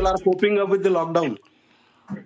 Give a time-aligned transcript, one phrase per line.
[0.00, 1.36] people are coping up with the lockdown?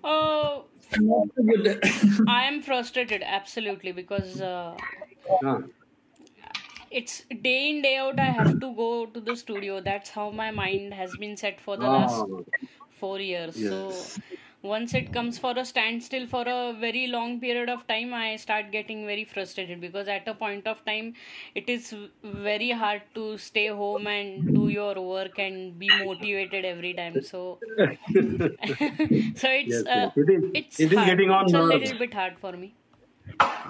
[0.02, 0.62] Uh,
[0.96, 1.80] Not so good.
[2.26, 4.82] I am frustrated absolutely because uh,
[5.42, 5.68] Huh.
[6.90, 8.18] it's day in day out.
[8.18, 9.80] I have to go to the studio.
[9.80, 12.44] That's how my mind has been set for the last Ah,
[12.90, 13.56] four years.
[13.56, 13.74] yes.
[13.74, 14.14] So
[14.64, 18.72] once it comes for a standstill for a very long period of time, I start
[18.72, 21.14] getting very frustrated because at a point of time,
[21.54, 26.94] it is very hard to stay home and do your work and be motivated every
[26.94, 27.22] time.
[27.22, 30.50] So, so it's Yes, uh, It is.
[30.54, 32.74] it's It is getting on It's a little bit hard for me.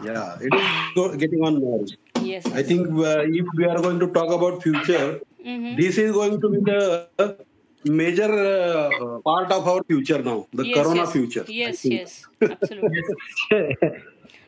[0.05, 1.97] Yeah, it is getting on nerves.
[2.23, 2.47] Yes.
[2.47, 5.77] I think uh, if we are going to talk about future, Mm-hmm.
[5.79, 7.37] this is going to be the
[7.85, 11.13] major uh, part of our future now, the yes, Corona yes.
[11.13, 11.47] future.
[11.65, 12.03] I Yes, think.
[12.03, 13.05] yes, absolutely.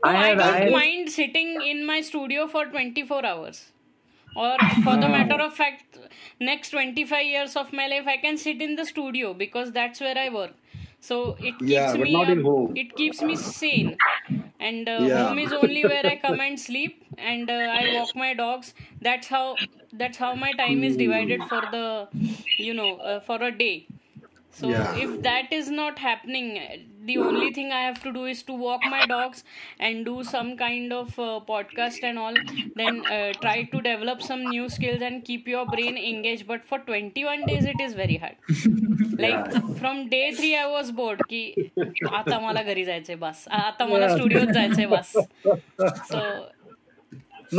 [0.04, 3.72] No, I I, have, don't I have, mind sitting in my studio for 24 hours.
[4.34, 5.98] Or for the matter of fact,
[6.40, 10.16] next 25 years of my life, I can sit in the studio because that's where
[10.18, 10.52] I work.
[11.08, 12.80] So it keeps Yeah, me not in up- home.
[12.82, 13.92] it keeps me sane.
[14.58, 15.18] And uh, Yeah.
[15.18, 18.74] home is only where I come and sleep and uh, I walk my dogs.
[19.00, 19.44] That's how
[19.92, 22.08] that's how my time is divided for the
[22.58, 23.90] you know uh, for a day
[24.55, 24.95] So Yeah.
[25.01, 26.47] if that is not happening,
[27.09, 29.43] the only thing I have to do is to walk my dogs
[29.79, 32.39] and do some kind of uh, podcast and all.
[32.81, 36.47] Then uh, try to develop some new skills and keep your brain engaged.
[36.47, 38.35] But for 21 days, it is very hard.
[39.17, 41.23] Like from day three, I was bored.
[41.31, 41.41] की
[42.19, 45.13] आता मला घरी जायचंय बस आता मला स्टुडिओत जायचंय बस
[46.11, 46.21] सो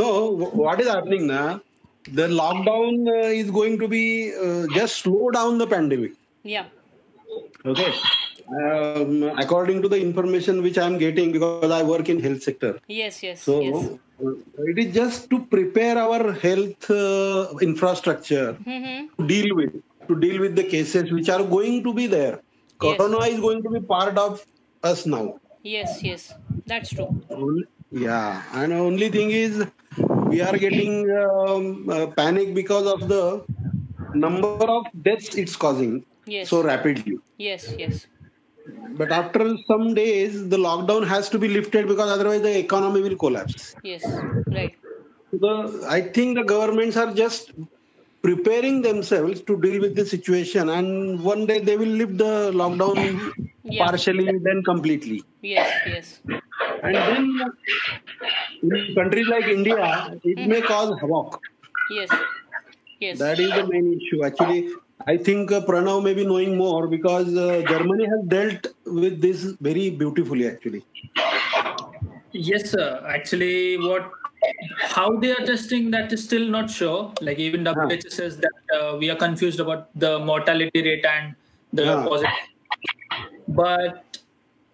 [0.00, 0.04] No,
[0.42, 1.60] wh- what is happening now?
[2.18, 4.04] The lockdown uh, is going to be
[4.44, 6.14] uh, just slow down the pandemic.
[6.46, 6.62] या
[7.65, 7.93] Okay.
[8.47, 12.79] Um, according to the information which I am getting, because I work in health sector.
[12.87, 13.41] Yes, yes.
[13.41, 13.99] So yes.
[14.25, 14.31] Uh,
[14.65, 19.07] it is just to prepare our health uh, infrastructure mm-hmm.
[19.15, 19.73] to deal with
[20.07, 22.39] to deal with the cases which are going to be there.
[22.81, 22.97] Yes.
[22.97, 24.43] Corona is going to be part of
[24.83, 25.39] us now.
[25.61, 26.33] Yes, yes,
[26.65, 27.11] that's true.
[27.91, 29.65] Yeah, and only thing is
[30.31, 33.43] we are getting um, uh, panic because of the
[34.13, 36.49] number of deaths it's causing yes.
[36.49, 37.19] so rapidly.
[37.37, 38.07] Yes, yes.
[38.97, 43.15] But after some days, the lockdown has to be lifted because otherwise the economy will
[43.15, 43.75] collapse.
[43.83, 44.03] Yes,
[44.47, 44.75] right.
[45.31, 47.51] The, I think the governments are just
[48.21, 53.31] preparing themselves to deal with the situation, and one day they will lift the lockdown
[53.63, 53.85] yeah.
[53.85, 55.23] partially, then completely.
[55.41, 56.21] Yes, yes.
[56.83, 57.41] And then
[58.63, 60.47] in countries like India, it mm.
[60.47, 60.67] may mm-hmm.
[60.67, 61.39] cause havoc.
[61.91, 62.09] Yes,
[62.99, 63.19] yes.
[63.19, 64.25] That is the main issue.
[64.25, 64.69] Actually,
[65.07, 69.43] I think uh, Pranav may be knowing more because uh, Germany has dealt with this
[69.61, 70.47] very beautifully.
[70.47, 70.83] Actually,
[72.31, 73.03] Yes, sir.
[73.07, 74.11] Actually, what
[74.95, 77.13] how they are testing that is still not sure.
[77.21, 81.35] Like even WHO says that uh, we are confused about the mortality rate and
[81.73, 82.03] the Yeah.
[82.07, 82.31] positive.
[83.47, 84.19] But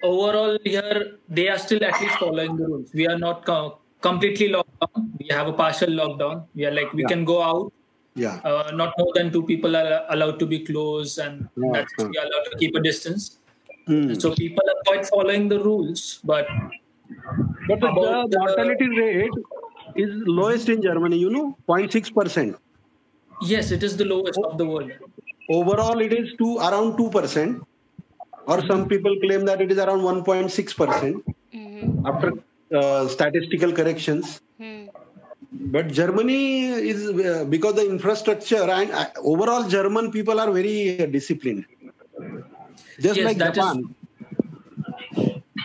[0.03, 2.89] overall, here they are still at least following the rules.
[2.93, 5.11] We are not co- completely locked down.
[5.19, 6.47] We have a partial lockdown.
[6.55, 7.07] We are like we Yeah.
[7.16, 7.72] can go out.
[8.16, 11.94] Yeah, Uh, not more than two people are allowed to be close, and Yeah, that's
[12.00, 12.07] yeah.
[12.12, 13.40] we are allowed to keep a distance.
[13.88, 14.13] Hmm.
[14.16, 16.47] So people are quite following the rules, but
[17.68, 19.31] but the About the- mortality rate
[19.96, 21.18] is lowest in Germany.
[21.18, 22.56] You know, 0.6 percent.
[23.41, 24.91] Yes, it is the lowest of the world.
[25.50, 27.62] Overall, it is to around two percent,
[28.47, 31.23] or some people claim that it is around 1.6 percent
[31.53, 32.07] Mm-hmm.
[32.09, 32.29] after
[32.79, 34.40] uh, statistical corrections.
[35.53, 41.06] But Germany is uh, because the infrastructure and uh, overall German people are very uh,
[41.06, 41.66] disciplined.
[43.00, 43.96] Just Yes, like that is Japan.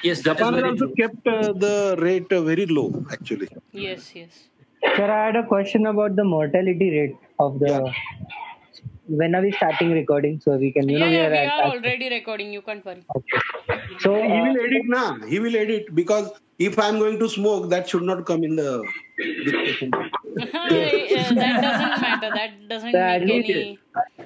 [0.04, 0.94] Yes, that is Japan has also true.
[1.00, 3.48] kept uh, the rate uh, very low actually.
[3.72, 4.48] Yes, yes.
[4.96, 7.92] sir, I had a question about the mortality rate of the.
[9.06, 10.40] When are we starting recording?
[10.40, 12.52] So we can, you yeah, know, yeah, we we are are already recording.
[12.52, 13.04] You can't worry.
[13.16, 13.38] Okay.
[14.00, 15.18] So he uh, will edit now.
[15.26, 18.82] He will edit because if I'm going to smoke, that should not come in the
[19.18, 19.90] discussion.
[19.94, 20.08] Uh,
[20.38, 22.30] that doesn't matter.
[22.34, 23.78] That doesn't So at make any.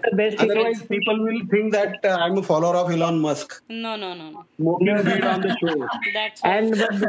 [0.05, 3.63] the best Otherwise, is people will think that uh, I'm a follower of Elon Musk.
[3.69, 4.45] No, no, no, no.
[4.59, 5.89] Smoking weed on the show.
[6.15, 7.03] That's and but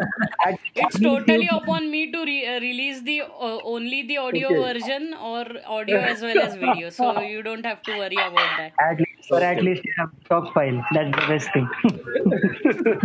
[0.46, 4.74] at, it's totally upon me to re- uh, release the uh, only the audio Okay.
[4.74, 6.90] version or audio as well as video.
[6.90, 8.74] So you don't have to worry about that.
[8.80, 10.84] at least, or at least you have stock file.
[10.94, 11.70] That's the best thing.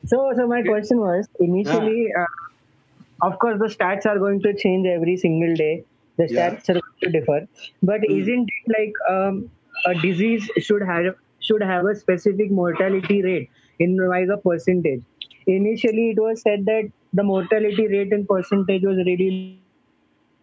[0.06, 4.86] so, so my question was initially, uh, of course, the stats are going to change
[4.86, 5.84] every single day.
[6.18, 6.50] The Yeah.
[6.50, 7.40] stats are going to differ,
[7.82, 9.50] but isn't it like um,
[9.86, 13.48] a disease should have should have a specific mortality rate
[13.78, 15.02] in like a percentage?
[15.46, 19.30] Initially, it was said that the mortality rate in percentage was really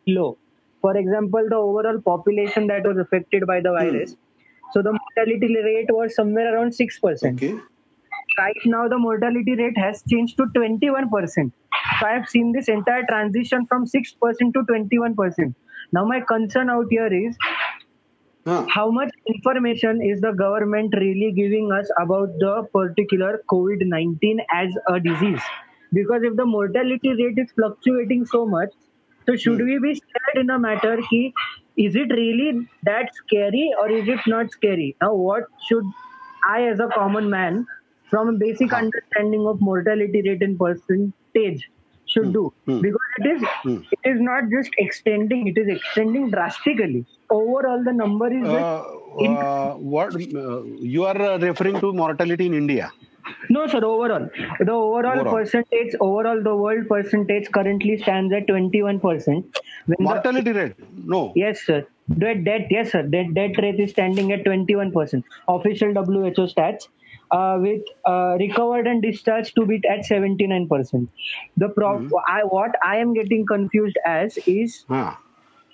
[0.08, 0.38] low.
[0.82, 4.16] for example, the overall population that was affected by the virus,
[4.74, 7.34] so the mortality rate was somewhere around 6%.
[7.34, 7.56] Okay.
[8.38, 11.52] Right now, the mortality rate has changed to 21%.
[12.00, 15.56] So I have seen this entire transition from 6% to 21%.
[15.94, 17.38] Now, my concern out here is
[18.48, 18.66] Huh.
[18.74, 24.78] how much information is the government really giving us about the particular COVID 19 as
[24.88, 25.42] a disease?
[25.92, 28.70] Because if the mortality rate is fluctuating so much,
[29.26, 29.66] so should hmm.
[29.66, 31.34] we be scared in a matter ki
[31.78, 34.96] is it really that scary or is it not scary?
[35.02, 35.86] Now, what should
[36.46, 37.66] I, as a common man,
[38.10, 41.70] from a basic understanding of mortality rate in percentage,
[42.06, 42.54] should do?
[42.66, 42.82] Hmm.
[42.82, 43.44] Because it is
[43.92, 47.06] it is not just extending; it is extending drastically.
[47.30, 48.84] Overall, the number is Uh,
[49.26, 50.64] uh, what uh,
[50.96, 52.92] you are uh, referring to mortality in India?
[53.50, 53.84] No, sir.
[53.84, 54.30] Overall,
[54.60, 55.34] the overall, Overall.
[55.36, 59.58] percentage, overall, the world percentage currently stands at twenty-one percent.
[60.00, 60.74] Mortality rate?
[61.16, 61.32] No.
[61.36, 61.86] yes, sir.
[62.18, 63.04] Death, death, yes, sir.
[63.04, 65.26] Death, death rate is standing at twenty-one percent.
[65.48, 66.88] Official WHO stats,
[67.32, 71.10] uh, with uh, recovered and discharged to be at seventy-nine percent.
[71.58, 75.16] The pro- I what I am getting confused as is Huh.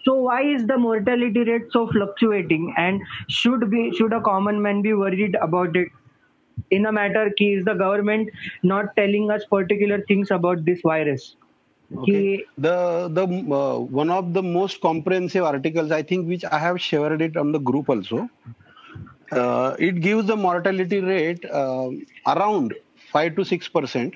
[0.06, 4.82] so why is the mortality rate so fluctuating and should be should a common man
[4.82, 5.90] be worried about it
[6.72, 8.30] in a matter ki is the government
[8.64, 11.36] not telling us particular things about this virus
[11.98, 12.46] Okay.
[12.58, 17.22] The the uh, one of the most comprehensive articles I think which I have shared
[17.22, 18.30] it on the group also.
[19.32, 21.90] Uh, it gives the mortality rate uh,
[22.28, 22.74] around
[23.12, 24.16] five to six percent.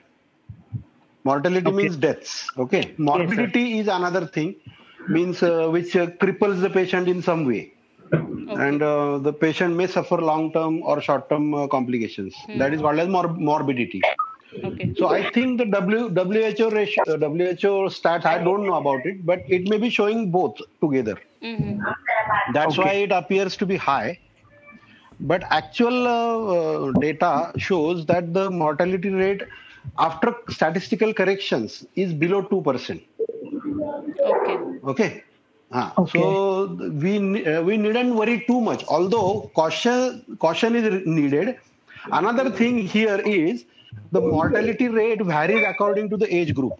[1.23, 1.71] Mortality Okay.
[1.71, 2.49] means deaths.
[2.57, 2.93] Okay.
[2.97, 4.55] Morbidity is another thing,
[5.07, 7.73] means uh, which uh, cripples the patient in some way,
[8.55, 12.47] and uh, the patient may suffer long-term or short-term uh, complications.
[12.53, 14.01] That is called as mor- morbidity.
[14.63, 14.91] Okay.
[14.95, 19.25] So I think the w, WHO ratio, uh, WHO stats, I don't know about it,
[19.25, 21.17] but it may be showing both together.
[21.41, 21.79] hmm
[22.47, 24.19] That's why it appears to be high.
[25.19, 29.41] But actual uh, uh, data shows that the mortality rate
[29.97, 33.01] after statistical corrections is below 2%.
[34.25, 34.57] Okay.
[34.83, 35.23] Okay.
[35.71, 36.19] Ah, Okay.
[36.19, 36.65] So
[37.03, 38.85] we uh, we needn't worry too much.
[38.87, 41.57] Although caution caution is needed.
[42.11, 43.65] Another thing here is
[44.11, 46.73] the mortality rate varies according to the age group.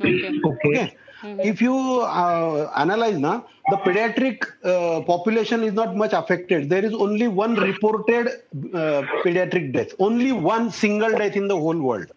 [0.00, 0.40] Okay.
[0.44, 1.48] okay Okay.
[1.48, 6.68] If you uh, analyze now, the pediatric uh, population is not much affected.
[6.68, 9.92] There is only one reported uh, pediatric death.
[9.98, 12.12] Only one single death in the whole world.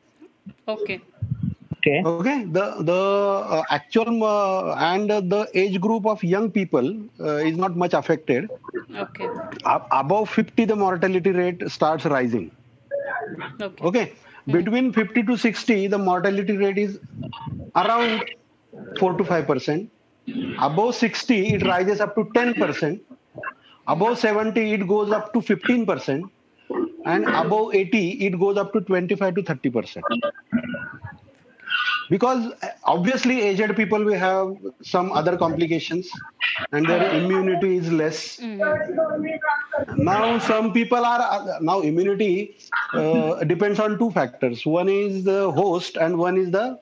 [0.67, 1.01] Okay.
[1.79, 2.93] Okay Okay, the the
[3.57, 6.87] uh, actual uh, and uh, the age group of young people
[7.19, 8.49] uh, is not much affected.
[8.95, 9.29] Okay.
[9.65, 12.51] Ab- above 50, the mortality rate starts rising.
[13.61, 13.85] Okay.
[13.87, 14.13] Okay,
[14.49, 16.99] between 50 to 60, the mortality rate is
[17.75, 18.23] around
[18.97, 19.89] four to five percent.
[20.57, 23.01] Above 60, it rises up to 10 percent.
[23.87, 26.31] Above 70, it goes up to 15 percent,
[27.05, 30.07] and above 80, it goes up to 25 to 30 percent
[32.09, 36.09] because uh, obviously aged people will have some other complications
[36.71, 38.39] and their immunity is less.
[39.97, 42.57] Now some people are uh, now immunity
[42.93, 44.65] uh, depends on two factors.
[44.65, 46.79] One is the host and one is the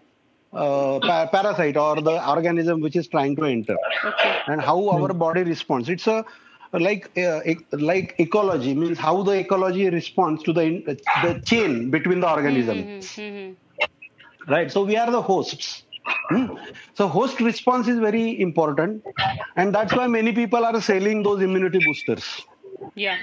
[0.54, 3.78] uh, pa- parasite or the organism which is trying to enter.
[4.06, 4.40] Okay.
[4.48, 5.90] and how our body responds.
[5.90, 6.26] It's a
[6.74, 10.84] like uh, ec- like ecology means how the ecology responds to the in-
[11.24, 12.86] the chain between the organism.
[13.16, 13.52] Hmm
[14.48, 15.84] right so we are the hosts
[16.30, 16.48] Hmm.
[16.94, 19.04] so host response is very important
[19.56, 22.26] and that's why many people are selling those immunity boosters
[22.96, 23.18] Yeah.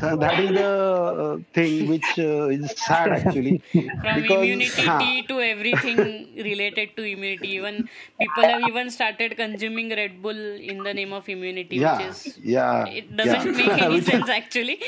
[0.00, 3.62] Uh, that is the uh, thing which uh, is sad actually
[4.00, 7.48] From immunity huh, tea to everything related to immunity.
[7.50, 7.84] Even
[8.18, 10.36] people have even started consuming Red Bull
[10.72, 13.52] in the name of immunity, yeah which is yeah it doesn't yeah.
[13.52, 14.80] make any sense actually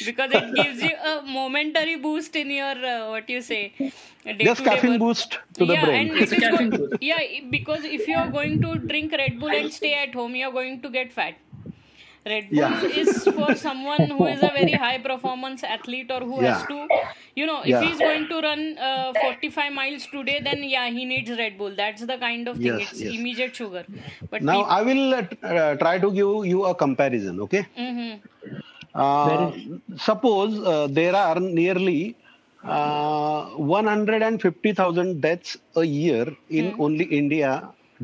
[0.00, 3.74] because it gives you a momentary boost in your uh, what you say
[4.42, 6.88] just day-to-day caffeine boost to the yeah, brain and if It's a it's caffeine go-
[7.00, 10.46] yeah, because if you are going to drink Red Bull and stay at home, you
[10.48, 11.36] are going to get fat.
[12.32, 12.84] Red Bull Yeah.
[13.02, 16.78] is for someone who is a very high performance athlete or who has to,
[17.40, 17.82] you know, if Yeah.
[17.84, 21.74] he's going to run uh, 45 miles today, then yeah, he needs Red Bull.
[21.82, 22.66] That's the kind of thing.
[22.78, 23.14] Yes, it's yes.
[23.20, 23.84] immediate sugar.
[24.30, 28.14] But now i will uh, t- uh, try to give you a comparison okay hmm
[29.04, 29.46] Uh,
[30.02, 32.16] suppose uh, there are nearly
[32.76, 33.40] uh,
[33.72, 37.50] 150,000 deaths a year in only India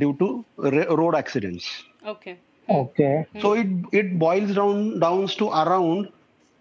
[0.02, 0.28] due to
[0.74, 1.66] ra- road accidents.
[2.14, 2.34] Okay.
[2.80, 6.08] Okay So it it boils down downs to around,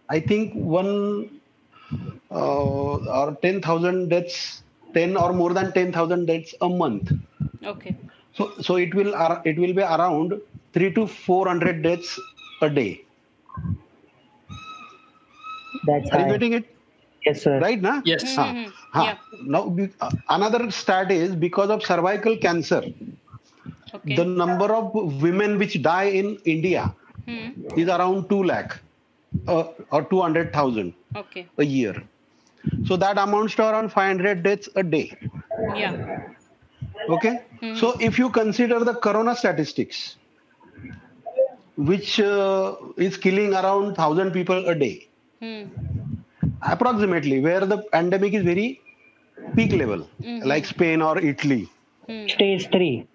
[0.09, 1.29] I think one
[2.31, 4.63] uh, or 10,000 deaths,
[4.93, 7.11] 10 or more than 10,000 deaths a month.
[7.63, 7.95] Okay.
[8.33, 10.33] So so it will ar- it will be around
[10.73, 12.19] three to four hundred deaths
[12.61, 13.05] a day.
[15.83, 16.65] That's Are you getting it
[17.25, 17.59] Yes, sir.
[17.59, 17.81] right?
[17.81, 18.01] now?
[18.05, 18.23] Yes.
[18.37, 18.73] Ah, Mhm.
[18.93, 19.03] ah.
[19.05, 19.17] Yeah.
[19.55, 22.81] Now uh, another stat is because of cervical cancer,
[23.93, 24.15] Okay.
[24.15, 26.93] the number of women which die in India
[27.25, 27.49] Hmm.
[27.81, 28.71] is around two lakh
[29.47, 31.47] uh, or two hundred thousand Okay.
[31.57, 31.95] a year.
[32.85, 35.17] So that amounts to around 500 deaths a day.
[35.75, 35.95] Yeah.
[37.09, 37.39] Okay.
[37.75, 40.17] So if you consider the corona statistics,
[41.75, 45.07] which uh, is killing around 1000 people a day,
[45.41, 45.63] Hmm.
[46.61, 48.79] approximately, where the pandemic is very
[49.55, 50.07] peak level,
[50.51, 51.69] like Spain or Italy.
[52.07, 52.27] Hmm.
[52.27, 53.07] Stage three.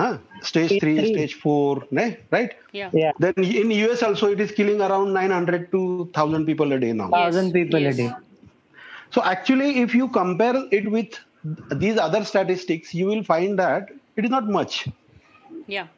[0.00, 0.18] Huh?
[0.42, 1.12] Stage Stage 3, three.
[1.14, 2.16] stage 4, ne?
[2.30, 2.54] right?
[2.72, 2.90] Yeah.
[2.92, 3.12] Yeah.
[3.18, 7.10] Then in US also it is killing around 900 to 1000 people a day now.
[7.10, 7.94] Thousand people yes.
[7.94, 8.10] a day.
[9.10, 11.18] So actually, if you compare it with
[11.72, 14.88] these other statistics, you will find that it is not much.
[15.66, 15.88] Yeah.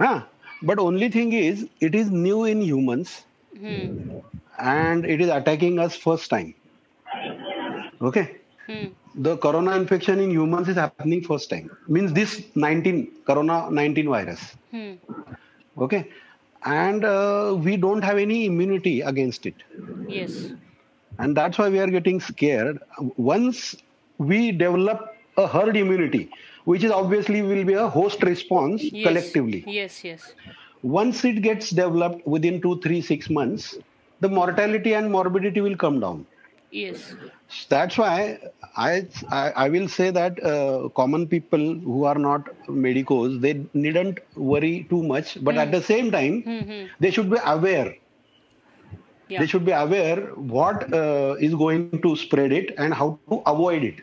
[0.00, 0.22] Huh?
[0.62, 3.24] But only thing is, it is new in humans
[3.58, 4.18] Hmm.
[4.58, 6.54] and it is attacking us first time.
[8.00, 8.36] Okay.
[8.66, 8.86] Hmm.
[9.14, 11.70] The corona infection in humans is happening first time.
[11.88, 14.40] Means this 19 corona 19 virus.
[14.70, 14.92] Hmm.
[15.78, 16.08] Okay.
[16.64, 19.54] And uh, we don't have any immunity against it.
[20.08, 20.52] Yes.
[21.22, 22.76] and that's why we are getting scared
[23.28, 23.58] once
[24.30, 25.00] we develop
[25.42, 26.20] a herd immunity
[26.70, 29.06] which is obviously will be a host response Yes.
[29.06, 29.96] collectively Yes.
[30.08, 30.22] Yes.
[30.98, 33.66] once it gets developed within 2 3 6 months
[34.26, 36.24] the mortality and morbidity will come down
[36.70, 37.14] Yes.
[37.68, 38.38] that's why
[38.76, 42.48] i i, I will say that uh, common people who are not
[42.86, 46.60] medicos they needn't worry too much but at the same time Hmm.
[46.70, 46.84] Hmm.
[47.00, 47.90] they should be aware
[49.28, 49.40] Yeah.
[49.40, 50.20] they should be aware
[50.54, 53.98] what uh, is going to spread it and how to avoid it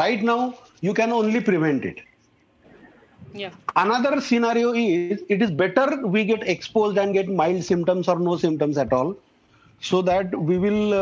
[0.00, 2.00] right now you can only prevent it
[3.34, 3.50] Yeah.
[3.76, 8.36] another scenario is it is better we get exposed and get mild symptoms or no
[8.36, 9.10] symptoms at all
[9.80, 10.98] so that we will uh,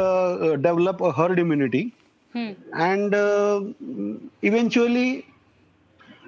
[0.49, 1.93] uh, develop a herd immunity
[2.33, 2.53] Hmm.
[2.75, 3.61] and uh,
[4.43, 5.25] eventually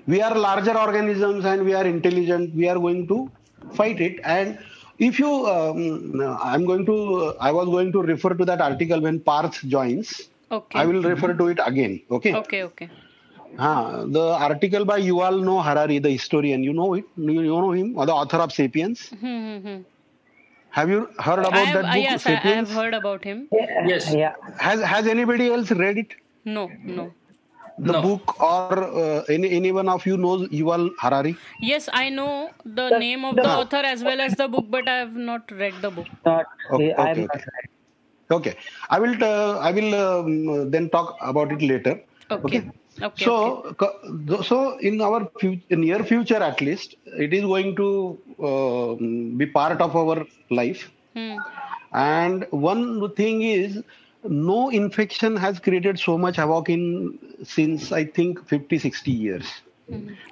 [0.07, 3.19] we are larger organisms and we are intelligent we are going to
[3.79, 4.59] fight it and
[5.09, 5.81] if you um,
[6.51, 6.97] i'm going to
[7.49, 10.11] i was going to refer to that article when parth joins
[10.51, 10.79] Okay.
[10.81, 12.63] i will refer to it again okay Okay.
[12.65, 12.91] Okay.
[13.59, 17.73] Ah, the article by yuval noah harari the historian you know it you, you know
[17.73, 19.17] him or the author of sapiens Hmm.
[19.21, 19.59] Hmm.
[19.67, 19.83] Hmm.
[20.77, 23.49] Have you heard about have, that uh, book yes, I, I have heard about him.
[23.93, 24.09] Yes.
[24.23, 24.35] Yeah.
[24.65, 26.17] has has anybody else read it
[26.57, 26.65] No.
[26.99, 27.05] No.
[27.87, 28.03] the No.
[28.03, 31.33] book or uh, any anyone of you knows yuval harari
[31.71, 34.97] Yes, I know the name of the author as well as the book, but I
[35.05, 36.07] have not read the book.
[36.29, 36.47] Not.
[36.71, 37.67] Okay, I am okay, not okay.
[38.37, 38.55] Okay,
[38.91, 39.17] I will.
[39.23, 41.95] Uh, I will um, then talk about it later.
[42.31, 42.59] Okay.
[42.59, 42.63] Okay.
[43.17, 44.43] So, okay.
[44.43, 48.95] so in our fu- near future, at least, it is going to uh,
[49.37, 50.91] be part of our life.
[51.15, 51.37] Hmm.
[51.93, 53.83] And one thing is,
[54.25, 59.47] no infection has created so much havoc in since I think 50, 60 years.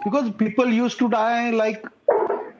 [0.04, 1.84] Because people used to die like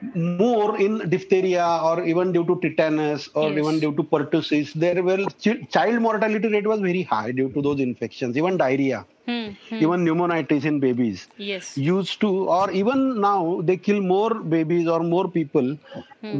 [0.01, 3.57] more in diphtheria or even due to tetanus or Yes.
[3.57, 4.73] even due to pertussis.
[4.73, 9.05] There were ch- child mortality rate was very high due to those infections, even diarrhea,
[9.25, 9.49] Hmm.
[9.69, 9.81] Hmm.
[9.85, 11.77] even pneumonitis in babies Yes.
[11.77, 15.77] used to or even now they kill more babies or more people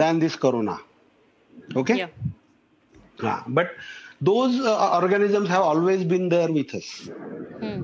[0.01, 0.77] than this corona
[1.75, 2.07] okay Yeah.
[3.23, 3.71] Ah, but
[4.21, 6.87] those uh, organisms have always been there with us
[7.61, 7.79] Hmm.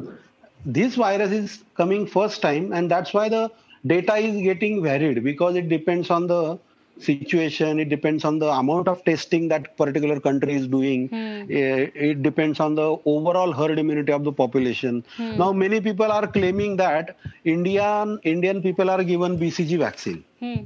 [0.65, 3.49] this virus is coming first time and that's why the
[3.85, 6.59] data is getting varied because it depends on the
[6.99, 11.09] situation it depends on the amount of testing that particular country is doing
[11.49, 15.03] Eh, it depends on the overall herd immunity of the population.
[15.17, 20.23] Now many people are claiming that indian indian people are given bcg vaccine.
[20.39, 20.61] Hmm.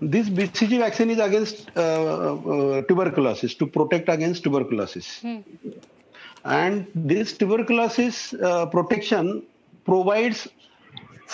[0.00, 5.20] this bcg vaccine is against uh, uh, tuberculosis to protect against tuberculosis.
[5.20, 5.38] Hmm.
[6.44, 9.42] and this tuberculosis uh, protection
[9.84, 10.48] provides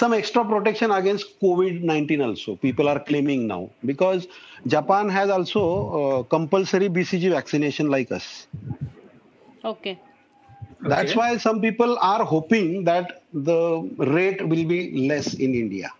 [0.00, 4.26] some extra protection against covid-19 also people are claiming now because
[4.74, 5.64] japan has also
[6.00, 8.28] uh, compulsory bcg vaccination like us
[9.64, 10.00] Okay.
[10.86, 11.16] that's Okay.
[11.16, 13.60] why some people are hoping that the
[13.98, 15.90] rate will be less in india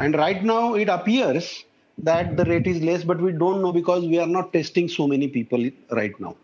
[0.00, 1.64] and right now it appears
[1.98, 5.06] that the rate is less but we don't know because we are not testing so
[5.06, 6.34] many people right now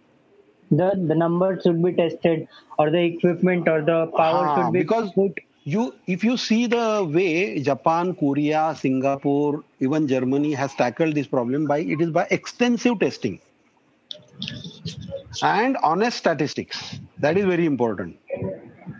[0.70, 2.48] The the numbers should be tested,
[2.78, 5.38] or the equipment, or the power Ah, should be because put.
[5.64, 6.84] You if you see the
[7.16, 12.98] way japan korea singapore even germany has tackled this problem by it is by extensive
[13.00, 13.40] testing
[15.42, 18.16] and honest statistics that is very important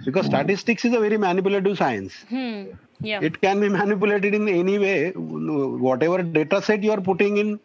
[0.04, 2.62] because statistics is a very manipulative science Hmm.
[3.00, 3.21] Yeah.
[3.28, 7.59] it can be manipulated in any way whatever data set you are putting in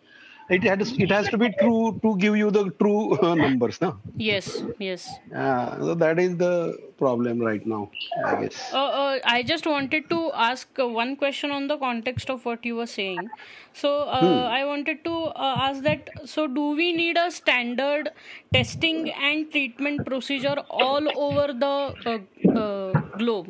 [0.49, 3.97] it has it has to be true to give you the true uh, numbers no
[4.17, 6.53] yes yes uh, so that is the
[6.97, 7.81] problem right now
[8.25, 12.29] i guess Uh, uh, I just wanted to ask uh, one question on the context
[12.33, 13.31] of what you were saying.
[13.73, 15.13] So, uh, I wanted to
[15.47, 18.11] uh, ask that so, do we need a standard
[18.53, 21.73] testing and treatment procedure all over the
[22.13, 23.47] uh, uh, globe,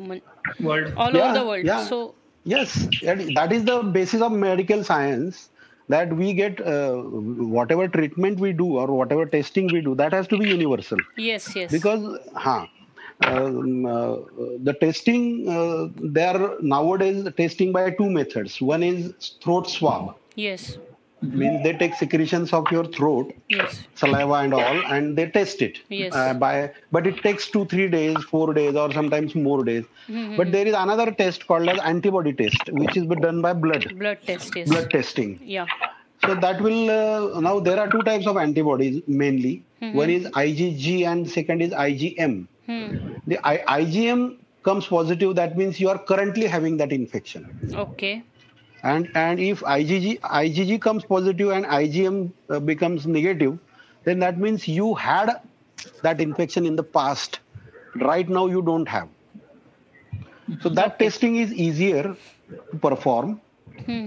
[0.60, 0.92] World.
[0.96, 1.66] all Yeah, over the world?
[1.66, 1.84] yeah.
[1.84, 2.14] So,
[2.44, 5.49] yes that that is the basis of medical science
[5.90, 6.96] that we get uh,
[7.56, 10.98] whatever treatment we do or whatever testing we do that has to be universal.
[11.16, 11.70] Yes, yes.
[11.70, 12.66] because huh,
[13.22, 14.16] um, uh,
[14.68, 18.60] the testing uh, they are nowadays testing by two methods.
[18.60, 20.16] One is throat swab.
[20.34, 20.78] Yes,
[21.22, 25.78] means they take secretions of your throat yes, saliva and all and they test it
[25.88, 26.14] Yes.
[26.14, 30.36] uh, by but it takes two three days four days or sometimes more days Mm-hmm.
[30.36, 34.18] but there is another test called as antibody test which is done by blood blood
[34.26, 34.68] test, yes.
[34.68, 35.66] blood testing Yeah.
[36.24, 39.96] so that will uh, now there are two types of antibodies mainly Mm-hmm.
[39.96, 42.88] one is igg and second is igm Hmm.
[43.26, 47.46] the I- igm comes positive that means you are currently having that infection
[47.84, 48.22] Okay.
[48.82, 53.58] And and if igg igg comes positive and igm uh, becomes negative
[54.04, 55.40] then that means you had
[56.02, 57.40] that infection in the past.
[57.96, 59.08] Right now you don't have.
[60.62, 62.16] So that testing is easier
[62.70, 63.40] to perform.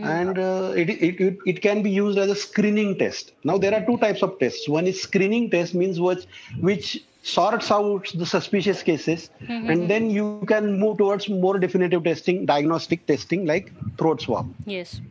[0.01, 3.33] And uh, it, it, it, it can be used as a screening test.
[3.43, 4.69] Now there are two types of tests.
[4.69, 6.25] One is screening test means which
[6.59, 12.45] which sorts out the suspicious cases and then you can move towards more definitive testing
[12.45, 14.47] diagnostic testing like throat swab.
[14.65, 15.01] Yes.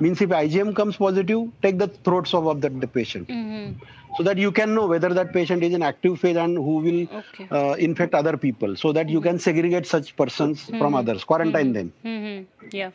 [0.00, 3.30] means if IgM comes positive, take the throat swab of the, the patient.
[3.30, 3.72] Hmm
[4.16, 7.06] so that you can know whether that patient is in active phase and who will
[7.20, 7.46] Okay.
[7.50, 11.92] uh, infect other people so that you can segregate such persons from others, quarantine them.
[12.02, 12.90] hmm Yeah.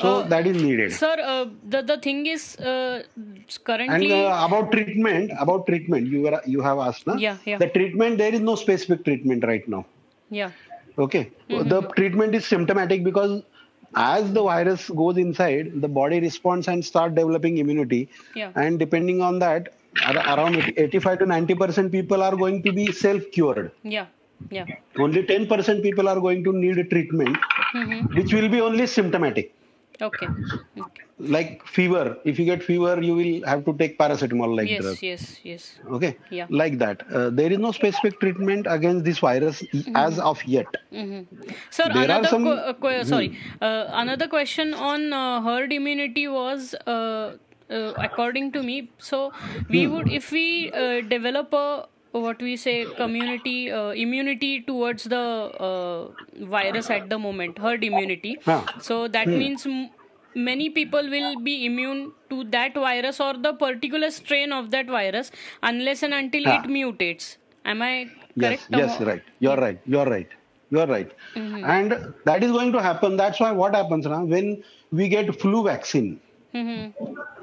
[0.00, 0.92] So Uh, that is needed.
[0.92, 4.12] Sir, uh, the the thing is uh, And currently.
[4.12, 7.16] uh, about treatment, about treatment, you were you have asked, na?
[7.26, 7.58] Yeah, yeah.
[7.58, 9.84] The treatment there is no specific treatment right now.
[10.30, 10.50] yeah.
[11.04, 11.68] Okay, Mm-hmm.
[11.72, 13.34] the treatment is symptomatic because
[13.94, 18.00] as the virus goes inside, the body responds and start developing immunity.
[18.34, 18.50] Yeah.
[18.62, 19.68] And depending on that,
[20.32, 23.70] around 85 to 90 percent people are going to be self-cured.
[23.84, 24.06] Yeah.
[24.50, 24.66] Yeah.
[24.98, 27.36] Only 10 percent people are going to need a treatment,
[27.72, 29.54] hmm which will be only symptomatic.
[30.00, 30.28] Okay.
[30.80, 31.02] okay.
[31.18, 34.82] Like fever, if you get fever, you will have to take paracetamol like Yes.
[34.84, 34.98] drug.
[35.06, 35.24] Yes.
[35.42, 35.64] Yes.
[35.96, 36.46] Okay, Yeah.
[36.60, 37.02] like that.
[37.12, 39.64] Uh, there is no specific treatment against this virus
[40.04, 40.76] as of yet.
[40.92, 41.22] hmm
[41.70, 47.36] Sir, There another some- uh, sorry, uh, another question on uh, herd immunity was, uh,
[47.70, 49.22] uh, according to me, so
[49.68, 49.92] we Hmm.
[49.96, 51.68] would if we uh, develop a
[52.12, 55.24] what we say community uh, immunity towards the
[55.68, 56.08] uh,
[56.46, 58.36] virus at the moment, herd immunity.
[58.44, 58.62] Huh.
[58.80, 59.66] So that means.
[59.66, 59.90] M-
[60.34, 65.32] Many people will be immune to that virus or the particular strain of that virus
[65.62, 66.56] unless and until Ah.
[66.62, 67.38] it mutates.
[67.64, 67.92] Am I
[68.36, 68.66] Yes, correct?
[68.70, 69.22] yes, Am- right.
[69.40, 69.80] You're right.
[69.86, 70.28] You're right.
[70.70, 71.10] You're right.
[71.34, 71.64] Mm-hmm.
[71.64, 73.16] And that is going to happen.
[73.16, 76.20] That's why what happens now when we get flu vaccine.
[76.58, 76.94] Mhm.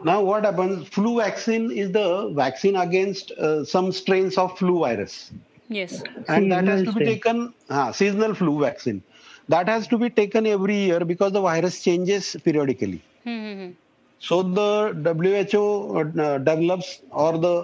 [0.04, 0.88] Now what happens?
[0.90, 5.32] Flu vaccine is the vaccine against uh, some strains of flu virus,
[5.70, 6.04] Yes.
[6.28, 7.08] and that has to be strain.
[7.12, 7.54] taken.
[7.70, 9.02] Ah, seasonal flu vaccine.
[9.50, 13.02] That has to be taken every year because the virus changes periodically.
[13.26, 13.72] Mm-hmm.
[14.20, 14.70] So the
[15.04, 15.64] WHO
[16.00, 17.56] uh, develops or the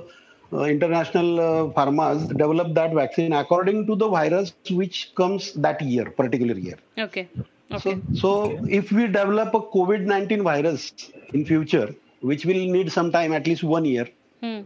[0.53, 6.05] uh, international uh, pharmas develop that vaccine according to the virus which comes that year,
[6.11, 6.77] particular year.
[6.97, 7.27] Okay.
[7.73, 7.97] Okay.
[8.13, 10.91] So, so if we develop a COVID-19 virus
[11.34, 14.07] in future, which will need some time, at least one year,
[14.41, 14.62] Hmm.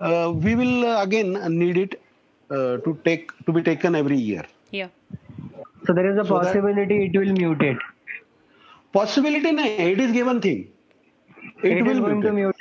[0.00, 2.00] uh, we will uh, again need it
[2.50, 4.44] uh, to take to be taken every year.
[4.72, 4.88] Yeah.
[5.86, 7.78] So there is a So that- possibility it will mutate.
[8.92, 10.68] Possibility, no, it is given thing.
[11.62, 12.52] It, It is will going to mutate.
[12.52, 12.60] mutate.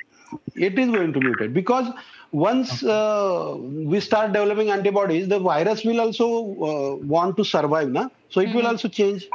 [0.67, 1.87] it is going to mutate because
[2.31, 3.55] once uh,
[3.91, 6.27] we start developing antibodies the virus will also
[6.69, 8.07] uh, want to survive na?
[8.33, 9.25] So it will also change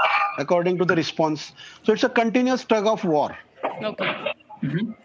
[0.44, 1.46] according to the response
[1.84, 3.28] so it's a continuous tug of war
[3.90, 4.10] Okay.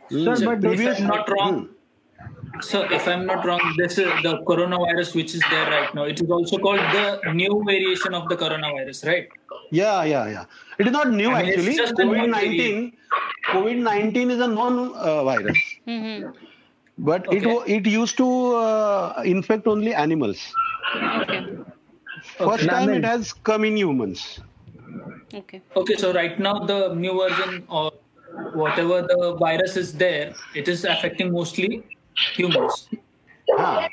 [0.09, 2.61] Sir, So but if this I'm not wrong, Hmm.
[2.67, 6.03] so if I'm not wrong, this is the coronavirus which is there right now.
[6.11, 9.27] It is also called the new variation of the coronavirus, right?
[9.77, 10.45] yeah yeah yeah
[10.83, 12.93] it is not new I mean, it's actually just covid-19
[13.51, 16.29] covid-19 is a known uh, virus Mm-hmm.
[17.09, 17.53] but it Okay.
[17.53, 18.27] wa- it used to
[18.63, 20.43] uh, infect only animals
[21.21, 21.39] Okay.
[22.23, 24.39] First time it has come in humans
[25.33, 25.61] Okay.
[25.75, 27.91] Okay, so right now the new version or
[28.53, 31.83] whatever the virus is there, it is affecting mostly
[32.35, 32.89] humans.
[33.57, 33.89] Ah,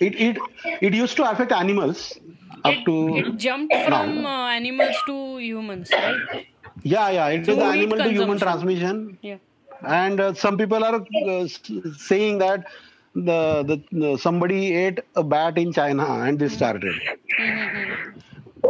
[0.00, 0.38] it it
[0.82, 2.18] it used to affect animals
[2.64, 6.44] up it, to it jumped from uh, animals to humans, right?
[6.82, 7.28] yeah, yeah.
[7.28, 9.38] It is Through meat animal to human transmission, Yeah.
[9.86, 11.48] and uh, some people are uh,
[11.96, 12.66] saying that
[13.14, 16.94] the, the the somebody ate a bat in China and this started,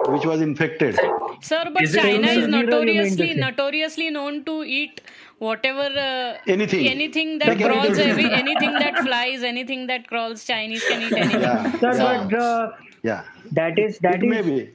[0.08, 0.98] which was infected.
[1.40, 5.00] Sir, but Is China is notoriously notoriously known to eat
[5.38, 6.86] whatever uh, Anything.
[6.88, 8.32] anything that can eat crawls, everything.
[8.32, 10.44] every, anything that flies, anything that crawls.
[10.44, 11.40] Chinese can eat anything.
[11.40, 13.24] Yeah, Sir, yeah, but uh, yeah.
[13.52, 14.30] that is that it is.
[14.30, 14.70] may be.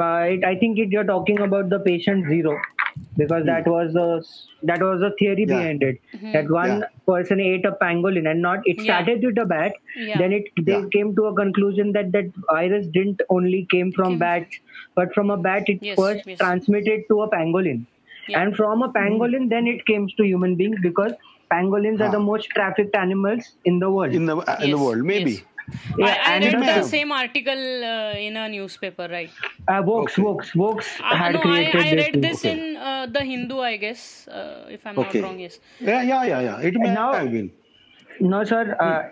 [0.00, 2.58] uh, it, I think it, you're talking about the patient zero,
[3.16, 4.06] because that was the
[4.70, 5.50] that was the theory Hmm.
[5.50, 5.58] Yeah.
[5.58, 6.00] behind it.
[6.34, 6.86] That one Yeah.
[7.06, 8.84] person ate a pangolin and not it Yeah.
[8.84, 9.72] started with a bat.
[9.96, 10.18] Yeah.
[10.18, 10.88] Then it they Yeah.
[10.96, 14.60] came to a conclusion that that virus didn't only came from Came- bats,
[15.00, 16.38] but from a bat it Yes, first yes.
[16.46, 17.84] transmitted to a pangolin,
[18.28, 18.40] Yeah.
[18.42, 21.12] and from a pangolin then it came to human beings because
[21.52, 24.14] pangolins are the most trafficked animals in the world.
[24.20, 25.42] in the uh, in the world maybe yes.
[25.98, 29.30] Yeah, I, I read the same article uh, in a newspaper, right?
[29.68, 30.22] uh, Vox, Okay.
[30.22, 32.20] Vox, Vox Uh, had no, I, created I read thing.
[32.20, 32.52] this Okay.
[32.70, 35.38] in uh, the Hindu, I guess, uh, if I'm okay not wrong.
[35.40, 35.58] Yes.
[35.80, 37.50] yeah yeah yeah yeah it may Now- have been
[38.20, 38.62] No, sir.
[38.86, 39.02] Uh,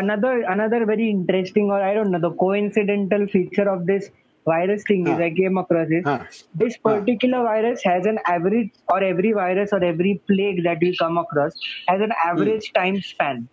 [0.00, 4.10] another another very interesting, or I don't know, the coincidental feature of this
[4.46, 6.04] virus thing is I came across it.
[6.04, 6.18] Huh.
[6.62, 11.18] This particular virus has an average, or every virus or every plague that we come
[11.24, 11.52] across
[11.88, 12.78] has an average Hmm.
[12.80, 13.48] time span.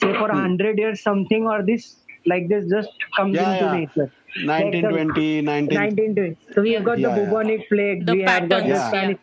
[0.00, 1.86] Say for a hundred years, something or this
[2.26, 3.72] like this just comes yeah, into yeah.
[3.72, 4.12] nature.
[4.42, 6.36] 1920, like 1920.
[6.54, 8.06] So we have got yeah, the bubonic plague.
[8.06, 9.18] The we have got the Spanish.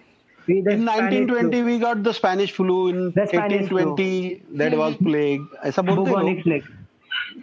[0.47, 1.65] We, in 1920, flu.
[1.65, 2.87] we got the Spanish flu.
[2.89, 5.41] In 1820, that was plague.
[5.61, 6.65] I suppose bubonic plague.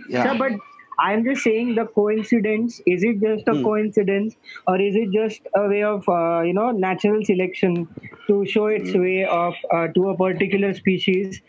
[0.08, 0.24] Yeah.
[0.24, 0.52] Sir, but
[0.98, 2.80] I am just saying the coincidence.
[2.86, 3.62] Is it just a hmm.
[3.62, 4.34] coincidence,
[4.66, 7.86] or is it just a way of uh, you know natural selection
[8.26, 9.00] to show its hmm.
[9.00, 11.40] way of uh, to a particular species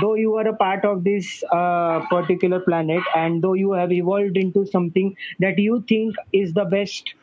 [0.00, 4.36] Though you are a part of this uh, particular planet, and though you have evolved
[4.36, 7.14] into something that you think is the best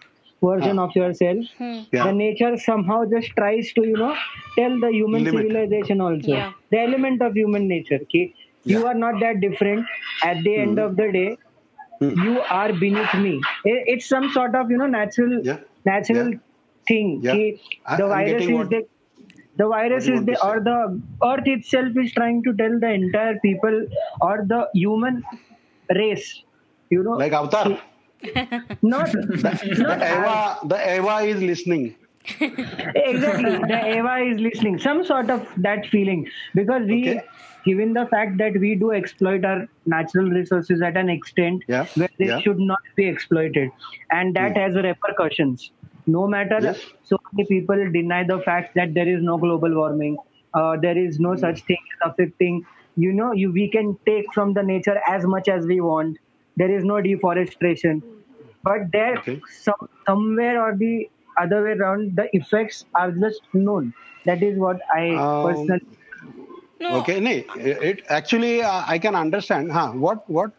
[0.43, 0.85] version Ah.
[0.85, 2.05] of yourself, Yeah.
[2.05, 4.13] the nature somehow just tries to you know
[4.55, 5.41] tell the human Limit.
[5.41, 6.53] civilization also Yeah.
[6.75, 7.99] the element of human nature.
[8.07, 8.23] Okay,
[8.75, 9.85] you are not that different.
[10.31, 11.27] At the end of the day,
[11.99, 12.23] Hmm.
[12.29, 13.33] you are beneath me.
[13.65, 15.59] It's some sort of you know natural Yeah.
[15.91, 16.41] natural Yeah.
[16.93, 17.13] thing.
[17.27, 17.35] Yeah.
[17.35, 18.81] कि the I'm virus is what- the
[19.61, 20.77] the virus is the or the
[21.31, 23.77] earth itself is trying to tell the entire people
[24.21, 25.23] or the human
[26.01, 26.27] race.
[26.89, 27.67] You know, like avatar
[28.81, 29.51] not the
[29.87, 31.95] not Eywa the Eywa is listening
[32.39, 37.21] exactly the Eywa is listening some sort of that feeling because we Okay.
[37.65, 42.09] given the fact that we do exploit our natural resources at an extent Yeah, where
[42.19, 42.35] they yeah.
[42.35, 42.41] Hmm.
[42.41, 43.69] should not be exploited
[44.11, 45.71] and that has repercussions
[46.07, 46.81] no matter Yes.
[47.03, 50.17] so many people deny the fact that there is no global warming
[50.53, 51.45] uh, there is no Hmm.
[51.45, 52.61] such thing as affecting
[52.95, 56.17] you know you we can take from the nature as much as we want
[56.57, 58.03] there is no deforestation
[58.63, 59.41] but there Okay.
[59.63, 61.05] some, somewhere or the
[61.41, 63.93] other way around the effects are just known
[64.25, 65.97] that is what i Um, personally
[66.79, 66.99] No.
[66.99, 70.51] okay nee, it actually uh, i can understand huh what what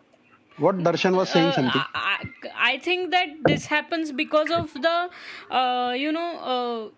[0.59, 1.83] what darshan was saying Uh, something.
[1.95, 5.11] I, I think that this happens because of the
[5.51, 6.91] uh, you know uh,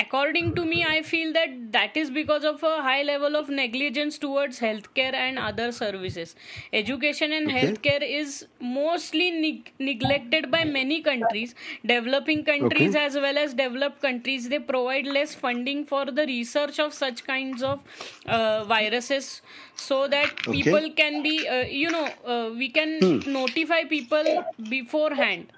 [0.00, 4.16] according to me i feel that that is because of a high level of negligence
[4.18, 6.34] towards healthcare and other services
[6.72, 7.50] education and Okay.
[7.50, 12.98] healthcare is mostly neg- neglected by many countries developing countries Okay.
[13.04, 17.62] as well as developed countries they provide less funding for the research of such kinds
[17.62, 17.80] of
[18.26, 19.42] uh, viruses
[19.74, 20.50] so that Okay.
[20.50, 25.52] people can be uh, you know uh, we can notify people beforehand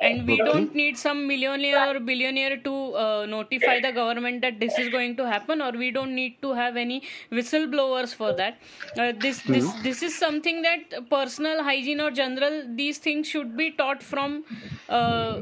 [0.00, 4.78] and we don't need some millionaire or billionaire to uh, notify the government that this
[4.78, 8.60] is going to happen or we don't need to have any whistleblowers for that
[8.96, 13.70] uh, this this this is something that personal hygiene or general these things should be
[13.72, 14.44] taught from
[14.88, 15.40] uh,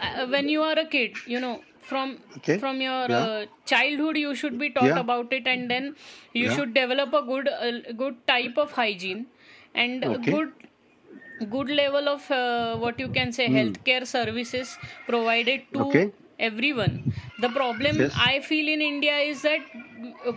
[0.00, 2.58] uh, when you are a kid you know from Okay.
[2.58, 3.26] from your Yeah.
[3.26, 5.00] uh, childhood you should be taught Yeah.
[5.04, 5.94] about it and then
[6.32, 6.54] you Yeah.
[6.56, 9.26] should develop a good uh, good type of hygiene
[9.74, 10.32] and Okay.
[10.32, 10.52] good
[11.50, 15.80] good level of uh, what you can say healthcare services provided to.
[15.86, 16.04] Okay.
[16.46, 16.94] everyone
[17.42, 18.14] the problem Yes.
[18.28, 19.60] i feel in india is that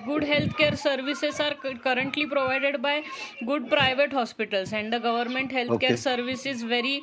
[0.09, 1.55] good healthcare services are
[1.85, 2.93] currently provided by
[3.49, 6.03] good private hospitals and the government healthcare Okay.
[6.09, 6.95] service is very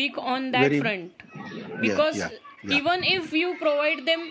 [0.00, 1.24] weak on that Very- front
[1.86, 2.28] because yeah,
[2.64, 2.76] yeah.
[2.78, 4.30] even if you provide them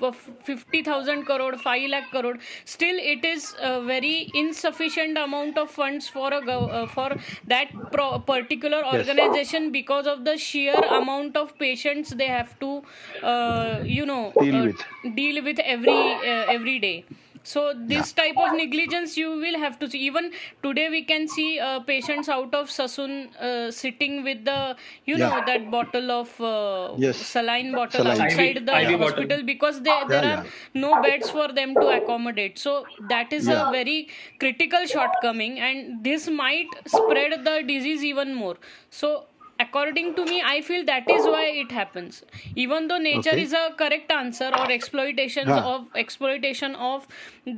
[0.00, 2.38] 50000 crore 5 lakh crore.
[2.64, 8.18] Still it is a very insufficient amount of funds for a uh, for that pro-
[8.20, 12.82] particular organization because of the sheer amount of patients they have to
[13.22, 14.84] uh, you know Deal uh, with.
[15.14, 17.04] deal with every uh, every day
[17.52, 17.60] so
[17.92, 20.30] this type of negligence you will have to see even
[20.62, 23.14] today we can see uh, patients out of Sassoon
[23.48, 27.18] uh, sitting with the you know that bottle of uh, Yes.
[27.32, 28.22] saline bottle Saline.
[28.22, 28.98] outside IV the bottle.
[29.06, 33.48] hospital because they, there Yeah, are no beds for them to accommodate so that is
[33.48, 33.62] Yeah.
[33.62, 34.08] a very
[34.38, 38.56] critical shortcoming and this might spread the disease even more
[38.90, 39.26] so
[39.62, 42.18] according to me i feel that is why it happens
[42.64, 43.42] even though nature Okay.
[43.44, 45.64] is a correct answer or exploitation Yeah.
[45.70, 47.08] of exploitation of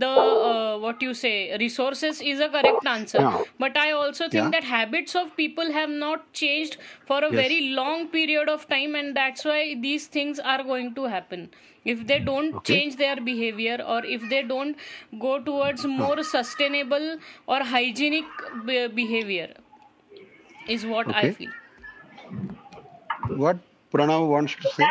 [0.04, 0.12] the
[0.50, 1.34] uh, what you say
[1.64, 3.42] resources is a correct answer Yeah.
[3.64, 4.50] but i also think Yeah.
[4.56, 6.78] that habits of people have not changed
[7.10, 7.40] for a Yes.
[7.42, 11.48] very long period of time and that's why these things are going to happen
[11.94, 12.74] if they don't Okay.
[12.74, 14.76] change their behavior or if they don't
[15.28, 17.08] go towards more sustainable
[17.46, 19.50] or hygienic be- behavior
[20.76, 21.52] is what i feel
[23.28, 23.58] What
[23.92, 24.84] Pranav wants to say?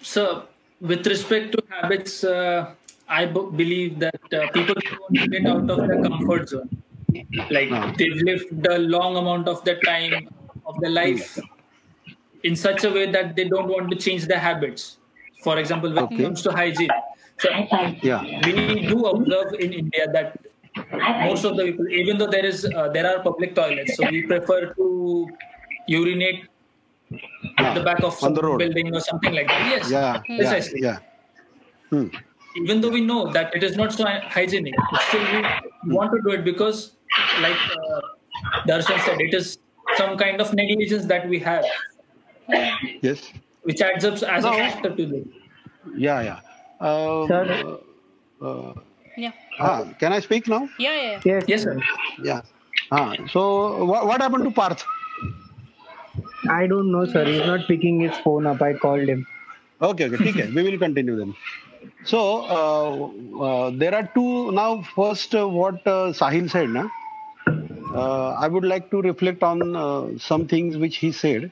[0.00, 0.48] So,
[0.80, 2.74] with respect to habits, uh,
[3.08, 6.68] I b- believe that uh, people want to get out of their comfort zone.
[7.50, 7.92] Like Ah.
[7.98, 10.28] they've lived a long amount of their time
[10.66, 11.38] of their life
[12.42, 14.98] in such a way that they don't want to change their habits.
[15.42, 16.16] For example, when Okay.
[16.16, 16.90] it comes to hygiene,
[17.38, 17.50] so
[18.02, 18.22] Yeah.
[18.46, 20.36] we do observe in India that
[21.26, 24.22] most of the people, even though there is uh, there are public toilets, so we
[24.22, 24.88] prefer to
[25.86, 26.48] urinate
[27.58, 28.58] at the back of some the road.
[28.58, 29.66] building or something like that.
[29.68, 30.20] Yes, Yeah.
[30.28, 30.36] Yeah.
[30.38, 30.80] precisely.
[30.82, 30.98] Yeah.
[31.90, 32.08] Hmm.
[32.56, 34.74] Even though we know that it is not so hygienic,
[35.08, 35.24] still
[35.86, 36.92] we want to do it because,
[37.40, 38.00] like uh,
[38.68, 39.58] Darshan said, it is
[39.96, 41.64] some kind of negligence that we have,
[43.02, 43.32] Yes.
[43.62, 45.26] which adds up as a factor to this.
[45.96, 46.20] Yeah.
[46.22, 46.40] Yeah.
[46.80, 47.78] Uh, Sir.
[48.42, 48.72] uh,
[49.16, 50.68] yeah ah, can I speak now?
[50.78, 51.20] yeah yeah, yeah.
[51.24, 51.76] Yes, Yes, sir.
[52.24, 52.40] Yeah.
[52.90, 54.84] Ah, so what, what happened to Parth?
[56.48, 57.24] I don't know, sir.
[57.24, 58.60] He's not picking his phone up.
[58.62, 59.26] I called him.
[59.80, 60.50] Okay, okay, okay.
[60.50, 61.34] we will continue then.
[62.04, 64.82] So uh, uh, there are two now.
[64.94, 66.88] First, uh, what uh, Sahil said, na?
[67.94, 71.50] Uh, I would like to reflect on uh, some things which he said.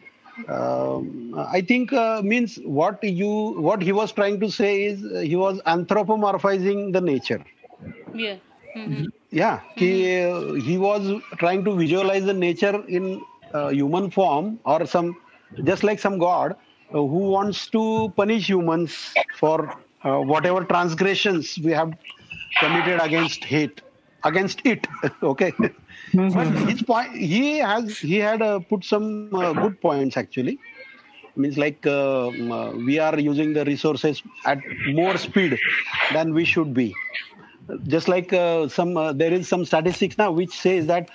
[0.49, 5.61] Um, I think means what you what he was trying to say is he was
[5.63, 7.45] anthropomorphizing the nature.
[8.15, 8.37] Yeah.
[8.77, 9.07] Mm-hmm.
[9.31, 10.55] Yeah, mm-hmm.
[10.57, 13.21] He, he was trying to visualize the nature in
[13.71, 15.17] human form or some,
[15.65, 16.57] just like some god
[16.93, 21.93] uh, who wants to punish humans for uh, whatever transgressions we have
[22.59, 23.81] committed against hate,
[24.25, 24.87] against it.
[25.23, 25.53] okay.
[26.13, 30.59] but his point, he has, he had uh, put some uh, good points actually.
[31.37, 34.59] Means like uh, uh, we are using the resources at
[34.89, 35.59] more speed
[36.13, 36.95] than we should be
[37.87, 41.09] just like uh, some uh, there is some statistics now which says that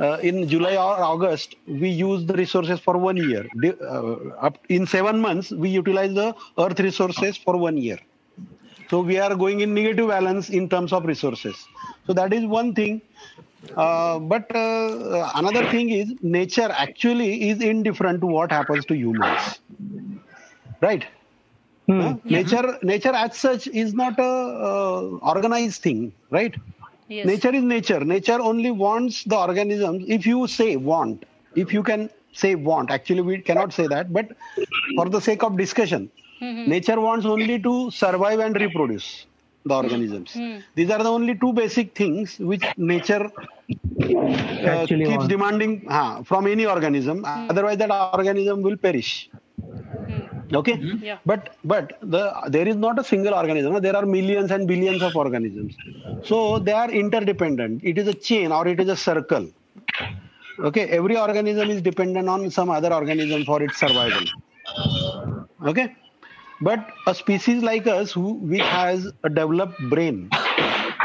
[0.00, 3.46] uh, in July or August we use the resources for one year.
[3.82, 4.12] Uh,
[4.48, 7.98] up in seven months we utilize the earth resources for one year.
[8.88, 11.54] So we are going in negative balance in terms of resources.
[12.06, 13.02] So that is one thing.
[13.76, 19.60] Uh, but uh, another thing is nature actually is indifferent to what happens to humans.
[20.80, 21.06] Right?
[21.86, 22.14] Hmm.
[22.24, 26.54] Nature, nature as such is not a uh, organized thing, right?
[27.10, 28.00] Yes Nature is nature.
[28.00, 30.04] Nature only wants the organisms.
[30.08, 34.28] If you say want, if you can say want, actually we cannot say that, but
[34.96, 39.26] for the sake of discussion, nature wants only to survive and reproduce
[39.64, 40.32] the organisms.
[40.74, 45.28] These are the only two basic things which nature uh, keeps wants.
[45.28, 47.24] demanding uh, from any organism.
[47.26, 49.28] Otherwise, that organism will perish
[50.54, 50.76] okay?
[51.02, 51.18] Yeah.
[51.24, 53.80] but but the there is not a single organism.
[53.82, 55.76] There are millions and billions of organisms.
[56.24, 57.82] So they are interdependent.
[57.84, 59.48] It is a chain or it is a circle.
[60.58, 60.84] Okay?
[60.88, 64.26] Every organism is dependent on some other organism for its survival.
[65.66, 65.94] Okay?
[66.60, 70.28] But a species like us who which has a developed brain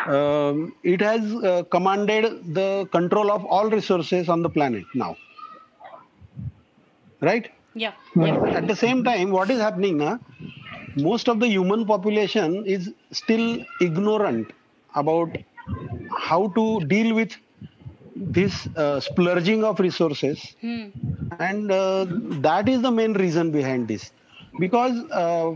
[0.08, 5.16] um, it has uh, commanded the control of all resources on the planet now.
[7.22, 8.38] Right yeah yeah.
[8.60, 10.20] at the same time what is happening now
[11.10, 13.48] most of the human population is still
[13.82, 14.52] ignorant
[14.96, 15.38] about
[16.18, 17.38] how to deal with
[18.16, 20.56] this uh, splurging of resources.
[20.62, 20.86] Hmm.
[21.40, 22.06] and uh,
[22.48, 24.12] that is the main reason behind this.
[24.60, 25.50] Because uh,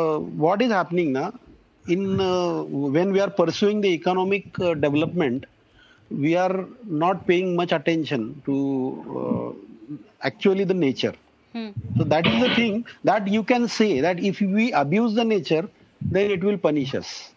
[0.00, 1.32] uh, what is happening now
[1.88, 5.46] in uh, when we are pursuing the economic uh, development
[6.10, 8.56] we are not paying much attention to
[9.20, 9.48] uh,
[10.22, 11.14] actually the nature
[11.56, 11.72] Hmm.
[11.96, 15.68] so that is the thing that you can say that if we abuse the nature
[16.10, 17.32] then it will punish us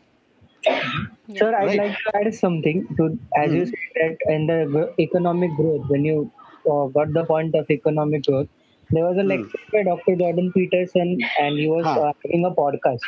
[1.38, 1.76] Sir, I'd Right.
[1.76, 6.32] like to add something to, as you said that in the economic growth, when you
[6.72, 8.48] uh, got the point of economic growth,
[8.92, 10.16] there was a lecture by Dr.
[10.18, 12.02] Jordan Peterson, and he was Huh.
[12.02, 13.00] uh, having a podcast.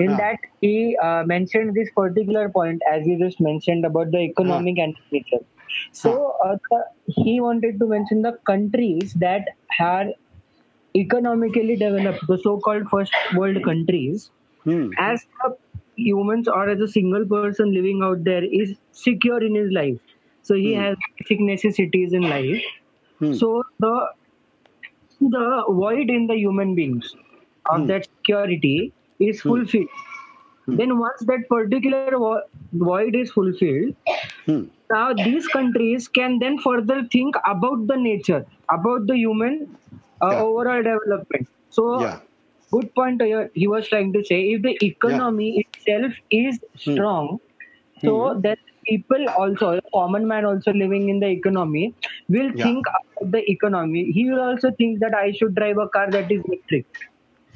[0.00, 0.20] in Yeah.
[0.20, 4.94] that he uh, mentioned this particular point as you just mentioned about the economic and
[5.12, 5.44] nature.
[5.92, 9.42] So uh, the, he wanted to mention the countries that
[9.80, 10.06] are
[10.98, 14.30] economically developed, the so-called first world countries,
[14.64, 14.92] Hmm.
[14.98, 15.50] as a
[15.96, 19.98] humans or as a single person living out there is secure in his life.
[20.42, 22.62] So he has basic necessities in life.
[23.18, 23.38] Hmm.
[23.40, 23.94] So the
[25.20, 27.14] the void in the human beings
[27.70, 27.88] of Hmm.
[27.88, 29.88] that security is fulfilled.
[30.76, 32.34] Then once that particular vo-
[32.66, 33.86] void is fulfilled,
[34.46, 34.64] Hmm.
[34.90, 39.76] now these countries can then further think about the nature, about the human
[40.22, 40.44] uh, Yeah.
[40.46, 41.48] overall development.
[41.70, 42.20] So Yeah.
[42.72, 47.38] good point here he was trying to say if the economy itself is strong
[48.04, 48.42] so Hmm.
[48.42, 48.56] then
[48.88, 51.94] people also common man also living in the economy
[52.28, 56.10] will think about the economy he will also think that i should drive a car
[56.12, 56.86] that is electric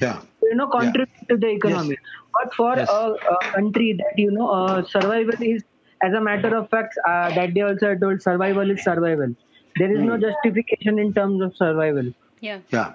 [0.01, 0.21] Yeah.
[0.43, 2.01] you know contribute to the economy Yes.
[2.35, 2.99] but for Yes.
[2.99, 3.03] a,
[3.35, 5.63] a country that you know uh, survival is
[6.05, 9.33] as a matter of fact uh, that day also i told survival is survival
[9.77, 10.27] there is no Hmm.
[10.27, 12.11] justification in terms of survival
[12.43, 12.61] Yeah.
[12.73, 12.93] Yeah.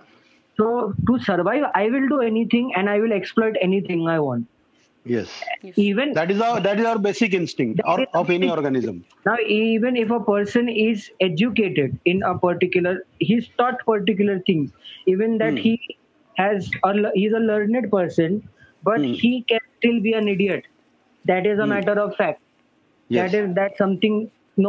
[0.58, 4.48] so to survive, I will do anything and I will exploit anything I want.
[5.06, 5.30] Yes.
[5.78, 9.06] Even That is our that is our basic instinct or, of any organism.
[9.26, 14.72] now, even if a person is educated in a particular, he's taught particular things.
[15.14, 15.64] Even that Hmm.
[15.68, 15.98] he
[16.42, 18.36] has, a, le- he's a learned person,
[18.90, 19.14] but Hmm.
[19.24, 20.68] he can still be an idiot.
[21.34, 22.42] That is a matter of fact.
[23.08, 23.32] Yes.
[23.32, 24.20] That is that's something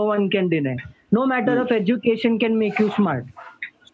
[0.01, 0.77] no one can deny.
[1.21, 1.67] No matter Hmm.
[1.67, 3.27] of education can make you smart.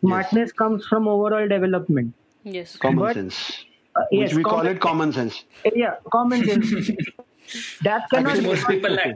[0.06, 2.14] Smartness comes from overall development.
[2.44, 2.76] Yes.
[2.76, 3.64] Common But- sense.
[3.96, 5.44] Uh, Which yes, we call it common sense.
[5.72, 6.90] Yeah, common sense.
[7.82, 9.14] that cannot Which be most people lack.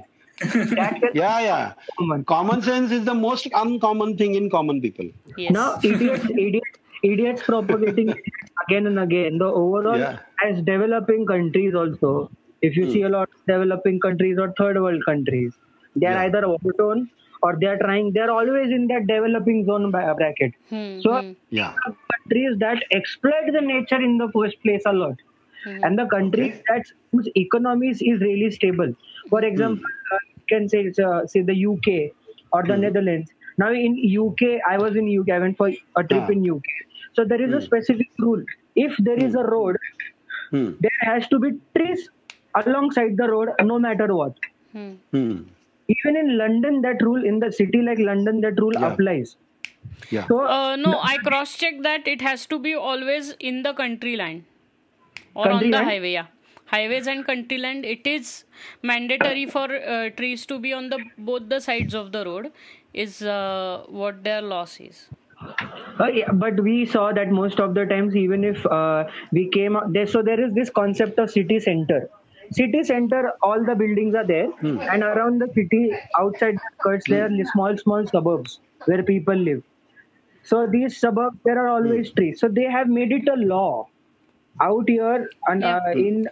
[0.78, 1.72] that Yeah, yeah.
[1.98, 2.24] common.
[2.24, 5.06] Common sense is the most uncommon thing in common people.
[5.36, 5.50] Yes.
[5.50, 6.70] Now, idiots, idiots,
[7.02, 8.10] idiots propagating
[8.66, 9.38] again and again.
[9.38, 10.18] The overall, Yeah.
[10.46, 12.30] as developing countries also,
[12.62, 15.54] if you see a lot of developing countries or third world countries,
[15.96, 16.22] they are Yeah.
[16.26, 17.10] either overtone
[17.42, 18.12] or they are trying.
[18.12, 20.52] They are always in that developing zone bra- bracket.
[20.70, 21.32] Hmm, So, hmm.
[21.50, 21.74] Yeah.
[22.14, 25.14] countries that exploit the nature in the first place a lot.
[25.82, 28.92] And the countries that whose economies is really stable.
[29.30, 32.12] For example, uh, you can say uh, say the UK
[32.52, 33.30] or the Netherlands.
[33.58, 35.32] Now in UK, I was in UK.
[35.32, 36.32] I went for a trip Ah.
[36.36, 36.62] in UK.
[37.14, 38.42] So there is a specific rule.
[38.76, 39.76] If there is a road,
[40.52, 40.68] Hmm.
[40.86, 42.08] there has to be trees
[42.64, 44.34] alongside the road, no matter what.
[45.88, 48.90] Even in London, that rule in the city like London, that rule Yeah.
[48.90, 49.36] applies.
[50.10, 50.28] Yeah.
[50.28, 54.16] So Uh, no, I cross check that it has to be always in the country
[54.16, 54.46] line
[55.34, 55.90] or on Country the line?
[55.90, 56.12] highway.
[56.12, 56.28] Yeah,
[56.66, 57.84] highways and country land.
[57.84, 58.44] It is
[58.82, 62.52] mandatory for uh, trees to be on the both the sides of the road.
[62.92, 65.10] Is uh, what their loss is.
[66.00, 69.76] Uh, yeah, but we saw that most of the times, even if uh, we came
[69.76, 72.08] out there, so there is this concept of city center.
[72.50, 77.26] City center, all the buildings are there, and around the city, outside the skirts, there
[77.26, 79.62] are small, small suburbs where people live.
[80.42, 82.40] So these suburbs, there are always trees.
[82.40, 83.88] So they have made it a law
[84.60, 86.26] out here and uh, in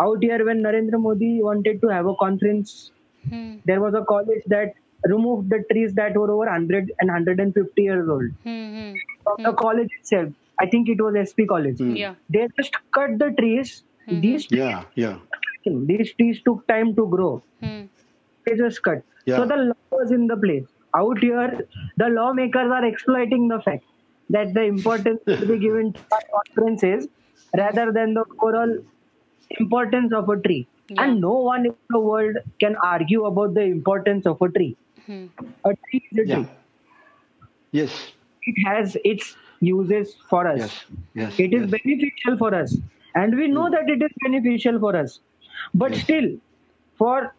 [0.00, 2.92] out here when Narendra Modi wanted to have a conference
[3.28, 3.56] Hmm.
[3.66, 4.72] there was a college that
[5.04, 8.68] removed the trees that were over 100 and 150 years old Hmm.
[8.76, 8.92] hmm.
[9.24, 10.32] from the college itself.
[10.60, 11.80] I think it was SP College.
[11.80, 12.14] Yeah.
[12.30, 13.82] They just cut the trees.
[14.08, 14.84] These trees Yeah.
[14.94, 15.18] Yeah.
[15.86, 17.42] These trees took time to grow.
[17.62, 17.82] Hmm.
[18.46, 19.02] They just cut.
[19.26, 19.36] Yeah.
[19.36, 20.66] So the law was in the place.
[20.94, 23.84] Out here, the lawmakers are exploiting the fact
[24.30, 27.08] that the importance will be given to our conferences
[27.56, 28.76] rather than the overall
[29.60, 30.66] importance of a tree.
[30.88, 31.02] Yeah.
[31.04, 34.76] And no one in the world can argue about the importance of a tree.
[35.06, 35.26] Hmm.
[35.64, 36.34] A tree is a Yeah.
[36.36, 36.46] tree.
[37.72, 38.12] Yes.
[38.42, 40.58] It has its uses for us.
[40.60, 40.86] Yes.
[41.14, 41.40] Yes.
[41.40, 41.70] It is yes.
[41.70, 42.76] beneficial for us.
[43.14, 45.20] And we know that it is beneficial for us.
[45.74, 46.28] But still,
[46.96, 47.34] for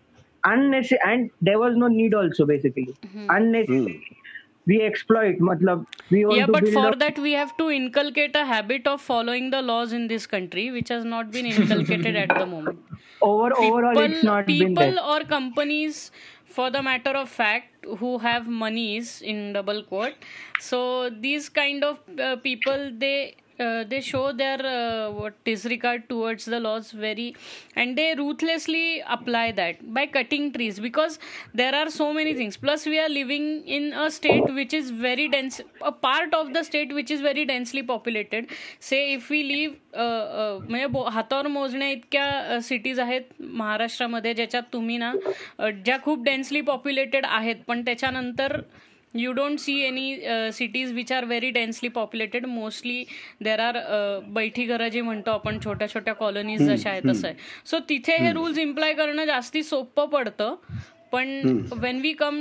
[0.46, 2.96] unnecessary, and there was no need also basically.
[3.30, 4.18] Unnecessary.
[4.66, 7.70] We exploit, matlab, we want Yeah, to but build for up- that we have to
[7.72, 12.16] inculcate a habit of following the laws in this country, which has not been inculcated
[12.16, 12.80] at the moment.
[13.22, 15.04] over, overall, it's people, not people there.
[15.14, 16.12] or companies
[16.46, 20.14] for the matter of fact who have monies in double quote
[20.60, 24.62] so these kind of uh, people they they show their
[25.66, 27.32] disregard towards the laws very
[27.78, 31.18] and they ruthlessly apply that by cutting trees because
[31.56, 35.28] there are so many things plus we are living in a state which is very
[35.28, 38.46] dense a part of the state which is very densely populated
[38.82, 45.14] say if we live म्हणजे हातावर मोजण्या इतक्या cities आहेत महाराष्ट्रामध्ये ज्याच्यात तुम्ही ना
[45.86, 48.60] ज्या खूप डेन्सली पॉप्युलेटेड आहेत पण त्याच्यानंतर
[49.14, 52.46] you don't see any uh, cities which are very densely populated.
[52.48, 53.08] Mostly
[53.42, 57.36] there are uh, बैठी घरं जे म्हणतो आपण छोट्या छोट्या कॉलनीज जशा आहेत तसं आहे.
[57.66, 60.56] सो तिथे हे रूल्स इम्प्लाय करणं जास्ती सोपं पडतं.
[61.12, 62.40] पण when we come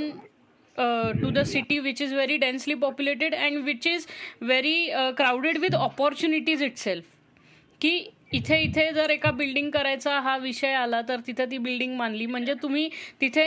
[1.23, 4.07] to the city which is very densely populated and which is
[4.43, 7.05] very crowded with opportunities itself
[7.81, 7.99] की
[8.33, 12.27] इथे इथे जर एका बिल्डिंग करायचा हा विषय आला तर तिथे ती बिल्डिंग मानली.
[12.27, 12.89] म्हणजे तुम्ही
[13.21, 13.47] तिथे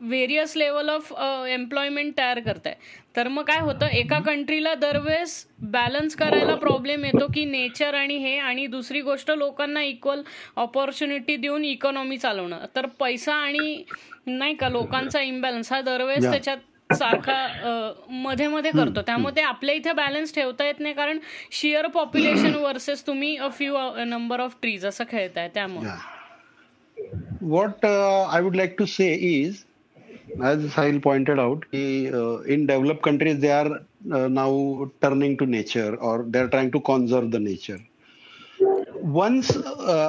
[0.00, 1.12] व्हेरियस लेवल ऑफ
[1.48, 2.74] एम्प्लॉयमेंट तयार करताय.
[3.16, 8.36] तर मग काय होतं एका कंट्रीला दरवेळेस बॅलन्स करायला प्रॉब्लेम येतो की नेचर आणि हे
[8.38, 10.22] आणि दुसरी गोष्ट लोकांना इक्वल
[10.56, 12.64] ऑपॉर्च्युनिटी देऊन इकॉनॉमी चालवणं.
[12.76, 13.82] तर पैसा आणि
[14.26, 16.30] नाही का लोकांचा इम्बॅलन्स हा दरवेळेस.
[16.30, 16.56] त्याच्यात
[16.98, 19.02] सारखा मध्ये मध्ये करतो.
[19.06, 21.18] त्यामुळे ते आपल्या इथे बॅलन्स ठेवता येत नाही कारण
[21.60, 23.76] शिअर पॉप्युलेशन वर्सेस तुम्ही a few
[24.06, 25.90] number of trees असं खेळताय त्यामुळे.
[27.42, 29.62] What I would like to say is
[30.40, 31.84] as Sahil pointed out की
[32.54, 33.68] in develop countries they are
[34.30, 37.76] now turning to nature और they are trying to conserve the nature
[39.04, 39.50] once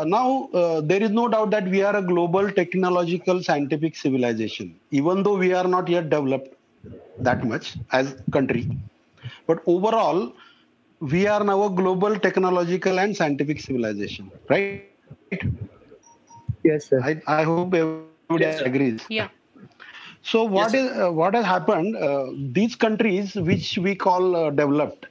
[0.08, 5.36] now there is no doubt that we are a global technological scientific civilization even though
[5.38, 6.54] we are not yet developed
[7.20, 8.70] that much as country.
[9.48, 10.34] But overall,
[11.00, 14.74] we are now a global technological and scientific civilization, right?
[16.64, 17.04] Yes, sir.
[17.04, 19.10] I, I hope everybody agrees.
[19.10, 19.30] yeah
[20.22, 21.96] So what Yes, is uh, what has happened?
[21.96, 25.06] Uh, these countries, which we call uh, developed,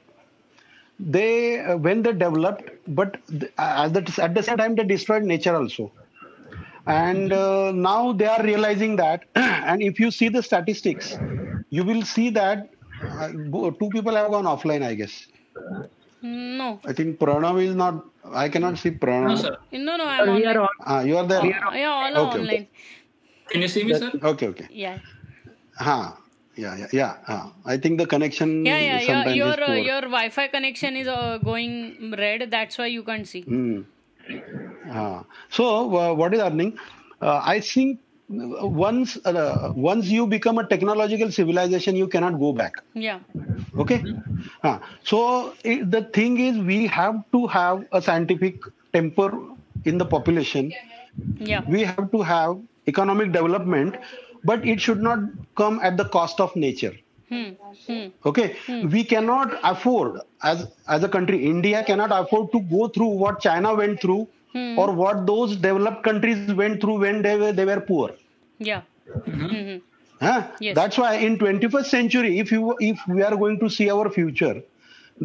[0.99, 5.23] they uh, when they developed, but th- at the at the same time they destroyed
[5.23, 5.91] nature also.
[6.87, 9.25] And uh, now they are realizing that.
[9.35, 11.19] and if you see the statistics,
[11.75, 12.69] you will see that
[13.01, 13.29] uh,
[13.79, 15.27] two people have gone offline, I guess.
[16.21, 16.79] No.
[16.85, 18.05] I think Pranav is not.
[18.43, 19.27] I cannot see Pranav.
[19.27, 19.57] No, sir.
[19.71, 20.67] No, no, I'm online.
[20.85, 21.41] Ah, you are there.
[21.41, 22.43] Oh, yeah, all okay, online.
[22.43, 22.69] Okay.
[23.49, 24.11] Can you see me, sir?
[24.33, 24.67] Okay, okay.
[24.71, 24.99] Yeah.
[25.75, 26.11] Huh.
[26.55, 27.13] Yeah, yeah, yeah.
[27.27, 28.63] Uh, I think the connection.
[28.65, 29.01] Yeah, yeah.
[29.01, 32.49] Your your, uh, your Wi-Fi connection is uh, going red.
[32.51, 33.43] That's why you can't see.
[33.43, 33.85] Mm.
[35.49, 35.65] so
[35.97, 36.77] uh, what is happening?
[37.19, 37.99] Uh, I think
[38.29, 42.83] once uh, once you become a technological civilization, you cannot go back.
[42.95, 43.19] या
[43.77, 44.03] Okay.
[44.63, 44.79] Ah.
[45.03, 48.55] So it, the thing is, we have to have a scientific
[48.93, 49.31] temper
[49.85, 50.71] in the population.
[51.49, 52.57] या We have to have
[52.87, 53.95] economic development,
[54.43, 55.19] but it should not
[55.55, 56.93] come at the cost of nature.
[57.29, 58.07] Hmm.
[58.25, 58.55] okay
[58.93, 60.59] we cannot afford as
[60.95, 64.27] as a country india cannot afford to go through what china went through
[64.75, 68.09] or what those developed countries went through when they were they were poor.
[68.61, 68.81] या
[70.21, 70.43] Huh?
[70.59, 70.75] Yes.
[70.75, 74.55] that's why in 21st century if you if we are going to see our future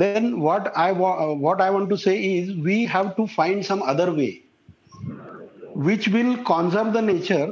[0.02, 3.64] then what i wa- uh, what i want to say is we have to find
[3.64, 4.30] some other way
[5.74, 7.48] which will conserve the nature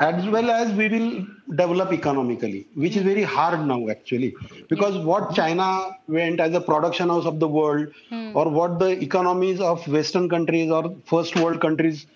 [0.00, 4.34] as well as we will develop economically which is very hard now actually.
[4.68, 7.88] Because what china went as a production house of the world
[8.32, 12.06] or what the economies of western countries or first world countries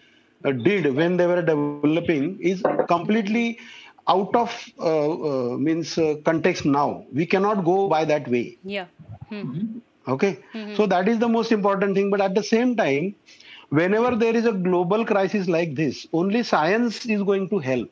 [0.45, 3.37] uh, did when they were developing is completely
[3.87, 7.05] out of uh, uh, means uh, context now.
[7.13, 8.57] We cannot go by that way.
[8.67, 8.87] या
[10.09, 10.39] okay?
[10.77, 12.11] So that is the most important thing.
[12.11, 13.15] But at the same time
[13.69, 17.91] whenever there is a global crisis like this only science is going to help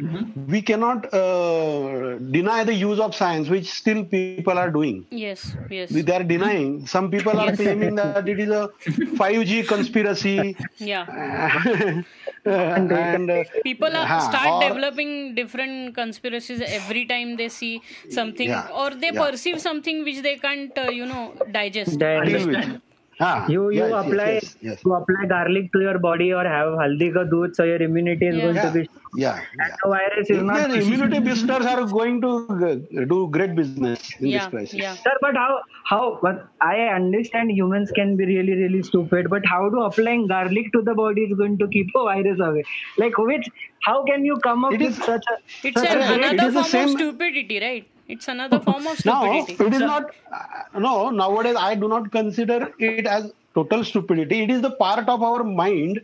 [0.00, 0.50] Mm-hmm.
[0.50, 5.06] We cannot uh, deny the use of science, which still people are doing.
[5.10, 5.90] Yes, yes.
[5.90, 6.86] They are denying.
[6.86, 10.56] Some people are claiming that it is a 5G conspiracy.
[10.78, 12.02] Yeah.
[12.44, 17.80] Uh, and, uh, people are start or, developing different conspiracies every time they see
[18.10, 19.30] something yeah, or they yeah.
[19.30, 21.96] perceive something which they can't, uh, you know, digest.
[22.00, 22.80] Deal.
[23.24, 24.78] Ah, you you yes, yes, apply yes, yes.
[24.86, 28.36] you apply garlic to your body or have haldi ka doodh so your immunity is
[28.38, 28.44] Yeah.
[28.46, 28.82] going yeah, to be
[29.22, 29.76] yeah, and yeah.
[29.82, 32.30] the virus is not Yeah, immunity boosters are going to
[32.68, 34.78] uh, do great business in Yeah, this crisis.
[34.84, 34.94] yeah.
[35.04, 35.50] Sir, but how
[35.92, 40.72] how but I understand humans can be really really stupid, but how do applying garlic
[40.78, 42.64] to the body is going to keep a virus away?
[43.04, 43.50] Like which
[43.90, 46.20] how can you come up It with is- such a it's such a, a great-
[46.20, 49.72] another it is the form of stupidity right it's another form of Now, stupidity it
[49.74, 54.42] is not, uh, no, nowadays I do not consider it as total stupidity.
[54.42, 56.00] It is the part of our mind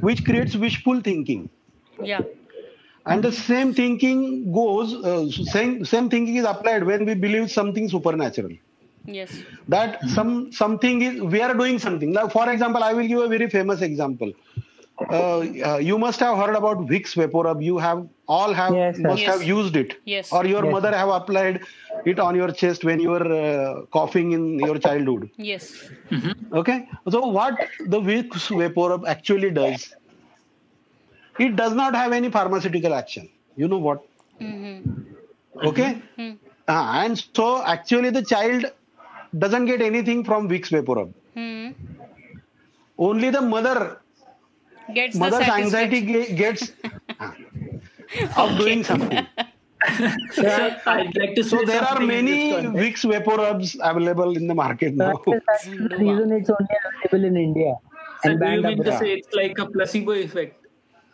[0.00, 1.50] which creates wishful thinking.
[2.00, 2.24] yeah
[3.06, 7.88] And the same thinking goes, uh, same, same thinking is applied when we believe something
[7.88, 8.52] supernatural.
[9.06, 12.12] yes That some something is, we are doing something.
[12.12, 14.32] Like, for example, I will give a very famous example.
[15.00, 17.62] Uh, uh, you must have heard about Vicks VapoRub.
[17.62, 19.32] You have all have Yes, must Yes.
[19.32, 20.32] have used it, Yes.
[20.32, 20.72] or your Yes.
[20.72, 21.60] mother have applied
[22.06, 25.28] it on your chest when you were uh, coughing in your childhood.
[25.36, 25.90] yes
[26.52, 27.58] Okay, so what
[27.94, 29.92] the Vicks VapoRub actually does,
[31.38, 33.28] it does not have any pharmaceutical action.
[33.56, 34.02] You know what?
[34.40, 34.78] hmm
[35.70, 36.02] Okay,
[36.68, 38.64] Ah, and so actually the child
[39.38, 41.12] doesn't get anything from Vicks VapoRub.
[41.34, 41.72] Hmm.
[42.98, 44.00] Only the mother
[44.92, 45.64] Gets mother's satisfaction.
[45.64, 46.72] anxiety gets
[48.36, 49.26] of doing something.
[50.32, 50.42] So
[50.86, 53.04] like So there are something in this many context.
[53.04, 55.20] Vicks VapoRubs available in the market now.
[55.26, 57.74] That's the reason it's only available in India
[58.22, 60.66] So and do you mean to say it's like a placebo effect?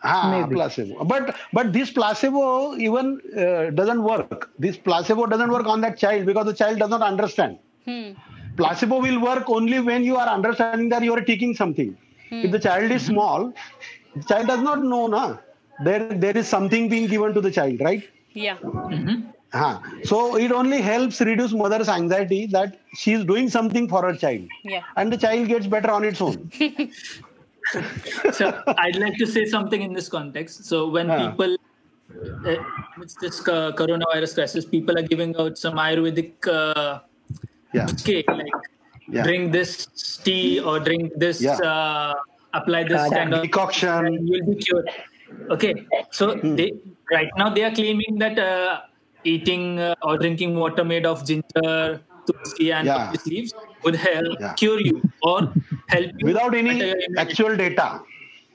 [0.02, 0.54] Ah, Maybe.
[0.54, 1.04] placebo.
[1.04, 4.50] But but this placebo even uh, doesn't work.
[4.58, 7.58] This placebo doesn't work on that child because the child does not understand.
[7.84, 8.12] Hmm.
[8.56, 11.96] Placebo will work only when you are understanding that you are taking something.
[12.30, 13.52] If the child is small,
[14.14, 15.36] the child does not know, na.
[15.84, 18.02] There there is something being given to the child, right?
[18.32, 18.58] Yeah.
[19.52, 19.82] Ah.
[20.04, 24.46] So it only helps reduce mother's anxiety that she is doing something for her child,
[24.62, 24.82] Yeah.
[24.96, 26.50] and the child gets better on its own.
[28.32, 30.64] so I'd like to say something in this context.
[30.66, 31.30] So when Yeah.
[31.30, 31.56] people,
[32.46, 32.56] uh,
[33.02, 37.00] it's this uh, coronavirus crisis, people are giving out some Ayurvedic uh,
[37.72, 37.86] Yeah.
[37.90, 38.69] okay, like
[39.12, 39.22] Yeah.
[39.24, 39.86] drink this
[40.24, 41.56] tea or drink this, Yeah.
[41.72, 42.14] uh,
[42.54, 43.14] apply this Kadha.
[43.16, 44.12] kind of Decoction.
[44.26, 44.88] you'll be cured.
[45.50, 45.72] Okay,
[46.10, 46.54] so Hmm.
[46.56, 46.72] they
[47.12, 48.80] right now they are claiming that uh,
[49.24, 53.12] eating uh, or drinking water made of ginger, tulsi, and Yeah.
[53.26, 53.52] leaves
[53.84, 54.52] would help Yeah.
[54.54, 55.38] cure you or
[55.88, 57.20] help you Without any better your immunity.
[57.24, 57.88] actual data.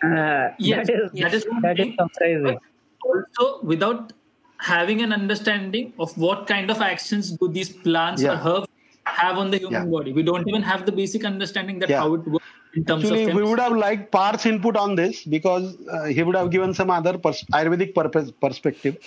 [0.03, 2.57] Uh, Yes, that is, that is, that is surprising.
[3.05, 4.13] also without
[4.59, 8.67] having an understanding of what kind of actions do these plants or herbs
[9.05, 9.85] have on the human Yeah.
[9.97, 10.11] body.
[10.13, 11.99] We don't even have the basic understanding that Yeah.
[12.01, 12.45] how it works
[12.75, 16.23] in terms Actually, of we would have liked Parth's input on this because uh, he
[16.23, 18.97] would have given some other pers- Ayurvedic purpose, perspective.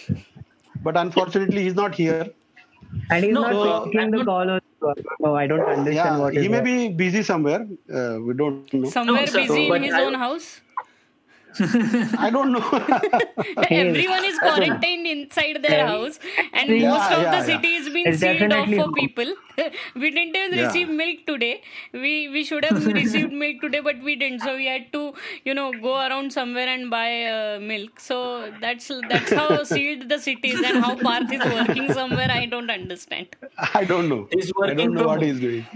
[0.83, 2.29] But unfortunately, he's not here.
[3.11, 4.51] And he's No, not so- taking I'm the not- call.
[4.51, 5.03] Also.
[5.21, 6.65] No, I don't understand Yeah, what is he may that.
[6.65, 7.67] be busy somewhere.
[7.93, 8.89] Uh, we don't know.
[8.89, 10.61] Somewhere sir, busy in his I- own house.
[12.27, 12.63] I don't know.
[13.71, 16.19] Everyone is quarantined inside their house,
[16.53, 17.57] and Yeah, most of yeah, the yeah.
[17.57, 18.93] city is being It's sealed off for wrong.
[18.95, 19.35] people.
[19.95, 20.63] we didn't even Yeah.
[20.65, 21.63] receive milk today.
[21.93, 24.41] We we should have received milk today, but we didn't.
[24.41, 25.03] So we had to,
[25.45, 28.01] you know, go around somewhere and buy uh, milk.
[28.01, 32.31] So that's that's how sealed the city is, and how Parth is working somewhere.
[32.31, 33.37] I don't understand.
[33.75, 34.29] I don't know.
[34.31, 35.69] He's working I don't know from what he's doing.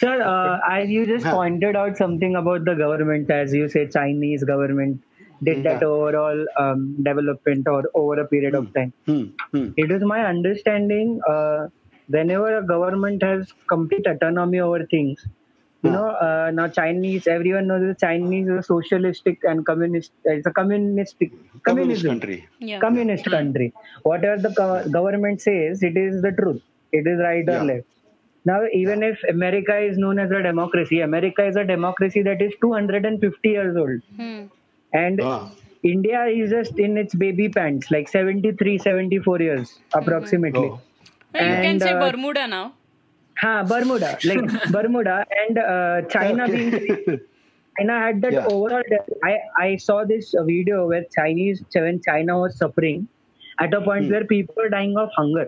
[0.00, 4.44] Sir, uh, I, you just pointed out something about the government, as you say, Chinese
[4.44, 5.02] government
[5.42, 5.82] did that Yeah.
[5.82, 8.92] overall um, development or over a period of time.
[9.06, 9.68] Hmm, hmm.
[9.76, 11.68] It is my understanding uh,
[12.08, 15.26] whenever a government has complete autonomy over things,
[15.82, 15.96] you Hmm.
[15.96, 20.50] know, uh, now Chinese, everyone knows that Chinese is a socialistic and communist, it's a
[20.52, 21.30] communistic,
[21.62, 22.38] Communist country.
[22.58, 22.80] Yeah.
[22.80, 23.72] communist country.
[24.02, 26.62] Whatever the go- government says, it is the truth.
[26.92, 27.62] It is right or Yeah.
[27.62, 27.86] left.
[28.44, 32.52] Now, even if America is known as a democracy, America is a democracy that is
[32.62, 34.00] 250 years old.
[34.16, 34.42] Hmm.
[34.92, 35.50] And Ah.
[35.84, 40.68] India is just in its baby pants, like 73, 74 years approximately.
[40.68, 40.80] Oh.
[41.34, 42.74] Well, you can say uh, Bermuda now.
[43.40, 44.40] Ha, Bermuda, like
[44.72, 46.68] Bermuda and uh, China Okay.
[46.70, 47.20] being
[47.78, 48.46] China had that Yeah.
[48.52, 48.82] overall.
[49.30, 53.06] I I saw this video where Chinese when China was suffering
[53.66, 54.12] at a point Hmm.
[54.16, 55.46] where people were dying of hunger.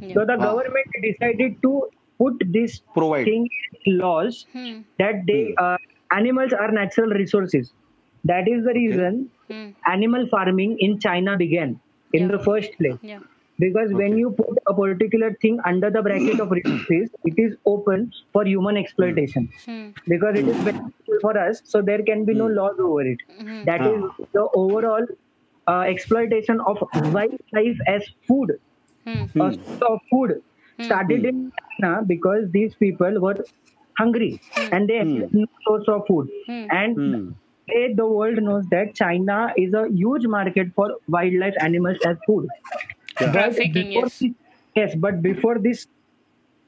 [0.00, 0.14] Yeah.
[0.14, 0.44] So the Ah.
[0.46, 1.72] government decided to
[2.24, 3.24] put this Provide.
[3.30, 3.48] thing
[3.86, 4.76] in laws Hmm.
[5.04, 5.76] that they uh,
[6.20, 7.72] animals are natural resources.
[8.32, 9.18] That is the reason
[9.50, 9.66] Hmm.
[9.96, 11.74] animal farming in China began
[12.12, 12.36] in Yeah.
[12.36, 13.00] the first place.
[13.58, 13.68] Yeah.
[13.68, 18.10] Because when you put a particular thing under the bracket of resources, it is open
[18.32, 19.48] for human exploitation.
[19.64, 19.90] Hmm.
[20.06, 23.18] Because it is beneficial for us, so there can be no laws over it.
[23.38, 23.64] Hmm.
[23.64, 23.90] That Ah.
[23.92, 24.02] is
[24.32, 25.06] the overall
[25.68, 28.52] uh, exploitation of wildlife as food,
[29.04, 29.24] Hmm.
[29.40, 29.56] a source
[29.90, 30.34] of food,
[30.82, 31.50] started in
[31.80, 33.36] China because these people were
[33.98, 34.40] hungry
[34.72, 36.28] and they had no source of food.
[36.46, 36.66] Hmm.
[36.70, 37.30] And Hmm.
[37.68, 42.48] today the world knows that China is a huge market for wildlife animals as food.
[43.18, 44.18] But Trafficking, before yes.
[44.18, 44.32] this-
[44.74, 45.86] yes, but before this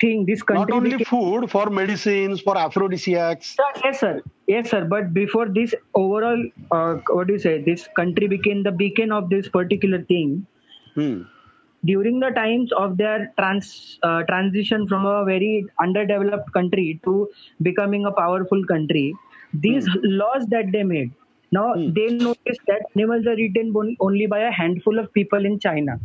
[0.01, 3.57] thing, this country Not only became, food, for medicines, for aphrodisiacs.
[3.57, 4.85] Sir, yes, sir, yes, sir.
[4.85, 7.63] But before this overall, uh, what do you say?
[7.63, 10.47] This country became the beacon of this particular thing.
[10.95, 11.23] Hmm.
[11.85, 17.29] During the times of their trans uh, transition from a very underdeveloped country to
[17.63, 19.15] becoming a powerful country,
[19.53, 21.13] these laws that they made.
[21.53, 26.01] Now they noticed that animals are eaten only by a handful of people in China.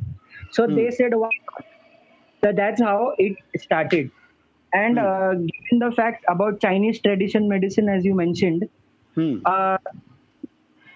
[0.53, 1.65] So they said, "Why not?"
[2.45, 4.11] So that's how it started.
[4.73, 8.65] And uh, given the fact about Chinese tradition medicine, as you mentioned,
[9.15, 9.39] Hmm.
[9.45, 9.77] uh,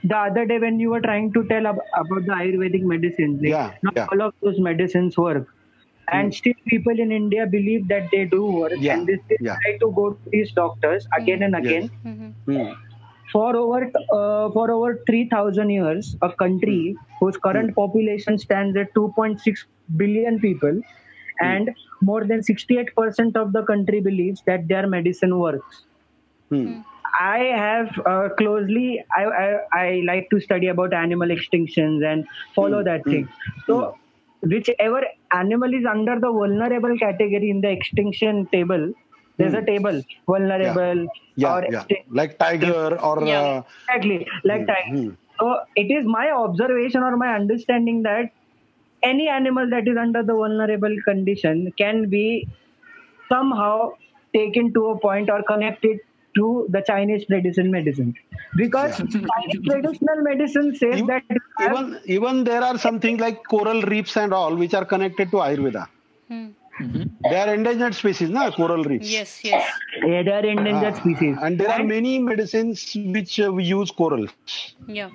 [0.03, 3.51] the other day when you were trying to tell ab- about the Ayurvedic medicines, like,
[3.51, 4.07] Yeah, not yeah.
[4.11, 5.47] all of those medicines work.
[6.11, 9.57] And still, people in India believe that they do work, Yeah, and they still yeah.
[9.63, 11.89] try to go to these doctors again and again.
[12.05, 12.35] Mhm.
[12.45, 12.71] Hmm.
[13.31, 17.15] For over uh, for over 3000 years a country hmm.
[17.19, 17.81] whose current hmm.
[17.81, 19.57] population stands at 2.6
[19.95, 21.45] billion people hmm.
[21.45, 21.69] and
[22.01, 25.83] more than 68% of the country believes that their medicine works.
[26.49, 26.81] Hmm.
[27.19, 29.03] I have uh, closely.
[29.15, 33.27] I, I I like to study about animal extinctions and follow that thing.
[33.65, 33.97] So,
[34.41, 35.01] whichever
[35.31, 38.93] animal is under the vulnerable category in the extinction table,
[39.37, 41.79] there's a table vulnerable Yeah, or yeah.
[41.81, 42.11] extinct.
[42.11, 43.41] Like tiger or Yeah.
[43.41, 44.83] uh, Exactly, like that.
[44.87, 45.09] hmm.
[45.39, 48.31] So it is my observation or my understanding that
[49.03, 52.47] any animal that is under the vulnerable condition can be
[53.29, 53.91] somehow
[54.33, 55.99] taken to a point or connected
[56.35, 58.13] to the Chinese traditional medicine.
[58.55, 61.23] Because Chinese traditional medicine says Even- that
[61.65, 65.87] even even there are something like coral reefs and all which are connected to Ayurveda.
[66.27, 66.47] Hmm.
[66.79, 69.09] They are endangered species, na coral reefs.
[69.09, 69.65] Yes, yes.
[70.05, 71.37] Yeah, they are endangered Ah, species.
[71.41, 74.27] And there are many medicines which uh, we use coral.
[74.87, 75.09] Yeah.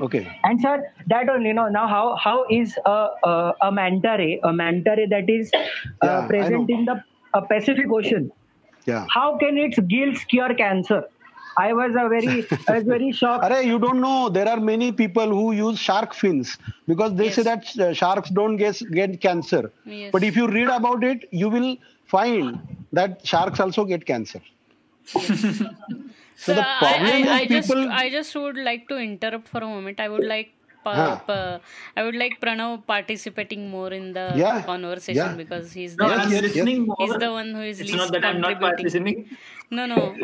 [0.00, 0.26] Okay.
[0.44, 4.40] And sir, that only, you know, now how how is a a, a manta ray,
[4.42, 7.02] a manta ray that is uh, Yeah, present in the
[7.34, 8.30] uh, Pacific Ocean?
[8.86, 9.06] Yeah.
[9.12, 11.04] How can its gills cure cancer?
[11.58, 13.44] I was a very I was very shocked.
[13.46, 14.28] Array, you don't know.
[14.28, 18.56] There are many people who use shark fins because they say that uh, sharks don't
[18.56, 19.72] get, get cancer.
[19.84, 20.10] Yes.
[20.12, 22.60] But if you read about it, you will find
[22.92, 24.40] that sharks also get cancer.
[26.38, 29.66] So the problem I, is I just I just would like to interrupt for a
[29.66, 30.00] moment.
[30.00, 30.50] I would like
[30.84, 31.16] pa- Huh.
[31.28, 31.60] pa-
[31.96, 35.34] I would like Pranav participating more in the Yeah, conversation yeah.
[35.42, 36.96] because he's the I'm yes, listening more.
[36.98, 39.26] he's the one who is it's least not that I'm not participating.
[39.70, 40.16] No, no.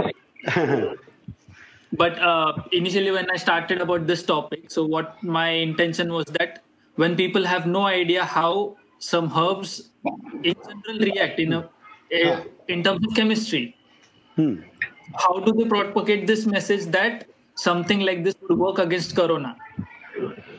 [1.92, 6.62] But uh, initially, when I started about this topic, so what my intention was that
[6.96, 9.90] when people have no idea how some herbs
[10.42, 11.68] in general react in a,
[12.12, 13.76] a in terms of chemistry,
[14.36, 14.60] Hmm.
[15.14, 19.56] how do they propagate this message that something like this would work against corona?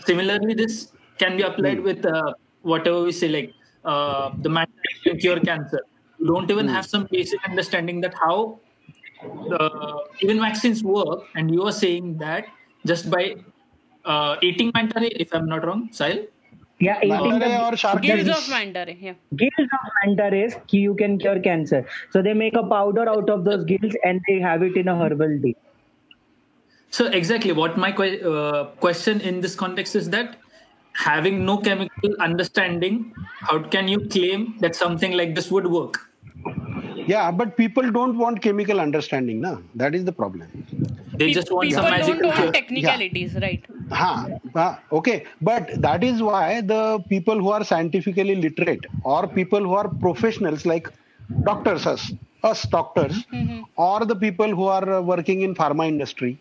[0.06, 3.54] Similarly, this can be applied with uh, whatever we say, like
[3.86, 4.72] uh, the manta
[5.04, 5.82] can cure cancer.
[6.20, 8.60] You don't even have some basic understanding that how
[9.51, 12.45] uh, even vaccines work, and you are saying that
[12.86, 13.36] just by
[14.05, 16.28] uh, eating manta ray, if I'm not wrong, Sahil.
[16.80, 18.97] Yeah, eating Manta ray the or shark Gills of manta ray.
[18.99, 19.13] Yeah.
[19.38, 21.86] gills of manta rays, you can cure cancer.
[22.11, 24.97] So they make a powder out of those gills and they have it in a
[24.97, 25.55] herbal tea.
[26.89, 30.36] So exactly what my que- uh, question in this context is that
[30.93, 36.01] having no chemical understanding, how can you claim that something like this would work?
[37.08, 39.41] Yeah, but people don't want chemical understanding.
[39.41, 39.58] Na?
[39.76, 40.47] That is the problem.
[41.14, 42.08] They Pe- just want people some magic.
[42.08, 42.45] don't cure.
[42.45, 43.64] want technicalities, right?
[43.91, 49.60] Ha, ha, okay, but that is why the people who are scientifically literate or people
[49.60, 50.89] who are professionals like
[51.43, 52.12] doctors, us,
[52.43, 53.26] us doctors,
[53.76, 56.38] or the people who are uh, working in pharma industry,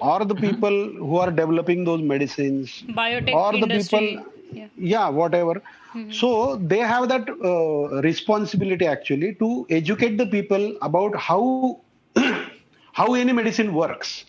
[0.00, 4.16] or the people who are developing those medicines, Biotech or the industry.
[4.16, 4.66] people, yeah.
[4.76, 5.62] yeah, whatever.
[6.10, 11.80] So they have that uh, responsibility actually to educate the people about how
[12.92, 14.24] how any medicine works.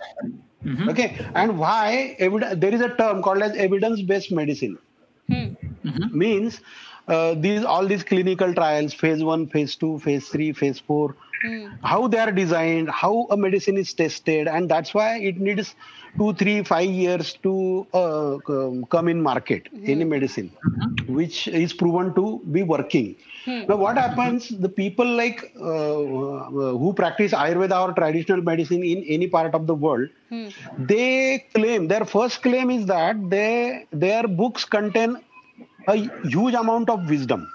[0.87, 4.77] Okay, and why evid- there is a term called as evidence-based medicine.
[5.27, 5.53] Hmm.
[6.11, 6.61] Means
[7.07, 11.15] uh, these all these clinical trials, phase one, phase two, phase three, phase four,
[11.83, 15.75] how they are designed, how a medicine is tested, and that's why it needs
[16.17, 18.37] two, three, five years to uh,
[18.89, 19.67] come in market.
[19.85, 20.51] Any medicine,
[21.07, 23.15] which is proven to be working.
[23.67, 24.49] Now, what happens?
[24.49, 29.67] The people like uh, uh, who practice Ayurveda or traditional medicine in any part of
[29.67, 30.09] the world,
[30.77, 35.17] they claim their first claim is that they their books contain
[35.87, 37.47] a huge amount of wisdom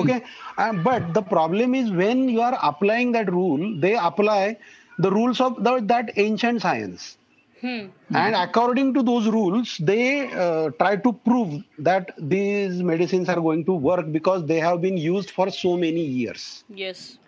[0.00, 0.22] okay
[0.56, 4.56] Uh, but the problem is when you are applying that rule they apply
[4.98, 7.16] the rules of the, that ancient science
[7.60, 7.86] Hmm.
[8.14, 13.64] and according to those rules they uh, try to prove that these medicines are going
[13.64, 17.18] to work because they have been used for so many years Yes.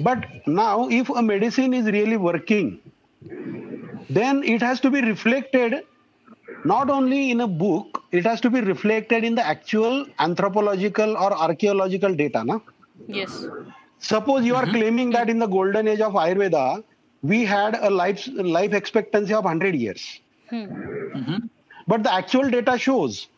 [0.00, 2.80] but now, if a medicine is really working,
[4.08, 5.82] then it has to be reflected
[6.64, 11.32] not only in a book, it has to be reflected in the actual anthropological or
[11.32, 12.42] archaeological data.
[12.44, 12.58] Na?
[13.06, 13.46] Yes.
[13.98, 16.82] Suppose you are claiming that in the golden age of Ayurveda,
[17.26, 20.20] we had a life, life expectancy of 100 years.
[21.86, 23.28] But the actual data shows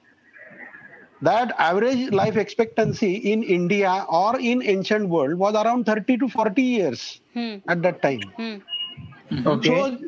[1.23, 6.63] that average life expectancy in India or in ancient world was around 30 to 40
[6.63, 7.57] years Hmm.
[7.69, 8.33] at that time.
[8.37, 8.57] Hmm.
[9.47, 9.69] Okay.
[9.69, 9.99] So,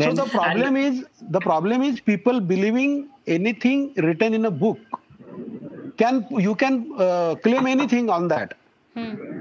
[0.00, 4.80] so the problem is the problem is people believing anything written in a book
[5.98, 8.54] can you can uh, claim anything on that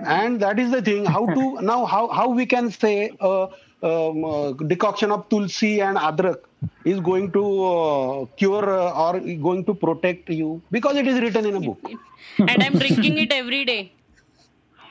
[0.06, 3.48] and that is the thing how to now how how we can say uh,
[3.84, 6.38] um, uh, decoction of tulsi and adrak
[6.86, 11.46] is going to uh, cure uh, or going to protect you because it is written
[11.46, 11.80] in a book
[12.40, 13.92] and I'm drinking it every day.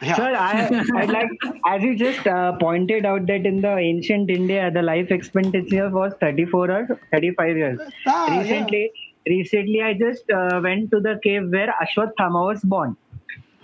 [0.03, 0.17] yeah.
[0.17, 1.29] Sir, I, I'd like,
[1.67, 6.13] as you just uh, pointed out that in the ancient India, the life expectancy was
[6.21, 7.81] 34 or 35 years.
[8.07, 8.41] Ah, yeah.
[8.41, 8.93] recently,
[9.27, 12.97] recently I just uh, went to the cave where Ashwatthama was born.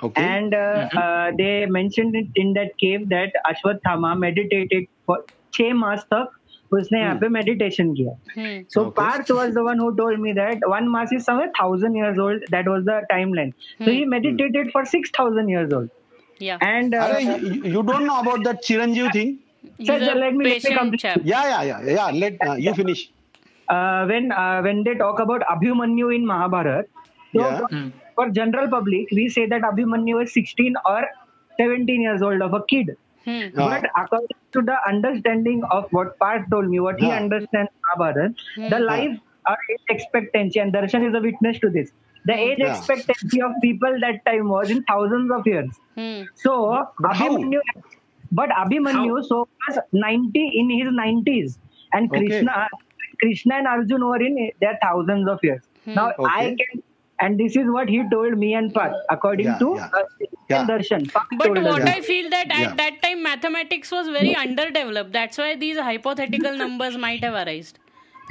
[0.02, 4.86] okay And uh, uh, they mentioned it in that cave that Ashwatthama meditated
[5.52, 6.30] छह मास तक
[6.72, 8.12] उसने यहाँ पे meditation किया।
[8.62, 12.68] So Parth was the one me that one mass is समय thousand year old that
[12.68, 12.90] was the
[13.34, 15.90] timeline so he meditated for six thousand year old
[16.42, 16.94] and
[17.66, 19.36] you don't know about that chiranjeev thing
[32.70, 32.90] kid
[33.24, 33.48] Hmm.
[33.54, 37.16] But according to the understanding of what Parth told me, what he Yeah.
[37.22, 38.34] understands Mahabharata,
[38.74, 39.18] the life
[39.48, 41.92] or age expectancy, and Darshan is a witness to this.
[42.26, 42.76] The age Yeah.
[42.76, 45.70] expectancy of people that time was in thousands of years.
[45.96, 46.22] Hmm.
[46.34, 46.56] So
[46.98, 47.12] But?
[47.12, 47.60] Abhimanyu,
[48.32, 51.58] but Abhimanyu so was 90 in his 90s,
[51.92, 52.26] and Okay.
[52.26, 52.68] Krishna,
[53.22, 55.62] Krishna and Arjun were in their thousands of years.
[55.86, 56.82] Now I can,
[57.20, 59.88] and this is what he told me and Parth, according Yeah, to yeah.
[60.00, 60.02] uh,
[60.48, 60.66] Yeah.
[60.66, 61.12] Darshan.
[61.12, 61.96] Parth But what that.
[61.96, 62.74] I feel that at Yeah.
[62.82, 65.12] that time mathematics was very underdeveloped.
[65.12, 67.78] That's why these hypothetical numbers might have arisen.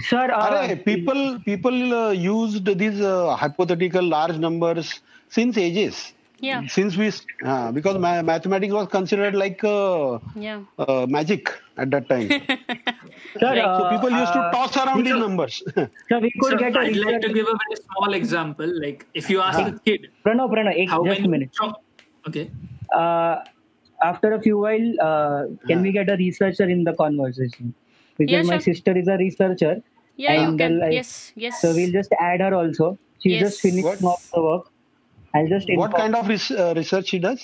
[0.10, 4.94] Sir, uh, Arey, people people uh, used these uh, hypothetical large numbers
[5.30, 6.68] since ages Yeah.
[6.68, 7.12] since we
[7.46, 10.62] uh, because ma- mathematics was considered like uh, Yeah.
[10.78, 12.58] uh, magic at that time sir,
[13.40, 16.76] so uh, people used to uh, toss around these numbers Sir, we could So get
[16.76, 18.72] a I'd like to give a very small example.
[18.86, 21.52] Like if you ask a kid Pranav, Pranav, ek- how just a many minute.
[21.54, 21.76] cho-
[22.28, 22.50] okay.
[22.96, 23.38] Uh,
[24.02, 27.74] after a few while, uh, can we get a researcher in the conversation?
[28.18, 28.74] Because Yeah, my sure.
[28.74, 29.82] sister is a researcher.
[30.16, 30.80] Yeah, you and can.
[30.80, 31.62] like, yes, yes.
[31.62, 32.98] So we'll just add her also.
[33.22, 33.42] She Yes.
[33.42, 34.72] just finished What- the work.
[35.36, 37.42] I'll just what kind of res- uh, research she does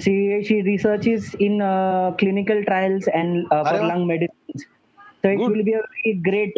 [0.00, 0.14] She
[0.48, 4.64] she researches in uh, clinical trials and uh, for lung medicines.
[5.22, 5.50] So it Good.
[5.56, 6.54] will be a very great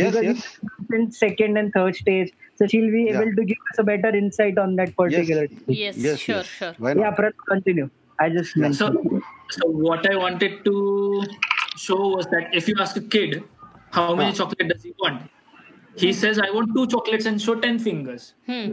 [0.00, 0.58] yes yes
[0.98, 2.32] in second and third stage.
[2.58, 3.20] So she'll be Yeah.
[3.20, 5.46] able to give us a better insight on that particular.
[5.48, 5.78] stage.
[5.84, 6.46] yes, yes sure, yes.
[6.46, 6.74] sure.
[6.78, 7.16] Why Yeah, not?
[7.18, 7.90] Pranav, continue.
[8.18, 9.22] I just So, mentioned.
[9.56, 10.76] so what I wanted to
[11.76, 13.42] show was that if you ask a kid
[13.98, 14.38] how many Ah.
[14.40, 15.20] chocolate does he want,
[16.04, 18.32] he says, "I want two chocolates," and show ten fingers.
[18.46, 18.70] Hmm.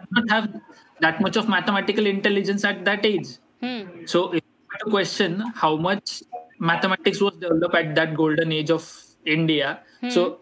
[0.00, 0.60] Does not have
[1.00, 3.28] that much of mathematical intelligence at that age.
[3.60, 4.04] Hmm.
[4.06, 6.22] So if you were to question how much
[6.58, 8.90] mathematics was developed at that golden age of
[9.24, 10.10] India, hmm.
[10.10, 10.38] so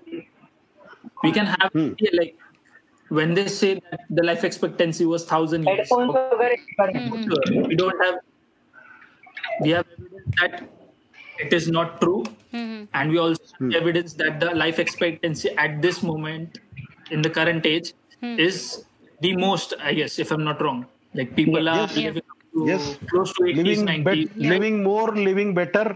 [1.23, 1.93] we can have hmm.
[1.99, 2.37] yeah, like
[3.09, 5.89] when they say that the life expectancy was thousand years.
[5.89, 7.63] Headphones are very Sure, hmm.
[7.63, 8.17] we don't have
[9.61, 10.69] we have evidence that
[11.39, 12.85] it is not true Hmm.
[12.95, 16.59] and we also have evidence that the life expectancy at this moment
[17.11, 17.93] in the current age
[18.23, 18.87] is
[19.27, 20.81] the most i guess if i'm not wrong
[21.19, 21.97] like people are Yes.
[22.07, 22.85] living up to Yes.
[23.11, 25.87] close to 80s living 90s bet- living more living better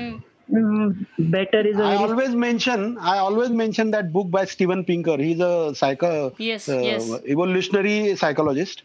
[0.00, 0.14] Hmm.
[0.58, 4.84] Mm, better is a I very always mention I always mention that book by Steven
[4.84, 5.16] Pinker.
[5.16, 7.06] He's a psycho Yes, uh, yes.
[7.34, 8.82] evolutionary psychologist.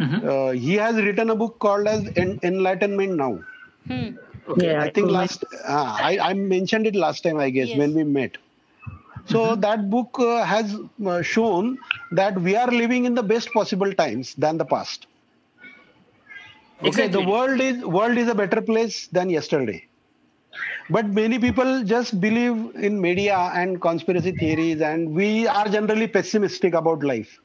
[0.00, 3.32] Uh, he has written a book called as En- Enlightenment Now.
[3.86, 4.08] Hmm.
[4.48, 4.82] okay yeah.
[4.82, 7.78] I think last uh, I, I mentioned it last time I guess Yes.
[7.78, 8.36] when we met.
[9.26, 11.78] So that book uh, has uh, shown
[12.12, 15.06] that we are living in the best possible times than the past.
[16.82, 17.08] Okay, Exactly.
[17.08, 19.86] the world is world is a better place than yesterday.
[20.90, 26.74] But many people just believe in media and conspiracy theories, and we are generally pessimistic
[26.74, 27.38] about life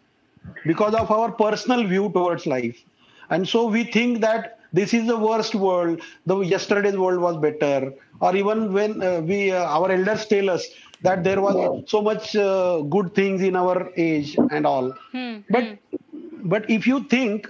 [0.66, 2.84] because of our personal view towards life.
[3.30, 6.02] And so we think that this is the worst world.
[6.26, 10.68] The yesterday's world was better, or even when uh, we uh, our elders tell us
[11.02, 14.92] that there was so much uh, good things in our age and all.
[15.12, 15.40] Hmm.
[15.50, 15.78] But
[16.44, 17.48] but if you think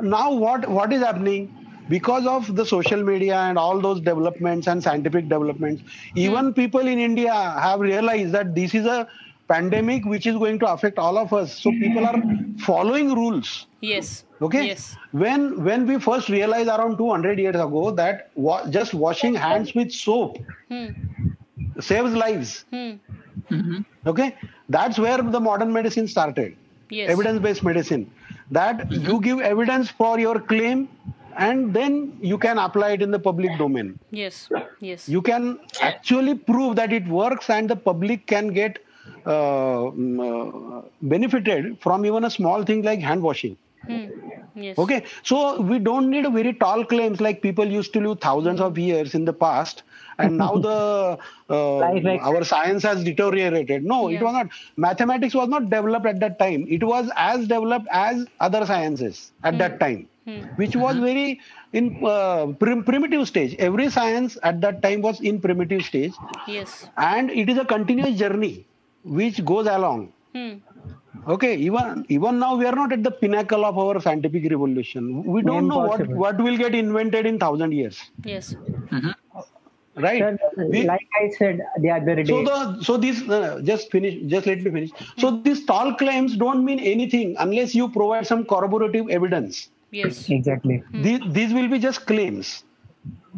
[0.00, 1.54] now what what is happening
[1.88, 5.82] because of the social media and all those developments and scientific developments
[6.14, 7.32] even people in india
[7.66, 9.06] have realized that this is a
[9.48, 12.20] pandemic which is going to affect all of us so people are
[12.68, 14.24] following rules Yes.
[14.46, 14.96] okay Yes.
[15.24, 19.92] when when we first realized around 200 years ago that wa- just washing hands with
[19.92, 20.38] soap
[20.72, 20.86] Hmm.
[21.90, 23.80] saves lives Hmm.
[24.12, 24.28] okay
[24.76, 26.56] that's where the modern medicine started
[26.98, 27.10] Yes.
[27.14, 28.04] evidence based medicine
[28.58, 30.88] that you give evidence for your claim
[31.46, 31.96] and then
[32.32, 33.88] you can apply it in the public domain
[34.22, 34.48] Yes.
[34.90, 35.08] Yes.
[35.14, 35.48] you can
[35.90, 38.78] actually prove that it works and the public can get
[39.26, 44.06] uh, uh, benefited from even a small thing like hand washing Hmm.
[44.56, 44.78] Yes.
[44.78, 48.76] Okay, so we don't need very tall claims like people used to do thousands of
[48.78, 49.82] years in the past,
[50.18, 51.18] and now the
[51.50, 53.84] uh, our science has deteriorated.
[53.84, 54.48] No, it was not.
[54.76, 56.66] Mathematics was not developed at that time.
[56.68, 60.08] It was as developed as other sciences at that time,
[60.56, 61.40] which was very
[61.72, 63.54] in uh, prim- primitive stage.
[63.58, 66.14] Every science at that time was in primitive stage,
[66.48, 66.88] Yes.
[66.96, 68.65] and it is a continuous journey
[69.06, 70.12] which goes along.
[70.34, 70.54] Hmm.
[71.28, 75.24] Okay, even even now we are not at the pinnacle of our scientific revolution.
[75.24, 78.54] We don't know what, what will get invented in thousand years, Yes.
[79.96, 80.18] right?
[80.18, 80.38] Sir,
[80.68, 84.46] We- like I said the other day, so the so these uh, just finish just
[84.46, 84.90] let me finish.
[85.18, 89.70] So these tall claims don't mean anything unless you provide some corroborative evidence.
[89.90, 90.28] Yes.
[90.28, 90.82] exactly.
[90.92, 92.64] These these will be just claims.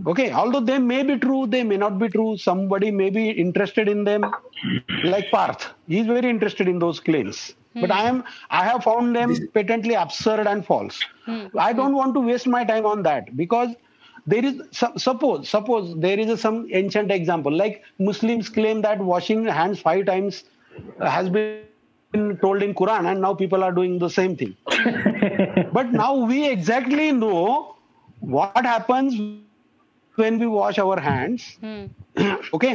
[0.07, 2.37] Okay, although they may be true, they may not be true.
[2.37, 4.25] Somebody may be interested in them,
[5.05, 5.69] like Parth.
[5.89, 7.55] He is very interested in those claims.
[7.75, 7.81] Hmm.
[7.81, 11.01] But I am I have found them patently absurd and false.
[11.25, 11.47] Hmm.
[11.59, 13.71] I don't want to waste my time on that because
[14.27, 19.45] there is suppose suppose there is a, some ancient example like Muslims claim that washing
[19.45, 20.45] hands five times
[21.01, 24.57] has been told in Quran and now people are doing the same thing.
[25.73, 27.77] but now we exactly know
[28.21, 29.15] what happens
[30.23, 31.85] when we wash our hands Hmm.
[32.59, 32.75] okay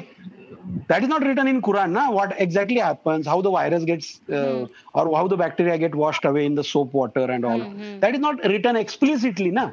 [0.89, 2.03] that is not written in quran na?
[2.17, 4.07] what exactly happens how the virus gets
[4.39, 7.63] uh, or how the bacteria get washed away in the soap water and all
[8.03, 9.65] that is not written explicitly na?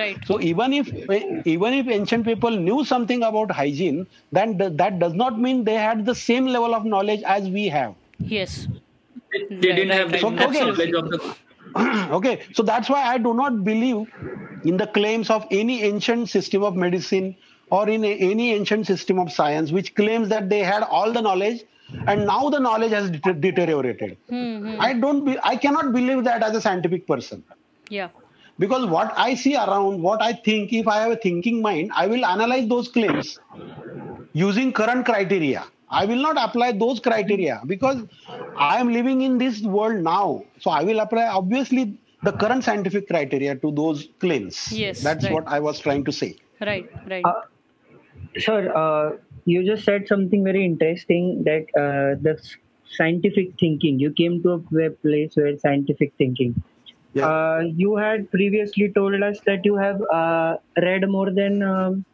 [0.00, 0.18] Right.
[0.30, 0.92] so even if
[1.56, 4.00] even if ancient people knew something about hygiene
[4.38, 7.94] then that does not mean they had the same level of knowledge as we have
[8.18, 8.68] Yes.
[9.50, 10.60] They didn't have the So, okay.
[10.60, 11.18] knowledge of the
[12.18, 14.06] okay so that's why i do not believe
[14.64, 17.34] in the claims of any ancient system of medicine
[17.70, 21.22] or in a- any ancient system of science which claims that they had all the
[21.28, 21.62] knowledge
[22.06, 24.76] and now the knowledge has det- deteriorated Hmm.
[24.88, 27.42] i don't be, i cannot believe that as a scientific person
[27.90, 28.08] Yeah.
[28.62, 32.06] because what i see around what i think if i have a thinking mind i
[32.12, 33.38] will analyze those claims
[34.32, 35.64] using current criteria
[36.00, 37.98] i will not apply those criteria because
[38.70, 41.84] i am living in this world now so i will apply obviously
[42.28, 45.34] the current scientific criteria to those claims Yes, that's right.
[45.38, 46.30] what i was trying to say
[46.60, 46.88] Right.
[47.08, 47.24] Right.
[47.24, 47.42] Uh,
[48.38, 52.40] Sir, uh, you just said something very interesting that uh, the
[52.96, 53.98] scientific thinking.
[53.98, 56.60] You came to a place where scientific thinking.
[57.12, 57.26] Yeah.
[57.28, 62.04] Uh, you had previously told us that you have uh, read more than um,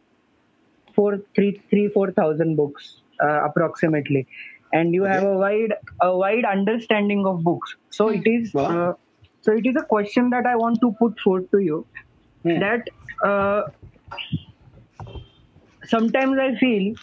[0.93, 4.27] four, three, three, four thousand books approximately,
[4.73, 7.75] and you have a wide, a wide understanding of books.
[7.91, 8.69] So it is, Wow.
[8.69, 8.93] uh,
[9.41, 11.87] so it is a question that I want to put forth to you.
[12.43, 12.59] Hmm.
[12.59, 12.81] That
[13.25, 13.63] uh,
[15.85, 16.95] sometimes I feel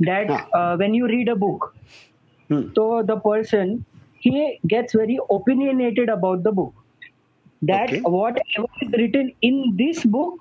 [0.00, 0.44] that Yeah.
[0.54, 1.74] uh, when you read a book,
[2.48, 2.70] Hmm.
[2.76, 3.84] so the person
[4.20, 6.74] he gets very opinionated about the book.
[7.62, 8.02] That Okay.
[8.04, 10.34] whatever is written in this book,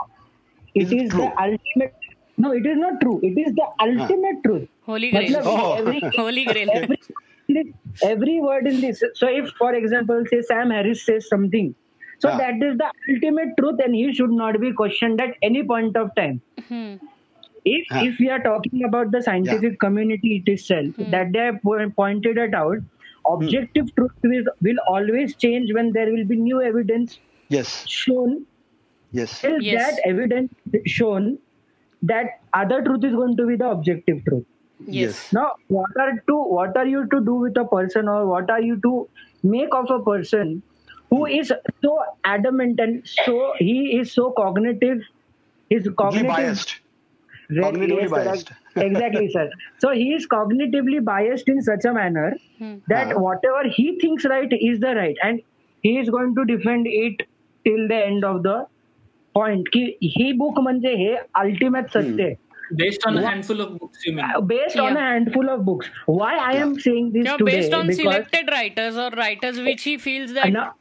[0.75, 1.93] Is it it is the ultimate.
[2.37, 3.19] No, it is not true.
[3.23, 4.69] It is the ultimate truth.
[4.93, 5.31] Holy Grail.
[5.31, 5.73] Matlab, Oh.
[5.81, 6.69] every, Holy Grail.
[6.79, 7.73] every,
[8.13, 9.03] every word in this.
[9.21, 11.73] So, if, for example, say Sam Harris says something,
[12.23, 12.37] so Yeah.
[12.43, 16.13] that is the ultimate truth, and he should not be questioned at any point of
[16.21, 16.41] time.
[16.67, 16.93] Hmm.
[17.69, 18.03] If Yeah.
[18.09, 21.61] if we are talking about the scientific community it itself, that they have
[21.97, 22.77] pointed it out,
[23.31, 27.17] objective truth will, will always change when there will be new evidence
[27.55, 28.31] yes shown.
[29.17, 29.81] yes Till Yes.
[29.81, 30.53] that evidence
[30.99, 31.27] shown,
[32.13, 34.45] that other truth is going to be the objective truth
[34.86, 35.32] Yes.
[35.32, 38.60] Now, what are to what are you to do with a person, or what are
[38.60, 39.08] you to
[39.42, 40.62] make of a person
[41.10, 41.52] who is
[41.82, 44.98] so adamant and so he is so cognitive?
[45.70, 46.74] His Be cognitive biased
[47.50, 48.24] Re- Cognitively yes, sir.
[48.24, 48.52] biased.
[48.76, 49.50] exactly, sir.
[49.78, 52.28] So he is cognitively biased in such a manner
[52.88, 53.18] that Ah.
[53.18, 55.40] whatever he thinks right is the right, and
[55.82, 57.26] he is going to defend it
[57.64, 58.56] till the end of the
[59.38, 59.68] point.
[59.76, 59.84] की
[60.16, 61.12] ही book म्हणजे हे
[61.44, 62.34] ultimate सत्य आहे.
[62.75, 64.25] based on a handful of books, you mean?
[64.47, 65.89] based on a handful of books.
[66.05, 69.83] Why I am saying this No, today based on because selected writers or writers which
[69.83, 70.71] he feels that No,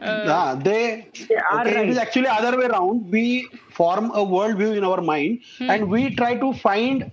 [0.00, 3.10] uh, they, They are okay, it is actually other way around.
[3.10, 5.70] We form a worldview in our mind, Hmm.
[5.70, 7.10] and we try to find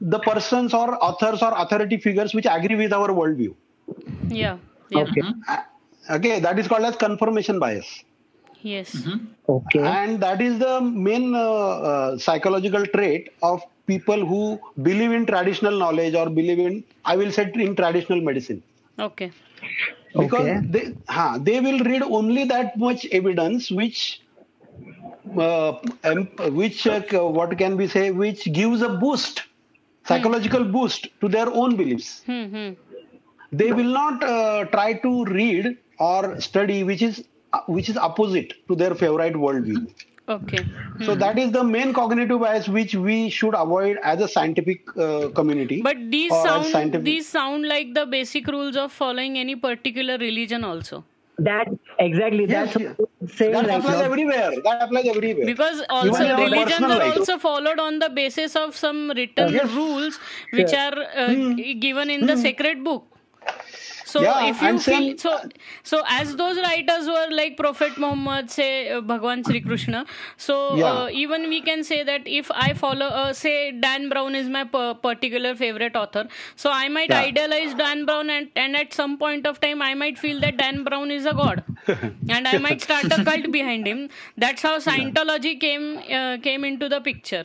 [0.00, 3.54] the persons or authors or authority figures which agree with our worldview.
[4.28, 4.58] yeah,
[4.90, 5.66] yeah, okay, Ah,
[6.10, 8.04] Okay, that is called as confirmation bias,
[8.66, 9.08] yes,
[9.48, 11.40] okay, and that is the main uh,
[11.90, 17.30] uh, psychological trait of people who believe in traditional knowledge or believe in, I will
[17.32, 18.62] say, in traditional medicine.
[18.98, 19.32] okay,
[20.18, 20.60] because Okay.
[20.68, 24.20] they huh, they will read only that much evidence which
[25.38, 25.72] uh,
[26.04, 27.00] em- which uh,
[27.38, 29.42] what can we say which gives a boost
[30.04, 32.72] psychological boost to their own beliefs hmm, hmm.
[33.52, 37.24] they will not uh, try to read or study which is
[37.66, 39.88] which is opposite to their favorite worldview.
[40.28, 40.58] Okay.
[41.04, 45.28] So that is the main cognitive bias which we should avoid as a scientific uh,
[45.28, 45.82] community.
[45.82, 50.64] But these sound scientific- these sound like the basic rules of following any particular religion
[50.64, 51.04] also.
[51.38, 51.68] That
[52.00, 52.46] exactly.
[52.48, 52.96] Yes, that's yes.
[53.54, 54.50] what that applies now- everywhere.
[54.64, 55.46] That applies everywhere.
[55.46, 57.16] Because also in religions personal are life.
[57.18, 59.70] also followed on the basis of some written Yes.
[59.72, 60.18] rules
[60.52, 60.78] which Sure.
[60.80, 61.34] are uh,
[61.78, 63.04] given in the sacred book.
[64.10, 65.30] So Yeah, if you and feel same- so,
[65.92, 70.02] so as those writers were like Prophet Muhammad, say uh, Bhagwan Sri Krishna.
[70.46, 70.90] So Yeah.
[70.90, 73.54] uh, even we can say that if I follow, uh, say
[73.86, 77.22] Dan Brown is my per- particular favorite author, so I might Yeah.
[77.32, 80.82] idolize Dan Brown, and, and at some point of time I might feel that Dan
[80.84, 81.64] Brown is a god,
[82.36, 84.08] and I might start a cult behind him.
[84.46, 85.88] That's how Scientology came
[86.20, 87.44] uh, came into the picture.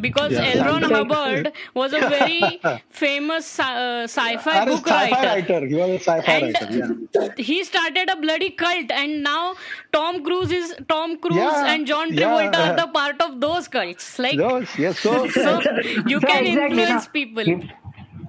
[0.00, 0.44] Because Yeah.
[0.54, 0.64] L.
[0.66, 0.94] Ron Scientology.
[0.94, 2.60] Hubbard was a very
[2.90, 5.52] famous sci- uh, sci-fi Are book sci-fi writer.
[5.52, 5.66] writer.
[5.66, 6.98] He was a sci-fi And writer.
[7.18, 7.28] Yeah.
[7.50, 9.54] he started a bloody cult, and now
[9.92, 12.20] Tom Cruise is Tom Cruise Yeah, and John yeah.
[12.28, 14.18] Travolta are the part of those cults.
[14.18, 14.98] Like, Yes, yes.
[15.00, 15.60] So, so
[16.06, 17.48] you So can exactly, influence now, people.
[17.48, 17.70] if-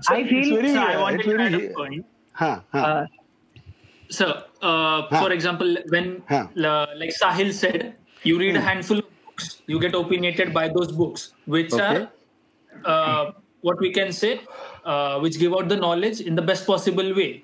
[0.09, 2.05] I feel very, So I wanted to very, add a point.
[2.33, 2.77] huh, huh.
[2.79, 3.05] uh,
[4.09, 4.25] So,
[4.61, 6.47] uh, for example, when Huh.
[6.69, 9.05] uh, like Sahil said, you read a handful of
[9.41, 11.85] books, you get opinionated by those books, which Okay.
[11.85, 12.11] are
[12.85, 13.31] uh,
[13.61, 14.41] what we can say,
[14.85, 17.43] uh, which give out the knowledge in the best possible way.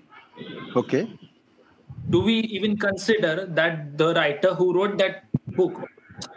[0.76, 1.08] okay.
[2.10, 5.24] Do we even consider that the writer who wrote that
[5.56, 5.90] book,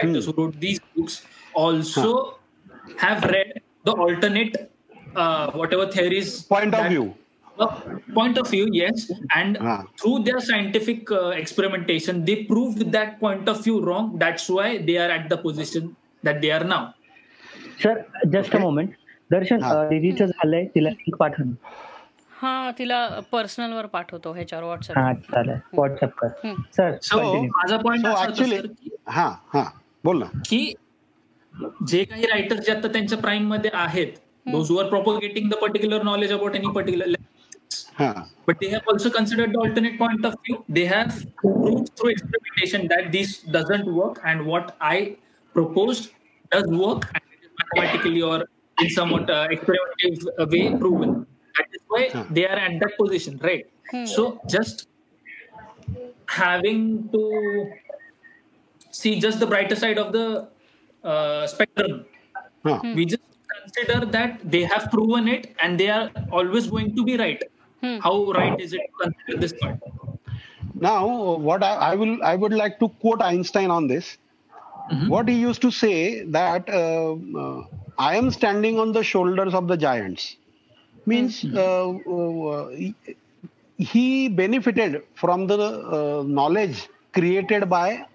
[0.03, 2.39] writers who wrote these books, also
[2.97, 3.53] have read
[3.85, 4.57] the alternate,
[5.15, 7.15] uh, whatever theories Point of view.
[7.61, 7.69] Uh,
[8.15, 9.05] point of view, yes,
[9.37, 9.77] and Ah.
[10.03, 14.09] through their scientific uh, experimentation, they proved that point of view wrong.
[14.25, 15.91] That's why they are at the position
[16.25, 16.83] that they are now.
[17.83, 18.91] Sir just a moment
[19.31, 19.71] Darshan हा.
[19.71, 21.43] Uh, दीदीचं झालंय तिला link पाठव.
[22.41, 26.29] हा तिला personal वर पाठवतो ह्याच्यावर WhatsApp हा चालेल व्हॉट्सअप कर.
[26.77, 29.65] सर माझा sir, की- हा हा
[30.05, 30.75] बोल ना की
[31.89, 34.07] जे काही रायटर्स जे आता त्यांच्या प्राईममध्ये आहेत
[34.47, 37.15] those are propagating the particular knowledge about any particular
[38.01, 38.11] हा
[38.47, 40.65] but they have also considered the alternate point of view.
[40.69, 45.19] They have proved through experimentation that this doesn't work, and what I
[45.55, 46.11] proposed
[46.51, 48.39] does work, and it is mathematically or
[48.81, 51.15] in somewhat uh, experimental way proven.
[51.59, 52.25] That is why Huh.
[52.31, 53.67] they are at that position, right?
[54.15, 54.89] So just
[56.27, 57.71] having to
[58.91, 60.49] see just the brighter side of the
[61.05, 62.05] uh, spectrum
[62.67, 63.23] हा we just
[63.53, 67.43] consider that they have proven it and they are always going to be right
[67.99, 69.79] how right is it to consider this part?
[70.75, 74.19] Now, what I, I will, I would like to quote Einstein on this.
[75.07, 77.65] What he used to say that uh, uh,
[77.99, 80.37] I am standing on the shoulders of the giants.
[81.07, 82.95] Means uh, uh, he,
[83.79, 88.07] he benefited from the uh, knowledge created by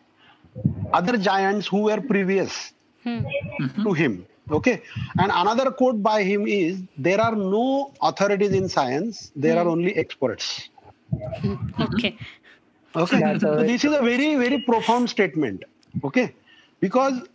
[0.94, 2.74] other giants who were previous
[3.84, 4.26] to him.
[4.52, 4.82] Okay,
[5.18, 9.96] and another quote by him is: "There are no authorities in science; there are only
[9.96, 10.70] experts."
[11.80, 12.18] okay
[12.96, 13.38] Okay.
[13.40, 15.64] So this is a very, very profound statement.
[16.04, 16.34] Okay.
[16.80, 17.28] Because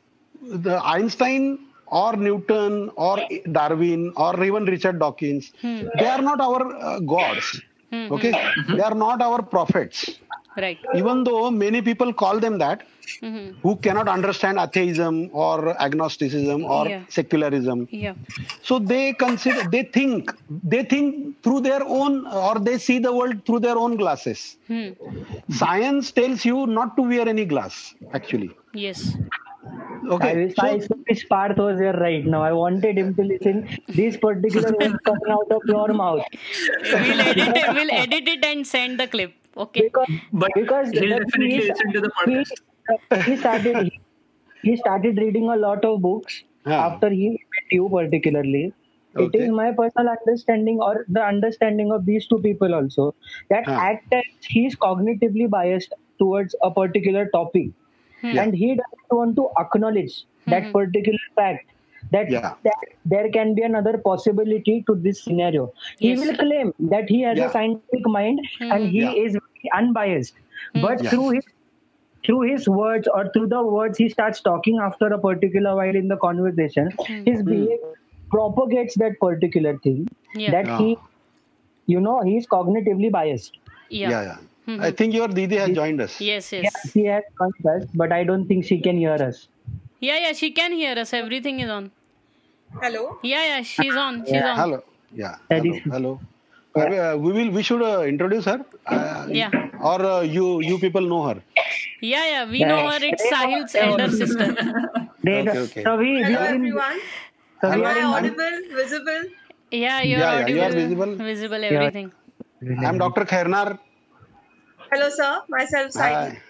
[0.42, 3.18] the Einstein or Newton or
[3.52, 7.60] Darwin or even Richard Dawkins, they are not our uh, gods.
[7.92, 8.14] Mm-hmm.
[8.14, 8.76] Okay, mm-hmm.
[8.76, 10.18] they are not our prophets.
[10.56, 10.78] Right.
[10.94, 12.82] Even though many people call them that,
[13.22, 13.58] mm-hmm.
[13.62, 17.02] who cannot understand atheism or agnosticism or yeah.
[17.08, 17.88] secularism.
[17.90, 18.14] Yeah.
[18.62, 20.32] So they consider, they think,
[20.64, 24.56] they think through their own, or they see the world through their own glasses.
[24.66, 24.90] Hmm.
[25.50, 28.50] Science tells you not to wear any glass, actually.
[28.72, 29.16] Yes
[29.64, 30.34] yes I Okay.
[30.36, 30.74] wish, So, I
[31.08, 32.42] wish Parth was here right now.
[32.42, 33.68] I wanted him to listen
[34.00, 36.24] these particular words coming out of your mouth.
[37.02, 41.18] we'll edit it we'll edit it and send the clip okay Because, But because he'll
[41.18, 43.24] definitely he- listen to the he, podcast.
[43.26, 44.00] he started he,
[44.62, 46.86] he started reading a lot of books Yeah.
[46.86, 48.64] after he met you particularly.
[49.16, 49.44] It Okay.
[49.44, 53.14] is my personal understanding or the understanding of these two people also
[53.50, 53.80] that Huh.
[53.88, 57.70] at times he is cognitively biased towards a particular topic
[58.22, 58.38] Hmm.
[58.38, 60.72] and he doesn't want to acknowledge that hmm.
[60.72, 61.66] particular fact
[62.12, 62.54] that, Yeah.
[62.64, 65.72] that there can be another possibility to this scenario.
[65.98, 66.20] He Yes.
[66.20, 67.46] will claim that he has Yeah.
[67.48, 68.72] a scientific mind hmm.
[68.72, 69.12] and he Yeah.
[69.24, 70.34] is very unbiased.
[70.74, 71.10] But Yeah.
[71.10, 71.48] through his
[72.26, 76.08] through his words or through the words he starts talking after a particular while in
[76.08, 76.90] the conversation,
[77.28, 77.94] his behavior
[78.34, 80.02] propagates that particular thing
[80.34, 80.50] Yeah.
[80.56, 80.78] that Yeah.
[80.78, 80.98] he,
[81.86, 83.56] you know, he is cognitively biased.
[83.98, 84.36] yeah yeah,
[84.76, 84.86] yeah.
[84.88, 86.14] I think your Didi has joined us.
[86.30, 89.38] yes yes Yeah, he has contact, but I don't think she can hear us.
[90.08, 91.86] yeah yeah she can hear us everything is on
[92.82, 93.04] Hello.
[93.32, 94.50] yeah yeah she's on she's Yeah.
[94.52, 94.78] on Hello.
[95.22, 95.34] Yeah.
[95.50, 95.76] That Hello.
[95.76, 96.12] is- Hello.
[96.80, 97.48] Uh, we will.
[97.54, 98.58] We should uh, introduce her.
[98.96, 99.50] Uh, Yeah.
[99.92, 101.38] Or uh, you you people know her.
[102.10, 102.68] Yeah, yeah, we Yeah.
[102.72, 102.98] know her.
[103.08, 104.46] It's Sahil's elder sister.
[105.24, 105.82] Okay, okay.
[105.86, 107.00] So we, we Hello are in, everyone.
[107.62, 109.22] so we Am are I audible, visible?
[109.72, 111.12] Yeah, you're Yeah, yeah, you are visible.
[111.32, 112.08] visible, everything.
[112.86, 113.24] I'm Dr.
[113.34, 113.68] Khairnar.
[114.92, 115.42] Hello, sir.
[115.48, 116.14] Myself, Saidi.
[116.14, 116.40] Hi.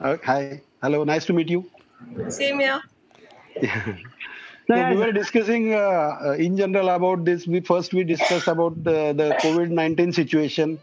[0.00, 0.62] Uh, hi.
[0.82, 1.02] Hello.
[1.04, 1.68] Nice to meet you.
[2.28, 2.80] Same here.
[3.60, 3.66] So,
[4.68, 5.78] So yeah, we were discussing uh,
[6.24, 7.46] uh, in general about this.
[7.48, 10.78] We first we discussed about the, the COVID nineteen situation.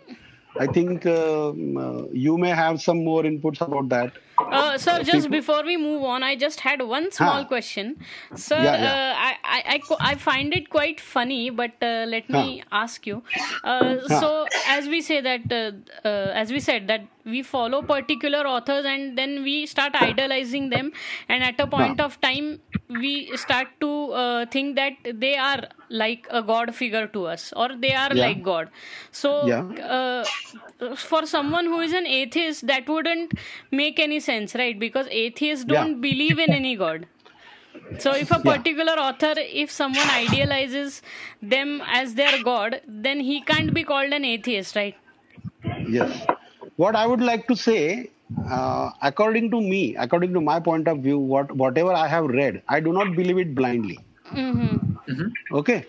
[0.59, 4.11] I think um, uh, you may have some more inputs about that.
[4.39, 7.45] Uh, sir, just before we move on, I just had one small Huh.
[7.45, 7.97] question.
[8.35, 8.93] Sir, Yeah, yeah.
[8.93, 13.23] Uh, I, I, I, I find it quite funny, but uh, let me ask you.
[13.63, 18.45] Uh, So, as we say that, uh, uh, as we said that we follow particular
[18.47, 20.91] authors and then we start idolizing them,
[21.29, 22.59] and at a point of time,
[22.89, 27.69] we start to uh, think that they are like a god figure to us, or
[27.75, 28.27] they are Yeah.
[28.27, 28.69] like God.
[29.11, 29.63] So, Yeah.
[29.97, 30.27] uh,
[30.95, 33.33] for someone who is an atheist that wouldn't
[33.71, 37.07] make any sense right because atheists don't believe in any god
[37.97, 41.01] so if a particular author if someone idealizes
[41.41, 44.95] them as their god then he can't be called an atheist right
[45.87, 46.27] Yes.
[46.77, 48.09] What I would like to say,
[48.49, 52.61] uh, according to me, according to my point of view, what whatever I have read,
[52.69, 53.99] I do not believe it blindly.
[54.31, 55.55] mm-hmm.
[55.61, 55.85] Okay.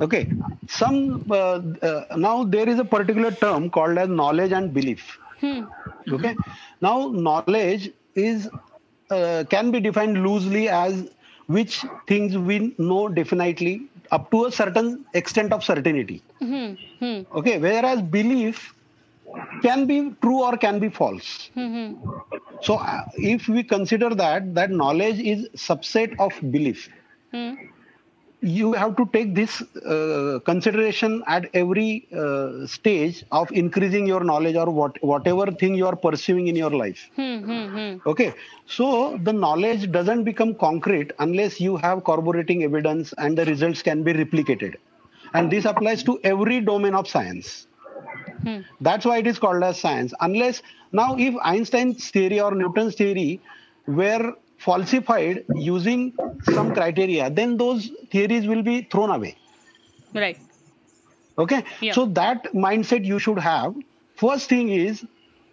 [0.00, 0.28] Okay.
[0.68, 5.18] Some uh, uh, now there is a particular term called as knowledge and belief.
[5.40, 5.62] hmm.
[6.10, 6.34] Okay.
[6.80, 8.48] Now knowledge is
[9.10, 11.08] uh, can be defined loosely as
[11.46, 13.74] which things we know definitely
[14.10, 16.22] up to a certain extent of certainty.
[16.40, 16.72] Hmm.
[17.00, 17.20] Hmm.
[17.34, 17.58] Okay.
[17.58, 18.74] Whereas belief
[19.62, 21.50] can be true or can be false.
[21.54, 21.94] Hmm.
[22.60, 26.88] So uh, if we consider that that knowledge is subset of belief,
[27.32, 27.54] Hmm.
[28.40, 34.56] you have to take this uh, consideration at every uh, stage of increasing your knowledge
[34.56, 37.10] or what whatever thing you are pursuing in your life.
[37.16, 37.38] Hmm.
[37.48, 37.66] Hmm.
[37.76, 37.96] Hmm.
[38.06, 38.34] Okay,
[38.66, 44.02] so the knowledge doesn't become concrete unless you have corroborating evidence and the results can
[44.02, 44.76] be replicated,
[45.34, 47.66] and this applies to every domain of science.
[48.42, 48.60] Hmm.
[48.80, 50.14] That's why it is called as science.
[50.20, 50.62] Unless
[50.92, 53.40] now, if Einstein's theory or Newton's theory
[53.86, 56.12] were falsified using
[56.44, 59.36] some criteria, then those theories will be thrown away.
[60.14, 60.38] right
[61.36, 61.64] Okay.
[61.80, 61.92] Yeah.
[61.92, 63.74] So that mindset you should have.
[64.16, 65.04] First thing is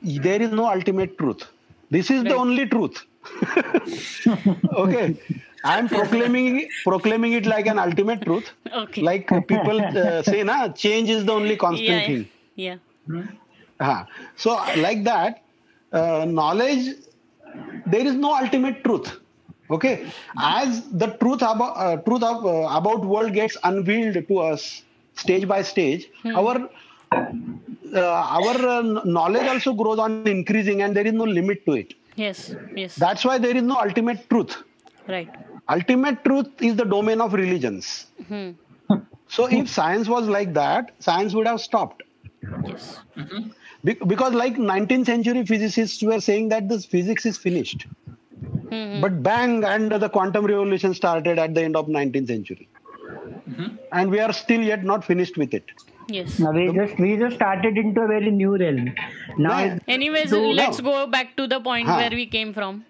[0.01, 1.47] there is no ultimate truth.
[1.89, 3.03] This is the only truth.
[4.73, 5.17] okay.
[5.63, 8.51] I am proclaiming proclaiming it like an ultimate truth.
[8.83, 12.29] okay Like people uh, say, na, change is the only constant yeah thing.
[12.61, 12.77] Yeah
[13.79, 14.05] Uh-huh.
[14.35, 15.41] So, like that,
[15.91, 16.87] uh, knowledge,
[17.85, 19.19] there is no ultimate truth.
[19.71, 20.05] Okay,
[20.39, 24.83] as the truth about uh, truth of, uh, about world gets unveiled to us
[25.15, 26.69] stage by stage, our
[27.95, 27.99] uh,
[28.37, 31.81] our uh, knowledge also grows on increasing, and there is no limit to it.
[32.15, 34.63] yes yes That's why there is no ultimate truth.
[35.07, 35.35] right
[35.69, 38.07] Ultimate truth is the domain of religions.
[38.27, 38.51] hmm.
[39.27, 42.03] So, if science was like that, science would have stopped.
[42.65, 42.99] Yes
[43.83, 47.87] Be- because like 19th century physicists were saying that this physics is finished
[48.69, 49.01] hmm.
[49.01, 52.67] but bang and the quantum revolution started at the end of 19th century
[53.91, 55.65] and we are still yet not finished with it
[56.07, 58.93] yes now we just we just started into a very new realm.
[59.37, 59.79] Now, Yeah.
[59.87, 61.97] anyways So- let's go back to the point Huh.
[61.97, 62.85] where we came from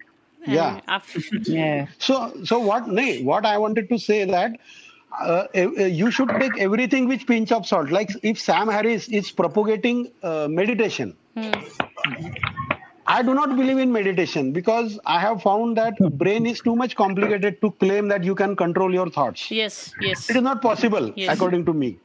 [0.46, 0.80] Yeah.
[0.88, 4.56] And yeah, so so what nay, what i wanted to say that
[5.20, 9.32] uh, uh, you should take everything with pinch of salt like if sam harris is
[9.32, 11.16] propagating uh, meditation.
[13.08, 16.96] I do not believe in meditation because I have found that brain is too much
[16.96, 19.52] complicated to claim that you can control your thoughts.
[19.52, 21.34] yes yes It is not possible, Yes.
[21.36, 22.00] according to me,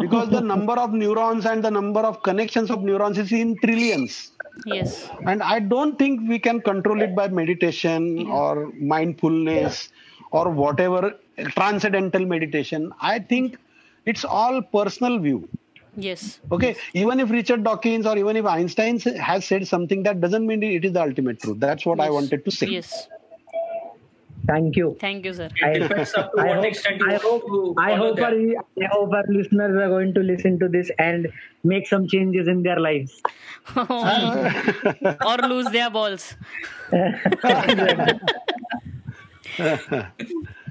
[0.00, 4.32] because the number of neurons and the number of connections of neurons is in trillions.
[4.66, 9.88] yes And I don't think we can control it by meditation or mindfulness
[10.32, 12.92] or whatever transcendental meditation.
[13.00, 13.58] I think
[14.06, 15.48] it's all personal view.
[15.96, 20.46] yes Okay, even if Richard Dawkins or even if Einstein has said something, that doesn't
[20.46, 21.60] mean it is the ultimate truth.
[21.60, 22.66] That's what I wanted to say.
[22.68, 23.08] yes
[24.46, 24.96] thank you.
[25.00, 27.74] thank you sir I, depends up to I what hope, extent you I hope, to
[27.78, 28.32] I hope, our,
[28.84, 31.28] I hope our listeners are going to listen to this and
[31.62, 33.22] make some changes in their lives.
[33.76, 36.34] or lose their balls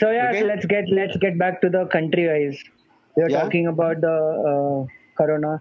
[0.00, 0.44] So yeah, Okay.
[0.44, 2.58] let's get let's get back to the country wise.
[3.16, 3.42] We are Yeah.
[3.42, 4.14] talking about the
[4.52, 4.78] uh,
[5.20, 5.52] corona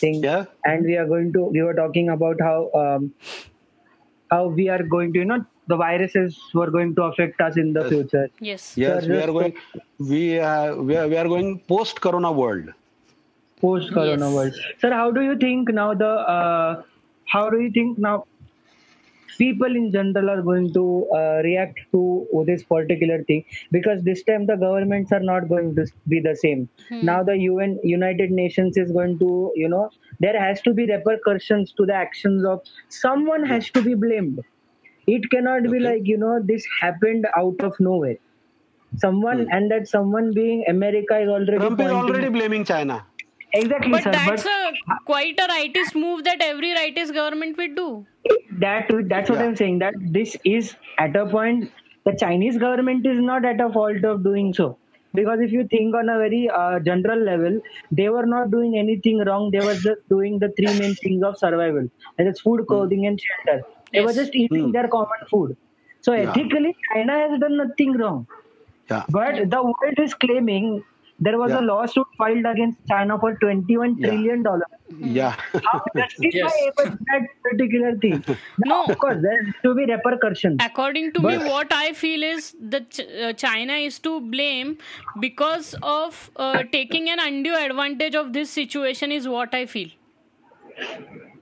[0.00, 0.44] thing, Yeah.
[0.64, 3.12] and we are going to we were talking about how um,
[4.30, 7.72] how we are going to you know the viruses were going to affect us in
[7.72, 8.28] the future.
[8.40, 9.54] yes Yes, Sir, we are going.
[9.98, 12.70] We are we are, we are going post-corona world.
[13.62, 14.34] post corona Yes.
[14.34, 16.82] world sir how do you think now the uh,
[17.32, 18.14] how do you think now
[19.38, 24.46] people in general are going to uh, react to this particular thing because this time
[24.46, 26.68] the governments are not going to be the same.
[26.90, 29.90] Now the un united nations is going to you know
[30.20, 34.40] there has to be repercussions to the actions of someone has to be blamed.
[35.06, 38.18] It cannot be like you know this happened out of nowhere.
[38.96, 43.06] Someone and that someone being america is already Trump is already blaming China.
[43.52, 47.74] Exactly But sir that's but a quite a rightist move that every rightist government would
[47.76, 48.06] do.
[48.64, 49.46] that that's what Yeah.
[49.46, 51.70] i'm saying that this is at a point
[52.06, 54.66] the chinese government is not at a fault of doing so
[55.14, 57.58] because if you think on a very uh, general level
[58.00, 61.38] they were not doing anything wrong they were just doing the three main things of
[61.44, 61.86] survival
[62.18, 63.58] and it's food clothing and shelter
[63.92, 64.76] they were just eating Hmm.
[64.76, 65.56] their common food
[66.02, 66.26] so Yeah.
[66.26, 68.26] ethically china has done nothing wrong
[68.90, 69.06] Yeah.
[69.08, 70.82] but the world is claiming
[71.26, 74.06] there was a lawsuit filed against china for 21 Yeah.
[74.08, 74.76] trillion dollars
[75.20, 75.34] Yeah.
[75.66, 76.54] how justify Yes.
[77.10, 78.24] that particular thing?
[78.70, 78.78] No.
[78.84, 80.58] of course, there to be repercussions.
[80.64, 84.72] According to me, what I feel is that Ch- uh, China is to blame
[85.26, 89.12] because of uh, taking an undue advantage of this situation.
[89.20, 89.90] Is what I feel.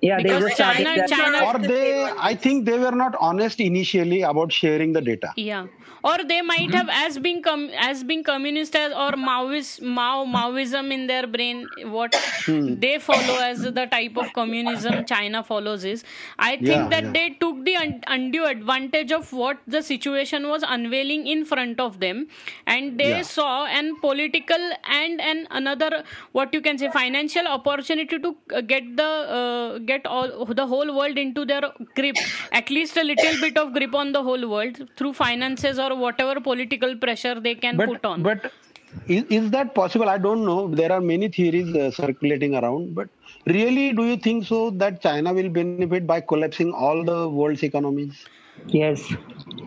[0.00, 3.60] Yeah, they Because just started China- China- or they, I think they were not honest
[3.60, 5.32] initially about sharing the data.
[5.36, 5.66] Yeah,
[6.04, 10.92] or they might have as being com- as being communist as or Maoist Mao Maoism
[10.92, 11.66] in their brain.
[11.84, 12.14] What
[12.46, 16.04] they follow as the type of communism China follows is.
[16.38, 17.12] I think Yeah, that yeah.
[17.12, 22.00] they took the un- undue advantage of what the situation was unveiling in front of
[22.00, 22.26] them,
[22.66, 23.22] and they Yeah.
[23.22, 24.64] saw an political
[25.00, 29.08] and an another what you can say financial opportunity to uh, get the
[29.38, 31.62] uh, get all the whole world into their
[31.94, 32.16] grip
[32.52, 36.40] at least a little bit of grip on the whole world through finances or whatever
[36.40, 38.52] political pressure they can But put on but
[39.06, 40.08] is, is that possible?
[40.08, 40.68] I don't know.
[40.68, 42.94] There are many theories uh, circulating around.
[42.94, 43.08] But
[43.46, 48.26] really, do you think so that China will benefit by collapsing all the world's economies?
[48.66, 49.12] Yes.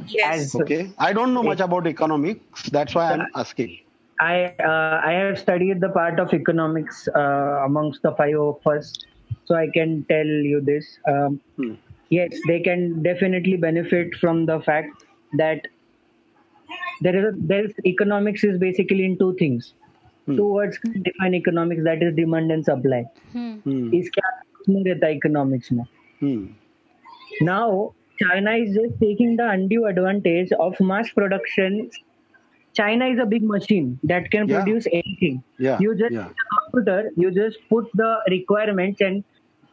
[0.07, 0.55] Yes.
[0.55, 2.69] Okay, I don't know much about economics.
[2.69, 3.79] That's why I'm asking.
[4.19, 8.93] I uh, I have studied the part of economics uh, amongst the five of us,
[9.45, 10.85] so I can tell you this.
[11.07, 11.73] Um, Hmm.
[12.09, 15.05] Yes, they can definitely benefit from the fact
[15.37, 15.67] that
[17.02, 19.73] there is a, there is economics is basically in two things.
[20.26, 20.35] Hmm.
[20.35, 21.84] Two words define economics.
[21.84, 23.06] That is demand and supply.
[23.31, 23.56] Hmm.
[23.60, 23.93] hmm.
[23.93, 24.10] Is
[25.03, 25.88] economics now.
[26.19, 26.48] Hmm.
[27.41, 31.89] Now China is just taking the undue advantage of mass production.
[32.73, 34.64] China is a big machine that can yeah.
[34.64, 35.43] produce anything.
[35.57, 35.77] Yeah.
[35.80, 36.30] You just yeah.
[36.57, 39.23] computer, you just put the requirements, and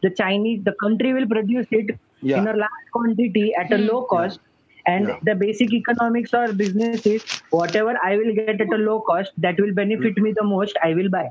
[0.03, 2.39] the Chinese, the country will produce it yeah.
[2.39, 3.87] in a large quantity at a hmm.
[3.87, 4.41] low cost
[4.89, 5.19] and Yeah.
[5.29, 9.61] the basic economics or business is whatever I will get at a low cost that
[9.61, 11.27] will benefit me the most, I will buy.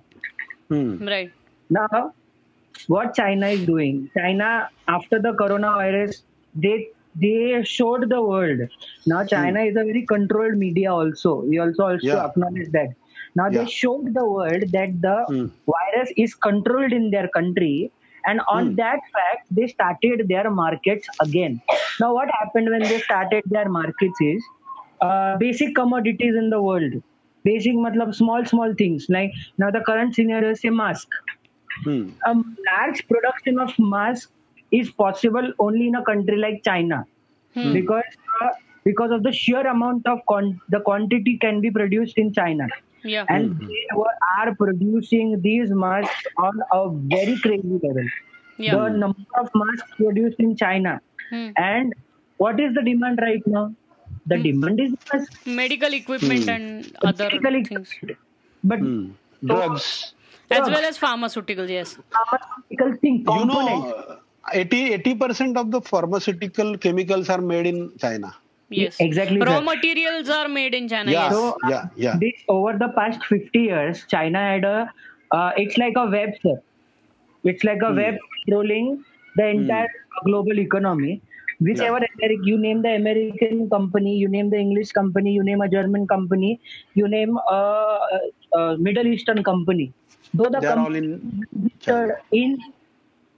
[0.70, 0.98] Hmm.
[1.00, 1.34] right
[1.70, 2.14] Now,
[2.88, 6.24] what China is doing, China after the coronavirus,
[6.56, 8.60] they they showed the world.
[9.06, 11.36] Now China is a very controlled media also.
[11.44, 12.26] We also also Yeah.
[12.26, 12.90] acknowledge that.
[13.36, 13.60] Now Yeah.
[13.60, 15.46] they showed the world that the Hmm.
[15.74, 17.92] virus is controlled in their country.
[18.28, 18.78] And on Hmm.
[18.78, 21.62] that fact, they started their markets again.
[22.00, 24.44] Now, what happened when they started their markets is
[25.02, 26.94] uh, basic commodities in the world.
[27.44, 29.06] Basic, matlab small, small things.
[29.10, 31.08] Like now, the current scenario is a mask
[31.84, 32.10] Hmm.
[32.26, 32.34] a
[32.72, 34.30] large production of mask
[34.72, 37.04] is possible only in a country like China
[37.54, 37.74] Hmm.
[37.74, 38.50] because uh,
[38.90, 42.68] because of the sheer amount of con- the quantity can be produced in China
[43.14, 46.82] yeah and they were, are producing these masks on a
[47.16, 48.08] very crazy level.
[48.66, 50.94] yeah The number of masks produced in China
[51.32, 51.48] Hmm.
[51.70, 51.94] and
[52.42, 53.64] what is the demand right now?
[54.32, 55.34] The demand is mask.
[55.60, 58.20] medical equipment and other Medical things equipment.
[58.72, 59.02] But Hmm.
[59.52, 59.88] Drugs.
[60.58, 63.82] as well as pharmaceuticals yes pharmaceutical thing You component.
[63.88, 64.20] know,
[64.54, 68.30] 80 percent of the pharmaceutical chemicals are made in China.
[68.70, 69.66] Yes Exactly, raw sir.
[69.66, 71.30] materials are made in china Yeah.
[71.30, 72.18] yes So, yeah, yeah.
[72.24, 74.92] This over the past 50 years, China had a.
[75.32, 76.56] Uh, it's like a web, sir.
[77.44, 77.98] It's like a Hmm.
[78.02, 79.04] web controlling
[79.36, 79.90] the entire
[80.26, 81.22] global economy.
[81.60, 85.70] Whichever Ameri- you name the American company, you name the English company, you name a
[85.70, 86.60] German company,
[86.94, 87.60] you name a,
[88.18, 88.20] a,
[88.60, 89.94] a Middle Eastern company.
[90.34, 91.08] Though the They are all company in
[92.32, 92.58] in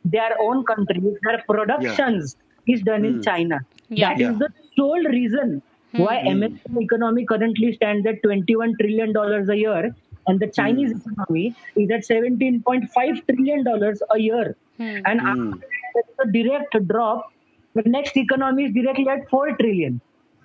[0.05, 2.35] their own countries, their productions
[2.75, 3.21] is done in Hmm.
[3.29, 3.59] China.
[3.89, 4.09] Yeah.
[4.09, 4.37] That is Yeah.
[4.43, 5.61] the sole reason
[6.01, 9.95] why American economy currently stands at 21 trillion dollars a year,
[10.27, 14.45] and the Chinese economy is at 17.5 trillion dollars a year.
[14.77, 14.99] Hmm.
[15.11, 15.53] And Hmm.
[15.53, 17.25] after the direct drop,
[17.75, 19.99] the next economy is directly at 4 trillion.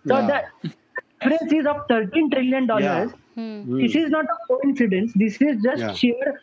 [0.06, 0.26] So Yeah.
[0.62, 0.72] the
[1.20, 3.12] difference is of 13 trillion dollars.
[3.36, 3.78] Hmm.
[3.82, 5.12] This is not a coincidence.
[5.24, 5.92] This is just Yeah.
[6.02, 6.34] sheer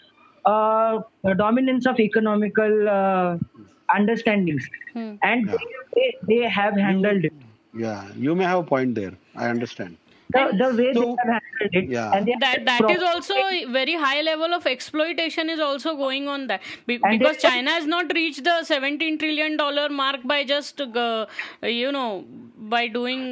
[0.51, 0.99] uh,
[1.37, 3.37] dominance of economical uh,
[3.95, 5.15] understandings, Hmm.
[5.23, 5.49] and
[5.95, 7.33] they, they have handled it.
[7.73, 9.13] Yeah, you may have a point there.
[9.35, 9.97] I understand.
[10.33, 12.11] The, the way So- they have handled it, Yeah.
[12.17, 15.95] and that have that pro- is also a very high level of exploitation is also
[15.95, 20.21] going on that Be- because they- china has not reached the 17 trillion dollar mark
[20.33, 21.25] by just uh,
[21.63, 22.23] you know
[22.75, 23.25] by doing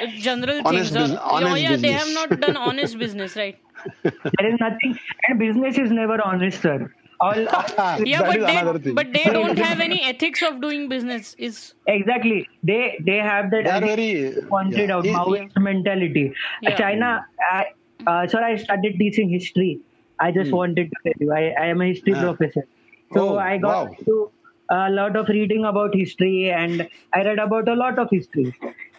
[0.00, 3.34] uh, general Honest things or, bus- honest oh, yeah they have not done honest business
[3.34, 3.58] right
[4.04, 8.43] there is nothing, and business is never honest, sir All, all yeah That but is
[8.43, 8.95] another they thing.
[8.95, 12.79] but they don't have any ethics of doing business is exactly they
[13.09, 14.07] they have that They are as very
[14.49, 14.95] pointed yeah.
[14.97, 15.19] out Yeah.
[15.19, 16.23] Maoist mentality.
[16.61, 16.75] Yeah.
[16.81, 17.11] China,
[17.51, 17.65] I,
[18.05, 19.79] uh, sir, I started teaching history.
[20.19, 22.25] I just wanted to tell you, I, I am a history Hmm.
[22.25, 22.33] Ah.
[22.33, 22.65] professor.
[23.13, 23.95] So Oh, I got wow.
[24.09, 24.31] to
[24.71, 28.47] a lot of reading about history and I read about a lot of history.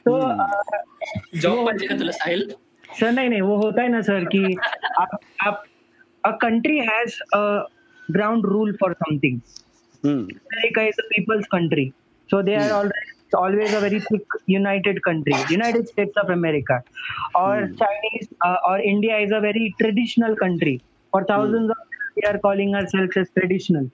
[0.07, 0.41] So, Hmm.
[0.41, 0.83] uh,
[1.45, 2.49] job पाहिजे का तुला साहिल
[2.99, 4.45] sir नहीं नहीं वो होता है ना sir कि
[5.01, 5.65] आप आप
[6.25, 7.43] a country has a
[8.12, 9.42] ground rule for something.
[10.04, 10.26] Hmm.
[10.54, 11.94] America is a people's country.
[12.28, 15.46] So they are always, always a very thick, united country.
[15.48, 16.82] United States of America.
[17.36, 20.82] Or Chinese uh, or India is a very traditional country.
[21.12, 23.90] For thousands of years, we are calling ourselves as traditional.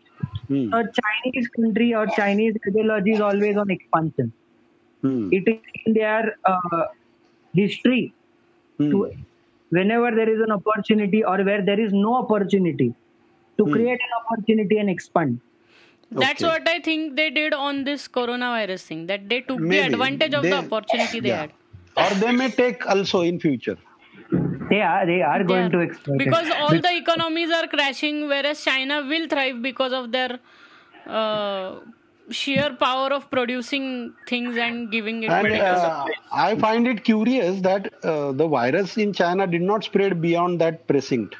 [0.47, 0.73] Hmm.
[0.73, 4.33] A Chinese country or Chinese ideology is always on expansion.
[5.01, 5.29] Hmm.
[5.31, 6.85] It is in their uh,
[7.53, 8.13] history
[8.79, 8.89] Hmm.
[8.91, 9.11] to
[9.69, 12.93] whenever there is an opportunity or where there is no opportunity
[13.57, 15.39] to create an opportunity and expand.
[16.23, 16.49] that's Okay.
[16.49, 20.45] what i think they did on this coronavirus thing that they took the advantage of
[20.51, 21.41] the opportunity they yeah.
[21.45, 21.55] had
[22.03, 23.75] Or they may take also in future.
[24.71, 26.57] They are they are They going are- to exploit because it.
[26.65, 30.31] all the economies are crashing whereas china will thrive because of their
[31.19, 31.69] uh,
[32.41, 33.87] sheer power of producing
[34.27, 39.13] things and giving it And uh, I find it curious that uh, the virus in
[39.13, 41.35] China did not spread beyond that precinct.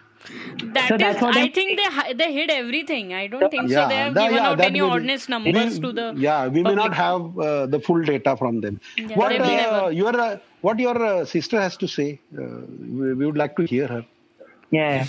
[0.75, 3.13] That So is, that's I I'm- think they they hid everything.
[3.13, 3.87] I don't think so.
[3.87, 6.07] They have that- given yeah, out any may honest numbers we- to the.
[6.27, 8.79] Yeah, we may not have uh, the full data from them.
[8.97, 9.91] Yeah, what uh, never.
[9.91, 12.19] your uh, what your uh, sister has to say?
[12.37, 12.61] Uh,
[13.01, 14.05] we, we would like to hear her.
[14.71, 15.05] Yeah.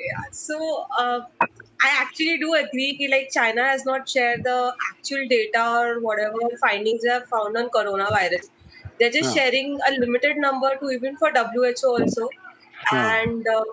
[0.00, 0.24] Yeah.
[0.32, 5.62] So uh, I actually do agree that like China has not shared the actual data
[5.84, 8.50] or whatever findings they have found on coronavirus.
[8.98, 9.44] They're just Yeah.
[9.44, 12.28] sharing a limited number to even for WHO also.
[12.92, 13.22] Yeah.
[13.22, 13.64] And uh,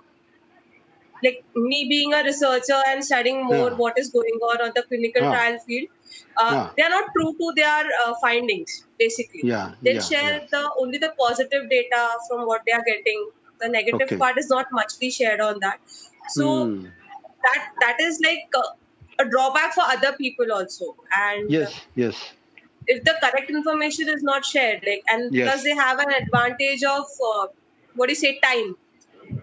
[1.24, 3.76] like me being a researcher and studying more Yeah.
[3.84, 5.32] what is going on on the clinical Yeah.
[5.34, 5.90] trial field,
[6.38, 6.70] uh, Yeah.
[6.78, 8.78] they are not true to their uh, findings.
[9.00, 13.30] Basically, Yeah, they'll yeah, share the only the positive data from what they are getting.
[13.60, 14.18] The negative Okay.
[14.18, 15.80] part is not much muchly shared on that.
[16.30, 16.86] So Hmm.
[17.44, 20.96] that that is like a, a drawback for other people also.
[21.24, 22.34] And Yes, yes.
[22.88, 25.46] if the correct information is not shared, like and Yes.
[25.46, 27.48] because they have an advantage of uh,
[27.96, 28.76] what do you say time.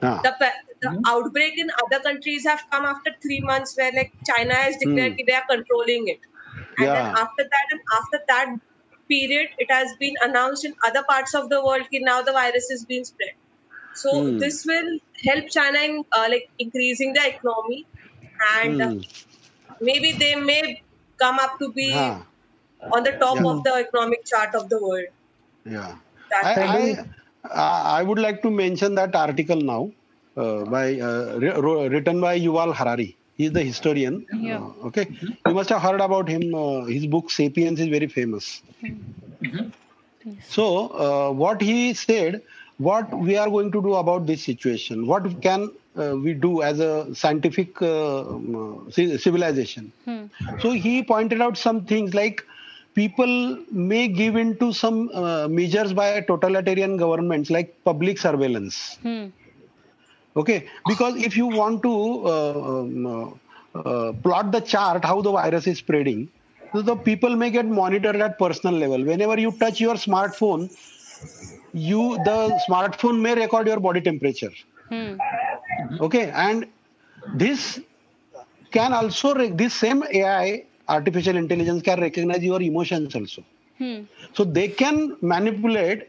[0.03, 0.33] Ah, The
[0.81, 5.13] the outbreak in other countries have come after three months, where like China has declared
[5.13, 5.19] Hmm.
[5.19, 6.21] that they are controlling it,
[6.79, 8.49] and then after that and after that
[9.11, 12.71] period, it has been announced in other parts of the world that now the virus
[12.71, 13.35] is being spread.
[13.93, 14.41] So Hmm.
[14.41, 14.91] this will
[15.25, 17.87] help China in uh, like increasing their economy,
[18.63, 19.03] and uh, hmm.
[19.81, 20.63] maybe they may
[21.21, 22.27] come up to be Ah,
[22.93, 23.45] on the top Yeah.
[23.47, 25.09] of the economic chart of the world.
[25.65, 25.99] yeah.
[26.31, 26.97] That I,
[27.45, 29.91] I, I would like to mention that article now
[30.37, 33.17] uh, by uh, written by Yuval Harari.
[33.37, 34.27] He is the historian.
[34.35, 34.59] Yeah.
[34.59, 35.07] Uh, okay,
[35.47, 36.55] you must have heard about him.
[36.55, 38.63] Uh, his book *Sapiens* is very famous.
[40.49, 42.43] So, uh, what he said,
[42.79, 45.07] what we are going to do about this situation?
[45.07, 49.93] What can uh, we do as a scientific uh, um, ci- civilization?
[50.05, 50.25] Hmm.
[50.61, 52.45] So he pointed out some things like
[53.01, 53.35] people
[53.71, 58.99] may give in to some uh, measures by totalitarian governments like public surveillance.
[59.03, 59.27] Hmm.
[60.37, 61.95] Okay, because if you want to
[62.27, 63.31] uh, um, uh,
[63.79, 66.29] uh, plot the chart how the virus is spreading,
[66.73, 69.05] so the people may get monitored at personal level.
[69.05, 70.69] Whenever you touch your smartphone,
[71.73, 72.39] you the
[72.69, 74.53] smartphone may record your body temperature
[74.91, 75.17] Hmm.
[76.01, 76.67] okay and
[77.35, 77.79] this
[78.73, 80.65] can also this same ai
[80.97, 83.43] artificial intelligence can recognize your emotions also
[83.79, 84.03] Hmm.
[84.37, 86.03] so they can manipulate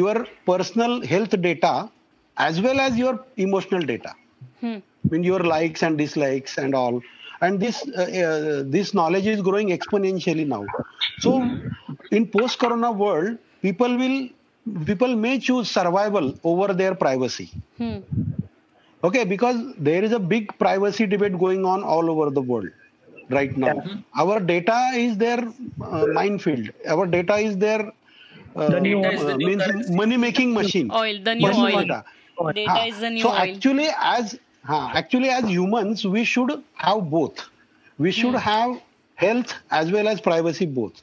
[0.00, 0.16] your
[0.50, 1.74] personal health data
[2.36, 4.12] as well as your emotional data
[4.60, 4.78] Hmm.
[5.04, 7.00] I mean your likes and dislikes and all
[7.40, 10.64] and this uh, uh, this knowledge is growing exponentially now
[11.24, 11.32] so
[12.10, 14.18] in post corona world people will
[14.90, 17.48] people may choose survival over their privacy
[17.78, 18.00] Hmm.
[19.04, 22.70] okay because there is a big privacy debate going on all over the world
[23.38, 23.74] right now
[24.22, 25.40] our data is their
[25.80, 27.80] uh, minefield our data is their
[28.56, 29.94] uh, The new- Data is the new means currency.
[29.94, 31.86] money making machine Oil, the new Machine oil.
[31.86, 32.04] data.
[32.54, 33.36] Data is the new so oil.
[33.36, 37.48] actually as huh, actually, as humans, we should have both.
[37.98, 38.80] We should have
[39.14, 41.02] health as well as privacy both.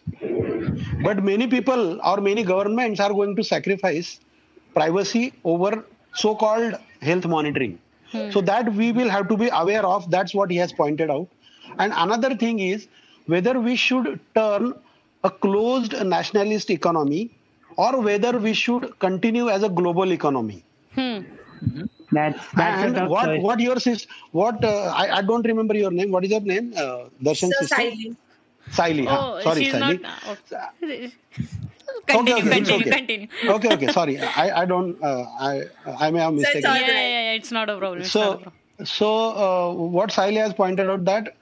[0.99, 4.19] But many people or many governments are going to sacrifice
[4.73, 7.79] privacy over so-called health monitoring.
[8.29, 10.09] So that we will have to be aware of.
[10.09, 11.27] That's what he has pointed out.
[11.77, 12.87] And another thing is
[13.25, 14.73] whether we should turn
[15.23, 17.31] a closed nationalist economy
[17.77, 20.63] or whether we should continue as a global economy.
[20.95, 21.19] Hmm.
[22.11, 23.41] That's that's and what choice.
[23.41, 26.11] what your sis what uh, I, I don't remember your name.
[26.11, 26.73] What is your name?
[26.75, 27.75] Uh, Darshan So sister.
[27.75, 28.15] silently.
[28.71, 29.05] Saili.
[29.07, 29.17] huh?
[29.19, 29.99] Oh, Sorry, she's Saili.
[30.01, 30.23] not.
[30.83, 31.11] Okay.
[32.09, 32.91] Okay, Continue, okay, it's continue, okay.
[32.91, 33.27] continue.
[33.55, 33.87] okay, okay.
[33.87, 35.01] Sorry, I, I don't.
[35.03, 35.63] Uh, I
[35.99, 36.69] I may have mistaken.
[36.69, 38.01] all Yeah, yeah, yeah, it's not a problem.
[38.01, 38.53] It's not a So problem.
[38.85, 39.09] so
[39.45, 41.36] uh, what Saili has pointed out that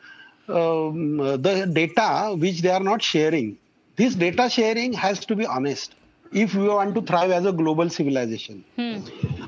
[0.50, 3.58] um, the data which they are not sharing,
[3.96, 5.96] this data sharing has to be honest.
[6.32, 9.00] If we want to thrive as a global civilization, Hmm.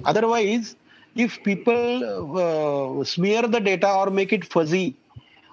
[0.05, 0.75] Otherwise,
[1.15, 4.95] if people uh, smear the data or make it fuzzy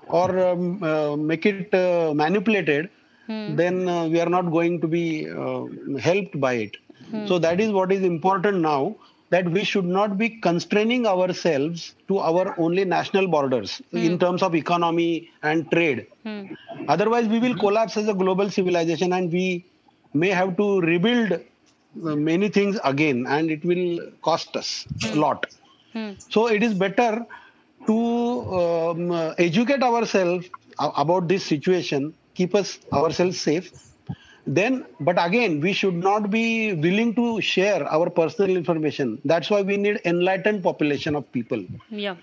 [0.07, 2.91] or um, uh, make it uh, manipulated,
[3.47, 5.65] then uh, we are not going to be uh,
[5.99, 6.77] helped by it.
[7.25, 8.97] So that is what is important now
[9.35, 14.55] that we should not be constraining ourselves to our only national borders in terms of
[14.55, 16.07] economy and trade.
[16.25, 16.43] Hmm.
[16.89, 19.65] Otherwise, we will collapse as a global civilization and we
[20.23, 25.47] may have to rebuild uh, many things again and it will cost us a lot.
[25.93, 26.13] Hmm.
[26.29, 27.27] So it is better
[27.87, 27.99] to
[28.61, 30.49] um, uh, educate ourselves
[30.79, 33.73] about this situation, keep us ourselves safe.
[34.47, 39.19] Then, but again, we should not be willing to share our personal information.
[39.25, 41.65] That's why we need enlightened population of people.
[41.89, 42.17] Yeah.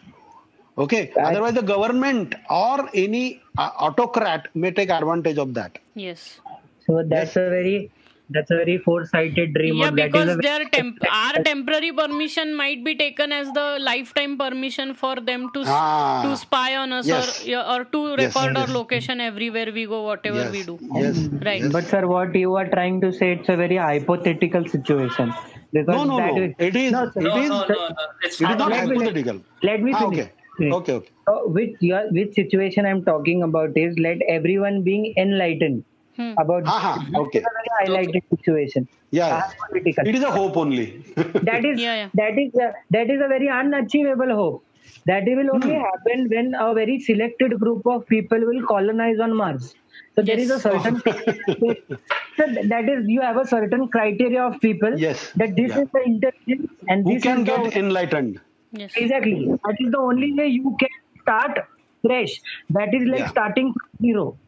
[0.78, 1.12] Okay.
[1.20, 5.80] Otherwise, the government or any uh, autocrat may take advantage of that.
[5.96, 6.40] Yes.
[6.86, 7.92] So that's a very
[8.34, 9.76] that's a very foresighted dream.
[9.82, 13.32] Yeah, of that is because a very- their temp- our temporary permission might be taken
[13.40, 16.22] as the lifetime permission for them to Ah.
[16.26, 17.32] to spy on us Yes.
[17.48, 18.76] or or to Yes, record our yes.
[18.80, 20.52] location everywhere we go, whatever yes.
[20.58, 20.78] we do.
[21.06, 21.18] Yes.
[21.50, 21.62] Right.
[21.64, 21.72] Yes.
[21.78, 25.34] But sir, what you are trying to say, it's a very hypothetical situation.
[25.74, 26.44] Because no, no, that no.
[26.44, 26.92] is- It is.
[26.92, 27.22] No, sir.
[27.22, 27.50] it No, is.
[27.50, 28.08] no, no, no.
[28.24, 29.38] It's It is not Let me- hypothetical.
[29.72, 30.26] Let me Ah, okay.
[30.62, 30.72] Okay.
[30.78, 30.96] Okay.
[31.28, 35.78] So which your which situation I'm talking about is let everyone being enlightened
[36.22, 36.34] Hmm.
[36.42, 37.40] about Aha, okay.
[37.40, 38.88] It's a very highlighted situation.
[39.12, 39.42] Yeah.
[39.42, 40.08] Apolitical.
[40.08, 41.04] It is a hope only.
[41.50, 42.10] that is Yeah, yeah.
[42.16, 44.64] that is a, that is a very unachievable hope.
[45.06, 45.84] That will only Hmm.
[45.88, 49.76] happen when a very selected group of people will colonize on Mars.
[50.16, 51.02] So there is a certain
[52.40, 55.82] so that is you have a certain criteria of people Yes, that this yeah.
[55.84, 58.40] is the intelligence and Who this can is the, get enlightened?
[58.72, 58.94] Yes.
[58.96, 60.90] exactly that is the only way you can
[61.22, 61.60] start
[62.06, 62.40] fresh.
[62.70, 63.30] That is like Yeah.
[63.30, 64.40] starting from zero.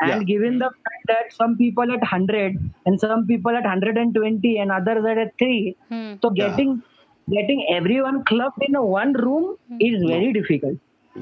[0.00, 0.22] And Yeah.
[0.30, 2.56] given the fact that some people at 100
[2.86, 6.14] and some people at 120 and others are at 3, Hmm.
[6.22, 7.36] so getting yeah.
[7.36, 9.46] getting everyone clubbed in a one room
[9.80, 10.76] is very difficult.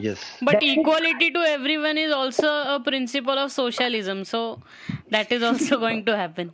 [0.07, 0.25] Yes.
[0.43, 4.41] But That equality is- to everyone is also a principle of socialism, so
[5.11, 6.51] that is also going to happen.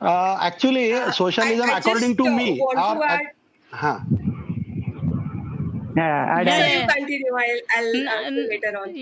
[0.00, 3.26] Uh, actually, socialism, I, I according just, to uh, me, want to add.
[3.70, 3.98] huh.
[5.96, 7.32] Yeah, I'd Yeah, add- You continue.
[7.34, 8.94] I'll, I'll N- answer n- later on.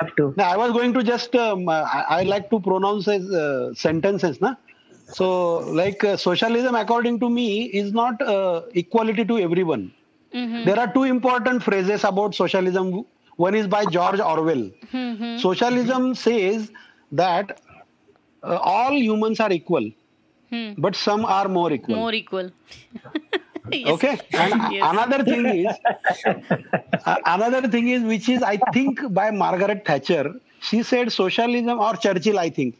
[0.00, 0.34] have to.
[0.36, 3.72] Now, I was going to just, um, uh, I, I like to pronounce as uh,
[3.74, 4.40] sentences.
[4.40, 4.54] Na?
[5.10, 9.92] So, like uh, socialism, according to me, is not uh, equality to everyone.
[10.34, 10.64] Mhm.
[10.66, 13.04] There are two important phrases about socialism.
[13.36, 14.70] One is by George Orwell.
[14.92, 15.40] Mhm.
[15.40, 16.70] Socialism says
[17.12, 17.60] that
[18.42, 19.90] uh, all humans are equal,
[20.50, 20.72] Hmm.
[20.78, 21.96] but some are more equal.
[21.96, 22.50] More equal.
[23.72, 23.88] Yes.
[23.94, 24.18] Okay.
[24.32, 24.90] And Yes.
[24.92, 25.76] another thing is,
[27.06, 30.34] uh, another thing is, which is, I think, by Margaret Thatcher.
[30.60, 32.76] She said socialism, or Churchill, I think.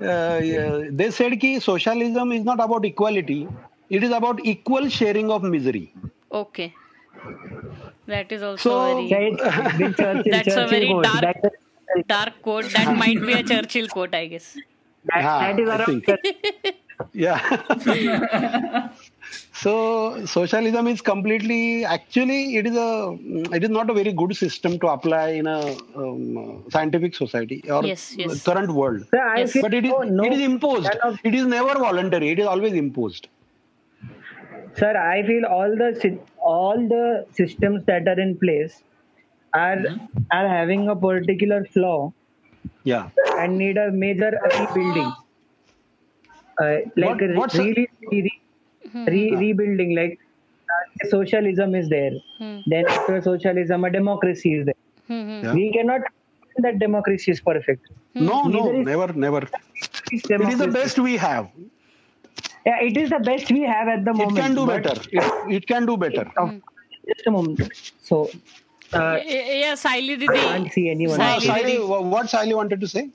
[0.00, 0.40] Uh,
[0.90, 3.46] they said ki socialism is not about equality.
[3.90, 5.92] It is about equal sharing of misery.
[6.32, 6.74] Okay.
[8.06, 11.04] That is also So- very Yeah, it's- with Churchill- That's a very quote.
[11.04, 11.52] dark- That
[11.98, 12.70] is- dark quote.
[12.72, 14.56] That might be a Churchill quote, I guess.
[15.04, 16.76] that- Yeah, that is I around think.
[17.12, 18.88] Yeah.
[19.62, 19.72] So
[20.26, 22.88] socialism is completely actually it is a
[23.58, 25.58] it is not a very good system to apply in a
[26.02, 28.42] um, scientific society or Yes, yes.
[28.42, 29.04] current world.
[29.10, 29.56] Sir, I Yes.
[29.66, 30.84] But it is no, no, it is imposed.
[30.90, 32.30] none of- It is never voluntary.
[32.36, 33.28] It is always imposed.
[34.80, 36.18] Sir, I feel all the
[36.54, 37.04] all the
[37.40, 38.82] systems that are in place
[39.62, 39.80] are
[40.40, 41.98] are having a particular flaw
[42.84, 43.10] Yeah.
[43.38, 45.10] and need a major rebuilding.
[46.62, 48.32] Uh, like What- re- what's a- really
[48.94, 50.18] re- re- rebuilding, like
[50.70, 52.12] uh, socialism is there.
[52.38, 52.58] Hmm.
[52.66, 54.80] Then after socialism, a democracy is there.
[55.10, 55.44] Mhm.
[55.44, 55.54] Yeah.
[55.54, 56.02] We cannot
[56.58, 57.86] that democracy is perfect.
[58.14, 59.42] No, no, Neither is- never, never.
[60.12, 61.48] It's the best we have.
[62.66, 64.38] Yeah, it is the best we have at the It moment.
[64.38, 64.94] It can do better.
[65.10, 66.30] It, it can do better.
[66.36, 66.50] Of,
[67.08, 67.60] just a moment.
[68.02, 68.28] So,
[68.92, 70.26] uh, Y- Yeah, Saili I Didi.
[70.26, 71.18] can't see anyone.
[71.18, 71.78] Saili Saili, Didi.
[71.94, 73.08] wha- what Saili wanted to say?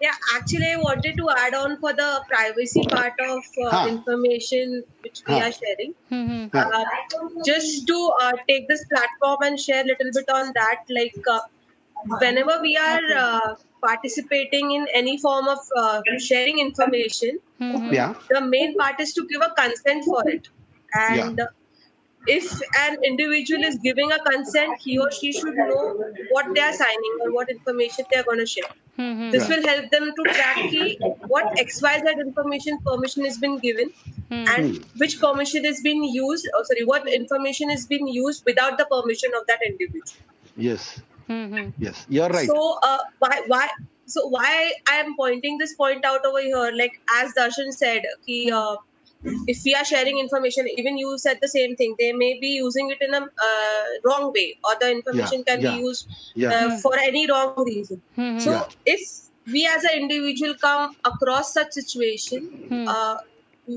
[0.00, 3.88] Yeah, actually, I wanted to add on for the privacy part of uh, Huh.
[3.88, 5.46] information which we Huh.
[5.46, 5.94] are sharing.
[6.10, 6.50] Mhm.
[6.52, 6.70] Huh.
[6.80, 6.84] Uh,
[7.48, 11.40] just to uh, take this platform and share a little bit on that, like uh,
[12.20, 13.54] whenever we are uh,
[13.84, 17.92] participating in any form of uh, sharing information, Mhm.
[18.00, 18.14] Yeah.
[18.30, 20.48] the main part is to give a consent for it.
[21.06, 21.40] And
[22.26, 26.72] if an individual is giving a consent, he or she should know what they are
[26.72, 28.70] signing or what information they are going to share.
[28.98, 29.30] Mhm.
[29.32, 30.98] This will help them to track key
[31.34, 33.92] what XYZ information permission has been given
[34.30, 34.44] Hmm.
[34.54, 36.48] and which permission is being used.
[36.58, 40.24] or sorry, what information is being used without the permission of that individual.
[40.56, 40.88] Yes.
[41.28, 41.72] Mhm.
[41.78, 42.04] Yes.
[42.08, 42.48] You're right.
[42.48, 43.68] So uh, why why
[44.06, 46.70] so why I am pointing this point out over here?
[46.82, 48.76] Like as Darshan said, ki, uh,
[49.24, 51.94] if we are sharing information, even you said the same thing.
[51.98, 55.62] They may be using it in a uh, wrong way, or the information Yeah, can
[55.62, 55.70] yeah.
[55.76, 56.50] be used Yeah.
[56.66, 58.00] uh, for any wrong reason.
[58.16, 58.40] Mhm.
[58.40, 58.94] So Yeah.
[58.94, 59.00] if
[59.52, 62.86] we as an individual come across such situation, Hmm.
[62.94, 63.16] uh,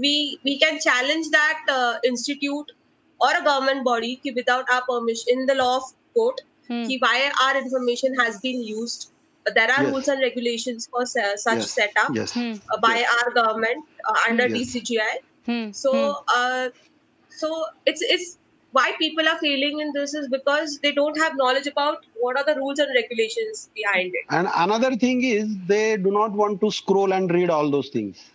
[0.03, 0.13] we
[0.49, 2.71] we can challenge that uh, institute
[3.19, 5.89] or a government body ki without our permission in the law of
[6.19, 6.83] court Hmm.
[6.91, 7.15] ki why
[7.45, 9.09] our information has been used.
[9.57, 9.91] There are Yes.
[9.91, 11.71] rules and regulations for su- such Yes.
[11.79, 12.31] setup Yes.
[12.39, 12.51] Hmm.
[12.73, 14.57] uh, by our government uh, under Yes.
[14.57, 15.11] DCGI.
[15.45, 15.71] Hmm.
[15.71, 16.11] So, Hmm.
[16.35, 16.69] uh,
[17.29, 18.37] so it's it's
[18.71, 22.45] why people are failing in this is because they don't have knowledge about what are
[22.45, 24.25] the rules and regulations behind it.
[24.29, 28.30] And another thing is they do not want to scroll and read all those things.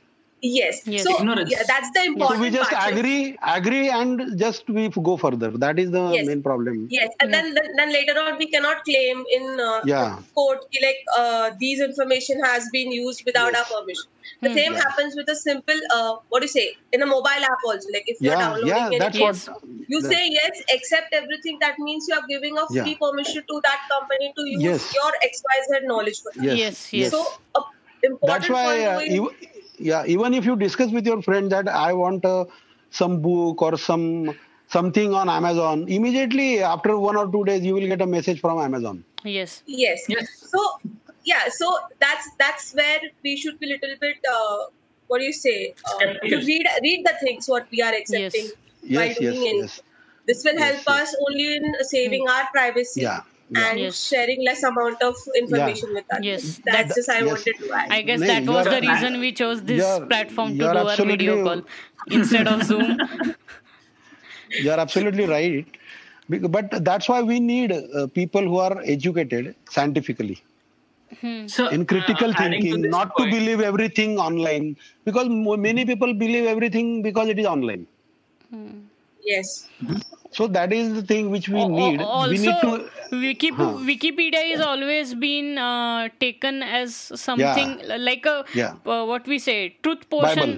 [0.54, 0.80] Yes.
[0.94, 1.04] Yes.
[1.04, 1.50] So Ignorance.
[1.50, 2.92] yeah, that's the So we just part.
[2.92, 5.50] agree, agree, and just we go further.
[5.64, 6.26] That is the Yes.
[6.30, 6.86] main problem.
[6.96, 10.18] Yes, and then then then later on we cannot claim in uh, Yeah.
[10.40, 13.60] court ki like uh, these information has been used without Yes.
[13.72, 14.10] our permission.
[14.44, 14.58] The Hmm.
[14.60, 14.84] same Yeah.
[14.86, 16.66] happens with a simple uh, what do you say
[16.98, 17.94] in a mobile app also.
[17.96, 19.48] Like if you're downloading yeah, anything, that's Yes.
[19.48, 19.62] what.
[19.94, 21.58] you that- say yes, accept everything.
[21.66, 22.82] That means you are giving a Yeah.
[22.88, 24.88] free permission to that company to use Yes.
[25.00, 26.44] your XYZ knowledge for that.
[26.50, 27.10] Yes, Yes, yes.
[27.16, 27.24] So
[27.60, 27.64] a
[28.06, 31.50] important That's why, point uh, going- ev- yeah, even if you discuss with your friend
[31.52, 32.44] that I want uh,
[32.90, 34.34] some book or some
[34.68, 38.58] something on Amazon, immediately after one or two days you will get a message from
[38.58, 39.04] Amazon.
[39.24, 39.62] Yes.
[39.66, 40.04] Yes.
[40.08, 40.28] Yes.
[40.50, 40.80] So
[41.24, 44.56] yeah, so that's that's where we should be a little bit uh,
[45.08, 45.74] what do you say?
[45.84, 49.58] Uh, to read read the things what we are accepting by Yes, doing yes, anything.
[49.60, 49.82] yes.
[50.26, 50.88] This will help yes.
[50.88, 53.20] us only in saving our privacy Yeah,
[53.50, 53.70] yeah.
[53.70, 53.98] and Yes.
[54.08, 56.20] sharing less amount of information with us.
[56.22, 56.60] Yes.
[56.64, 57.26] That's That- just I yes.
[57.26, 57.92] wanted to add.
[57.92, 60.96] I guess No, that was the reason we chose this you're- platform to do our
[60.96, 61.62] video call
[62.10, 62.98] instead of Zoom.
[64.62, 65.66] You are absolutely right.
[66.28, 70.42] But that's why we need uh, people who are educated scientifically
[71.46, 74.76] So, in critical uh, adding to thinking, not point- to believe everything online.
[75.04, 77.86] Because mo- many people believe everything because it is online.
[79.24, 79.68] Yes.
[80.36, 82.00] So that is the thing which we need.
[82.02, 82.72] Also, we need to.
[83.24, 83.66] Wiki, Huh.
[83.90, 86.94] Wikipedia is always been uh, taken as
[87.26, 87.76] something
[88.08, 88.74] like a Yeah.
[88.94, 90.56] uh, what we say truth portion.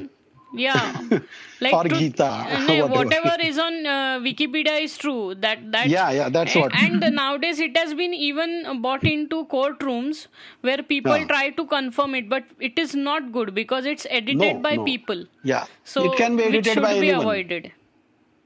[0.55, 0.83] Yeah,
[1.61, 2.95] like Or truth- Gita, uh, no, whatever.
[2.99, 5.35] whatever is on uh, Wikipedia is true.
[5.47, 6.75] That that Yeah, yeah, that's what.
[6.85, 8.55] And nowadays it has been even
[8.87, 10.23] brought into courtrooms
[10.63, 11.27] where people Yeah.
[11.35, 14.85] try to confirm it, but it is not good because it's edited No, by no.
[14.85, 15.27] people.
[15.55, 15.67] Yeah.
[15.85, 17.27] So it can be edited which should by be anyone.
[17.27, 17.71] avoided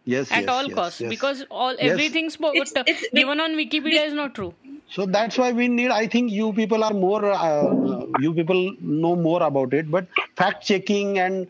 [0.04, 1.10] Yes, at yes, all yes, costs yes.
[1.10, 1.90] because all Yes.
[1.92, 4.52] everything spoke It's- it's- given on Wikipedia is not true.
[4.94, 5.90] So that's why we need.
[5.90, 7.24] I think you people are more.
[7.24, 9.90] Uh, you people know more about it.
[9.90, 10.06] But
[10.36, 11.46] fact checking and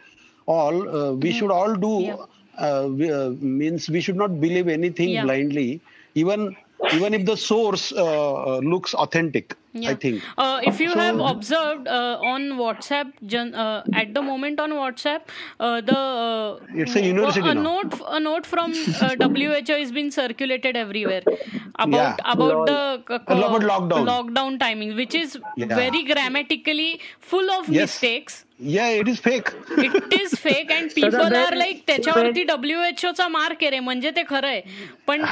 [0.47, 1.95] all, uh, we should all do.
[2.03, 2.17] Yeah.
[2.59, 3.31] Uh, we, uh,
[3.61, 5.25] means we should not believe anything Yeah.
[5.25, 5.81] blindly,
[6.15, 6.55] even
[6.93, 9.57] even if the source uh, uh, looks authentic.
[9.91, 10.23] I think.
[10.37, 13.13] Uh, if you So- have observed uh, on WhatsApp,
[13.55, 15.23] uh, at the moment on WhatsApp,
[15.61, 20.11] uh, the uh, It's a university a note a note from uh, WHO is being
[20.11, 21.23] circulated everywhere
[21.79, 22.33] about Yeah.
[22.35, 22.81] about the
[23.23, 24.05] About lockdown.
[24.13, 25.75] lockdown timings, which is Yeah.
[25.75, 27.83] very grammatically full of Yes.
[27.95, 28.45] mistakes.
[28.63, 29.49] Yeah, it is fake.
[29.79, 34.23] It is fake and people are like त्याच्यावरती WHO चा mark आहे रे म्हणजे ते
[34.29, 34.61] खरं आहे
[35.07, 35.25] पण.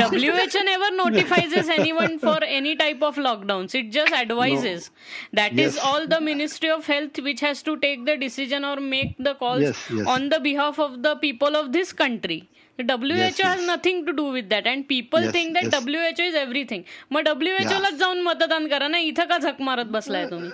[0.00, 4.90] WHO never notifies anyone for any type of lockdown it just advises
[5.34, 5.78] that is.
[5.82, 9.88] All the ministry of health which has to take the decision or make the calls
[9.90, 10.06] yes.
[10.08, 12.40] On the behalf of the people of this country
[12.86, 16.82] WHO has nothing to do with that and people think that WHO is everything
[17.12, 18.98] mug WHO लाच जाऊन मतदान करा ना.
[18.98, 20.50] इथं का झक मारत बसलाय तुम्ही?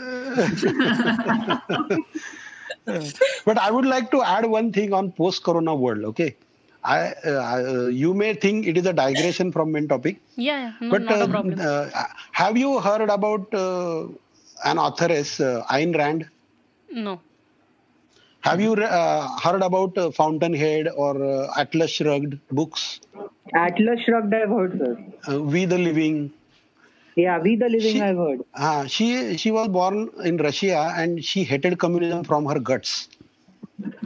[3.47, 6.33] But I would like to add one thing on post corona world okay
[6.83, 7.13] I
[7.93, 10.19] you may think it is a digression from main topic
[10.83, 11.11] but
[12.41, 16.25] have you heard about an authoress Ayn Rand
[16.89, 17.15] no
[18.43, 23.01] Have you uh, heard about uh, Fountainhead or uh, Atlas Shrugged books?
[23.55, 24.97] Atlas Shrugged, I've heard, sir.
[25.29, 26.33] Uh, we the Living.
[27.17, 28.41] Yeah, We the Living, She- I've heard.
[28.55, 33.09] Uh, she she was born in Russia and she hated communism from her guts.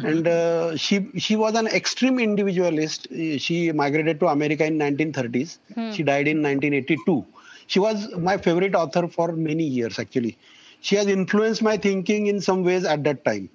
[0.02, 3.06] And uh, she she was an extreme individualist.
[3.10, 5.58] Uh, She migrated to America in 1930s.
[5.88, 7.24] She died in 1982.
[7.66, 10.36] She was my favorite author for many years actually.
[10.80, 13.48] She has influenced my thinking in some ways at that time.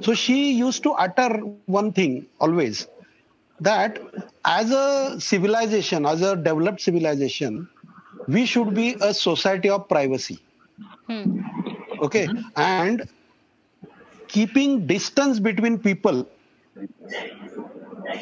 [0.00, 1.28] So she used to utter
[1.66, 2.88] one thing always
[3.60, 4.00] that
[4.44, 7.68] as a civilization, as a developed civilization,
[8.26, 10.38] we should be a society of privacy.
[11.06, 11.40] Hmm.
[12.02, 12.28] Okay.
[12.56, 13.08] And
[14.28, 16.26] keeping distance between people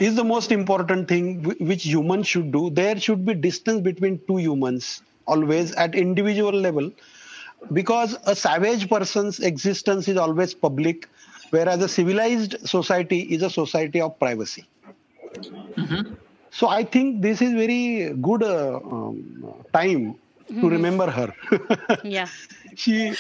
[0.01, 2.71] is the most important thing which humans should do.
[2.71, 6.91] There should be distance between two humans always at individual level
[7.73, 11.09] because a savage person's existence is always public
[11.51, 14.65] whereas a civilized society is a society of privacy.
[16.59, 19.17] So i think this is very good uh, um,
[19.73, 20.15] time
[20.61, 21.29] to remember her.
[22.17, 22.27] Yeah.
[22.83, 23.13] she,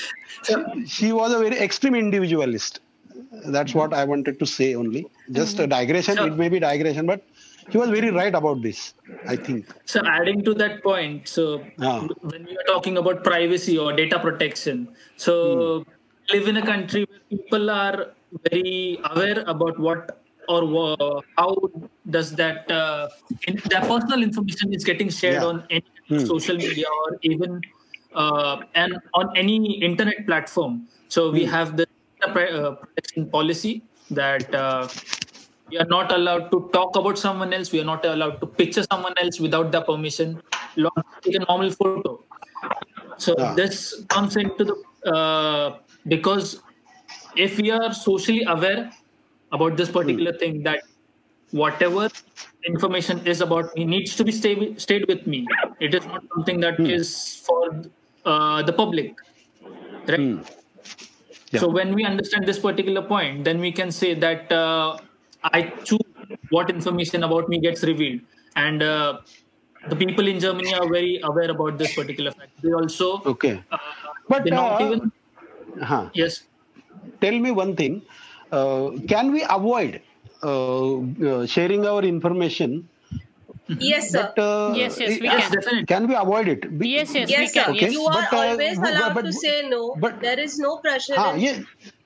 [0.47, 0.55] she
[0.97, 2.81] she was a very extreme individualist.
[3.57, 5.03] That's what i wanted to say only.
[5.41, 6.17] Just a digression.
[6.17, 6.27] Sure.
[6.29, 7.23] it may be digression but
[7.71, 8.95] he was very right about this
[9.27, 9.67] i think.
[9.85, 11.45] So adding to that point, so
[11.89, 11.99] Ah.
[12.33, 15.35] when we are talking about privacy or data protection, so
[16.33, 18.07] live in a country where people are
[18.51, 21.57] very aware about what or wha- how
[22.11, 23.09] does that uh,
[23.47, 25.49] in, their personal information is getting shared Yeah.
[25.49, 27.61] on any social media or even
[28.15, 30.89] uh, and on any internet platform.
[31.09, 31.87] So we have the
[32.23, 34.89] uh, protection policy that uh,
[35.71, 37.73] we are not allowed to talk about someone else.
[37.73, 40.41] We are not allowed to picture someone else without their permission.
[41.25, 42.25] Take a normal photo.
[43.19, 43.55] So Yeah.
[43.55, 44.77] this comes into the
[45.13, 46.63] uh, because
[47.47, 48.90] if we are socially aware
[49.52, 50.82] about this particular thing, that
[51.51, 52.09] whatever
[52.66, 55.47] information is about me needs to be stay stayed with me.
[55.81, 57.62] It is not something that is for
[58.24, 59.16] uh, the public,
[60.06, 60.20] right?
[60.20, 60.40] Hmm.
[61.51, 61.60] Yeah.
[61.60, 64.98] So when we understand this particular point, then we can say that uh,
[65.43, 66.01] I choose
[66.51, 68.20] what information about me gets revealed,
[68.56, 69.20] and uh,
[69.89, 72.51] the people in Germany are very aware about this particular fact.
[72.62, 73.78] They also, okay uh,
[74.28, 75.12] But, they not uh, even
[75.81, 76.10] huh.
[76.12, 76.43] yes.
[77.25, 77.95] Tell me one thing
[78.59, 80.01] uh, can we avoid
[80.43, 80.97] uh,
[81.31, 82.89] uh, sharing our information
[83.87, 84.33] Yes, sir.
[84.35, 85.53] but, uh, Yes, yes, we Yes, can.
[85.55, 85.85] definitely.
[85.91, 87.71] can we avoid it Be- Yes, yes, Yes, we can.
[87.73, 87.81] Okay.
[87.87, 87.93] Yes.
[87.97, 89.81] You are But, uh, always but- allowed but- to say no.
[90.05, 91.59] but- there is no pressure Ah, in yeah.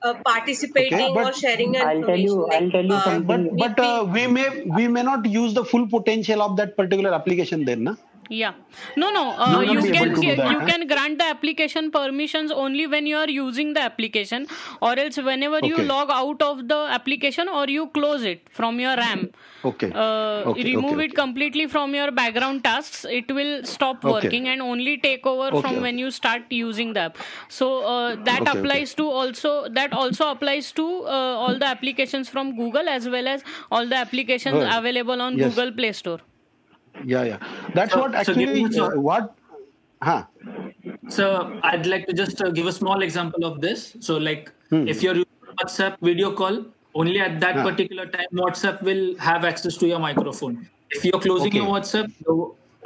[0.07, 2.09] uh, participating Okay, but- or sharing I'll information.
[2.09, 3.29] tell you- I'll tell you uh, something.
[3.31, 4.47] but but uh, we may
[4.79, 7.95] we may not use the full potential of that particular application then na?
[8.29, 8.53] Yeah.
[8.95, 9.31] No, no.
[9.37, 10.65] Uh, You can able to do that, you huh?
[10.65, 14.47] can grant the application permissions only when you are using the application,
[14.81, 18.95] or else whenever you log out of the application or you close it from your
[18.95, 19.29] RAM.
[19.65, 23.05] okay Uh, okay, remove okay, it completely from your background tasks.
[23.19, 24.13] It will stop Okay.
[24.13, 25.81] working and only take over Okay, from okay.
[25.87, 27.17] when you start using the app.
[27.59, 28.59] So uh, that Okay, okay.
[28.59, 33.27] applies to also that also applies to uh, all the applications from Google as well
[33.37, 34.77] as all the applications Right.
[34.81, 35.49] available on Yes.
[35.55, 36.19] Google Play Store.
[37.05, 37.39] Yeah yeah
[37.73, 39.35] that's So- what actually give me uh, what
[40.01, 40.23] huh
[41.09, 41.25] So
[41.63, 43.95] I'd like to just uh, give a small example of this.
[44.07, 44.87] So like Hmm.
[44.93, 46.57] if you're using WhatsApp video call,
[47.01, 47.63] only at that Ah.
[47.67, 50.57] particular time WhatsApp will have access to your microphone.
[50.97, 51.61] If you're closing Okay.
[51.61, 52.35] your WhatsApp, the,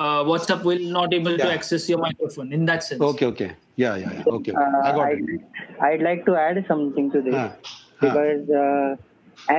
[0.06, 2.54] uh, WhatsApp will not able to access your microphone.
[2.60, 3.02] In that sense.
[3.10, 3.50] okay okay
[3.84, 4.36] yeah yeah, yeah.
[4.36, 4.54] okay, okay.
[4.62, 5.42] Uh, i got I'd, it
[5.90, 7.50] I'd like to add something to this Huh.
[7.50, 8.08] Huh.
[8.08, 8.90] because uh,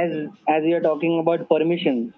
[0.03, 0.16] as
[0.57, 2.12] as you're talking about permissions,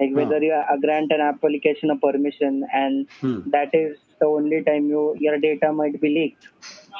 [0.00, 3.40] like whether you uh, grant an application a permission, and Hmm.
[3.56, 6.48] that is the only time you your data might be leaked.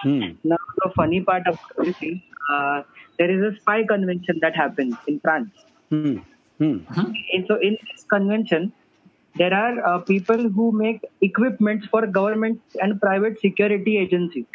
[0.03, 0.33] Hmm.
[0.45, 2.19] Now the funny part of this is
[2.53, 2.83] uh,
[3.19, 5.51] there is a spy convention that happens in France.
[5.91, 6.17] Hmm.
[6.59, 6.79] Hmm.
[7.35, 8.73] And so in this convention,
[9.35, 14.47] there are uh, people who make equipments for government and private security agencies.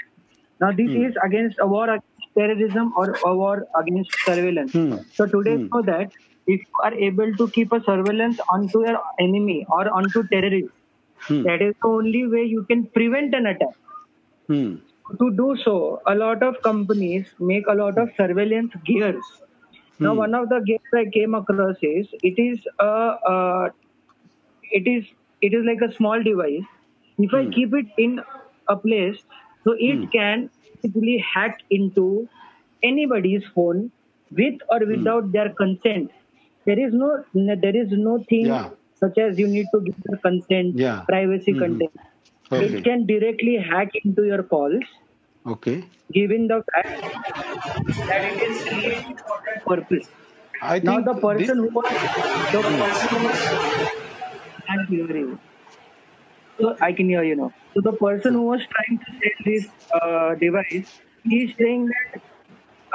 [0.62, 1.06] Now this Hmm.
[1.06, 4.72] is against a war against terrorism or a war against surveillance.
[4.74, 4.96] Hmm.
[5.14, 6.12] So today know that
[6.48, 10.72] if you are able to keep a surveillance onto your enemy or onto terrorists,
[11.28, 11.46] Hmm.
[11.46, 13.76] that is the only way you can prevent an attack.
[14.48, 14.76] Hmm.
[15.20, 19.26] To do so, a lot of companies make a lot of surveillance gears.
[20.04, 20.16] Now, Hmm.
[20.16, 22.86] one of the gears I came across is it is a,
[23.34, 23.70] uh,
[24.72, 25.06] it is
[25.42, 26.68] it is like a small device.
[27.18, 27.54] If I Hmm.
[27.54, 28.20] keep it in
[28.70, 29.18] a place,
[29.64, 30.12] so it Hmm.
[30.12, 30.50] can
[30.84, 32.28] basically hack into
[32.84, 33.92] anybody's phone
[34.32, 35.10] with or Hmm.
[35.10, 36.12] without their consent.
[36.66, 38.70] There is no there is no thing Yeah.
[39.04, 41.06] such as you need to give the consent, Yeah.
[41.08, 41.60] privacy Mhm.
[41.64, 41.92] consent.
[42.52, 42.66] Okay.
[42.78, 44.84] It can directly hack into your calls
[45.46, 45.84] Okay.
[46.14, 46.90] given the fact
[48.10, 50.08] that it is created for that purpose.
[50.62, 51.96] I Now the person thi- who was
[52.52, 53.38] the person who was
[54.68, 55.40] can't hear you.
[56.60, 57.52] So I can hear you now.
[57.74, 59.66] So the person who was trying to sell this
[60.02, 60.88] uh, device,
[61.24, 62.22] he's saying that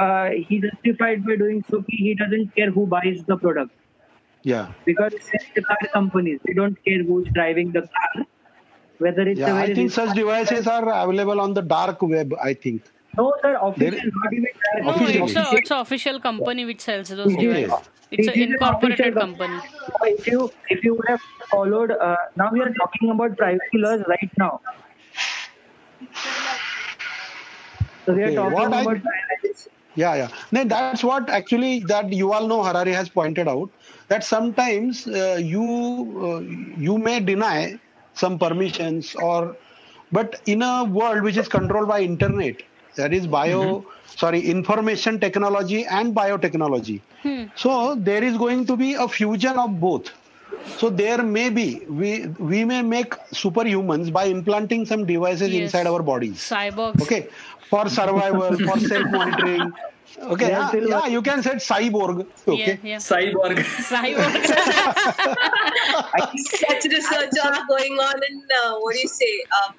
[0.04, 1.84] uh, he justified by doing so.
[1.88, 3.72] He he doesn't care who buys the product
[4.52, 4.68] yeah.
[4.90, 6.40] because it's the car companies.
[6.46, 8.24] They don't care who's driving the car,
[9.06, 12.34] whether it's Yeah, I think such devices are available on the dark web.
[12.50, 12.90] I think.
[13.18, 14.84] no sir official There- not even direct.
[14.88, 15.24] No, Official.
[15.28, 17.46] it's a it's an official company which sells those Okay.
[17.46, 17.88] devices.
[18.16, 19.58] It's It an incorporated official company.
[20.12, 20.44] If you
[20.76, 21.24] if you would have
[21.54, 24.52] followed, uh, now we are talking about privacy laws right now.
[28.06, 29.70] So we are Okay, talking what I- about privacy.
[29.94, 30.28] Yeah, yeah.
[30.52, 33.70] Then that's what actually that you all know Harari has pointed out
[34.08, 35.64] that sometimes uh, you
[36.28, 36.40] uh,
[36.80, 37.78] you may deny
[38.14, 39.56] some permissions or
[40.12, 42.62] but in a world which is controlled by internet
[42.96, 47.00] that is bio sorry information technology and biotechnology.
[47.54, 50.10] So there is going to be a fusion of both
[50.78, 51.66] so there may be
[52.00, 53.12] we we may make
[53.44, 55.62] superhumans by implanting some devices Yes.
[55.62, 57.00] inside our bodies Cyborgs.
[57.02, 57.28] okay
[57.70, 59.72] for survival for self monitoring
[60.34, 62.98] okay They are yeah, yeah you can say cyborg okay Yeah, yeah.
[63.10, 63.56] Cyborg.
[63.90, 64.32] Cyborg.
[66.62, 69.32] such research are going on in uh, what do you say?
[69.58, 69.70] Um,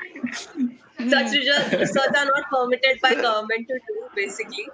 [1.10, 4.66] such research, research are not permitted by government to do basically.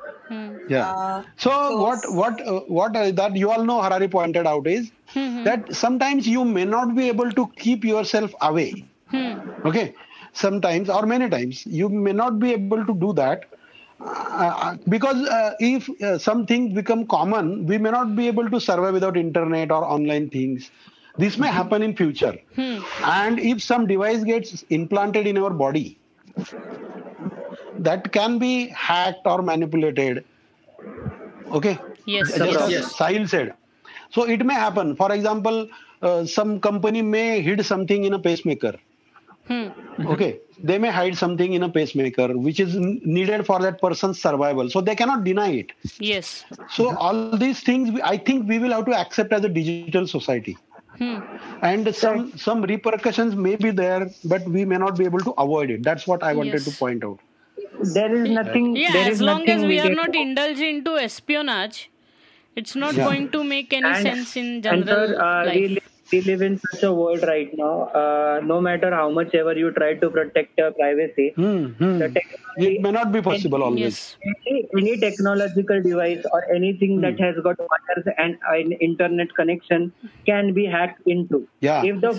[0.69, 4.45] yeah Uh, so so- what what uh, what uh, that you all know harari pointed
[4.53, 8.85] out is that sometimes you may not be able to keep yourself away.
[9.65, 9.93] Okay?
[10.33, 13.45] Sometimes or many times you may not be able to do that.
[13.99, 18.59] Uh, because uh, if uh, some things become common we may not be able to
[18.59, 20.69] survive without internet or online things.
[21.17, 22.37] This may happen in future.
[23.03, 25.97] And if some device gets implanted in our body
[27.79, 30.23] that can be hacked or manipulated.
[31.51, 31.79] Okay?
[32.05, 32.61] Yes, just yes.
[32.61, 32.93] as Yes.
[32.93, 33.53] Sahil said
[34.15, 35.67] so it may happen for example
[36.01, 38.75] uh, some company may hide something in a pacemaker
[39.49, 39.67] Hmm.
[40.13, 40.39] okay
[40.69, 42.73] they may hide something in a pacemaker which is
[43.17, 45.69] needed for that person's survival so they cannot deny it
[46.07, 46.31] Yes.
[46.77, 50.55] so all these things i think we will have to accept as a digital society
[50.99, 51.15] Hmm.
[51.69, 54.03] and some some repercussions may be there
[54.33, 56.67] but we may not be able to avoid it that's what i wanted Yes.
[56.69, 57.19] to point out
[57.95, 58.65] There is nothing.
[58.75, 60.21] Yeah, there as is long as we are not do.
[60.21, 61.77] indulged into espionage,
[62.59, 63.05] it's not Yeah.
[63.09, 65.71] going to make any And- sense in And general sir, uh, we, life.
[65.75, 67.73] live, we live in such a world right now.
[68.01, 71.97] Uh, no matter how much ever you try to protect your privacy, Hmm, hmm.
[72.03, 72.07] the
[72.67, 73.97] it may not be possible always
[74.31, 77.01] any, any technological device or anything Hmm.
[77.07, 79.91] that has got wires and an internet connection
[80.31, 81.41] can be hacked into.
[81.69, 81.83] Yeah.
[81.93, 82.13] If the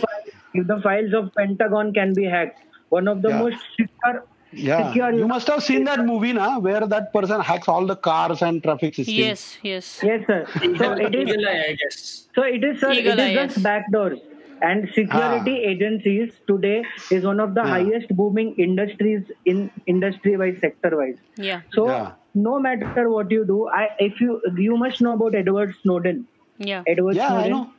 [0.54, 2.60] if the files of Pentagon can be hacked,
[2.98, 3.42] one of the Yeah.
[3.46, 4.20] most secure
[4.52, 7.96] Yeah, secure you must have seen that movie, na, where that person hacks all the
[7.96, 9.16] cars and traffic systems.
[9.16, 10.00] Yes, yes.
[10.02, 10.46] Yes, sir.
[10.78, 11.28] So it is.
[11.28, 12.28] Eagle Eye, I guess.
[12.34, 12.92] So it is, sir.
[12.92, 13.66] Eagle it eye, just yes.
[13.66, 14.20] backdoors.
[14.60, 15.70] And security ah.
[15.70, 17.68] agencies today is one of the Yeah.
[17.68, 21.18] highest booming industries in industry-wise, sector-wise.
[21.36, 21.60] Yeah.
[21.72, 22.12] So Yeah.
[22.34, 26.26] no matter what you do, I if you you must know about Edward Snowden.
[26.58, 26.82] Yeah.
[26.86, 27.50] Edward Yeah, I Snowden.
[27.52, 27.72] know.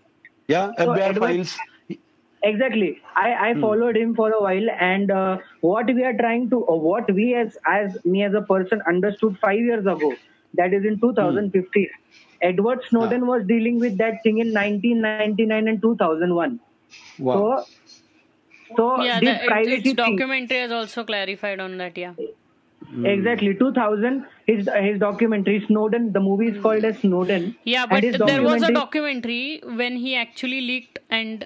[0.48, 1.58] Yeah, So FBI Edward- files.
[2.44, 3.02] Exactly.
[3.16, 3.62] I, I Hmm.
[3.62, 7.34] followed him for a while, and uh, what we are trying to, uh, what we
[7.36, 10.12] as as me as a person understood five years ago,
[10.54, 11.90] that is in 2015.
[12.42, 16.60] Edward Snowden was dealing with that thing in 1999 and 2001.
[17.20, 17.34] Wow.
[17.34, 17.66] So,
[18.78, 21.98] so Yeah, this the, privacy its thing, documentary has also clarified on that.
[21.98, 22.14] Yeah.
[23.06, 24.26] exactly 2000.
[24.48, 26.12] His his documentary Snowden.
[26.14, 27.56] The movie is called as Snowden.
[27.64, 31.46] Yeah, but there was a documentary- documentary when he actually leaked, and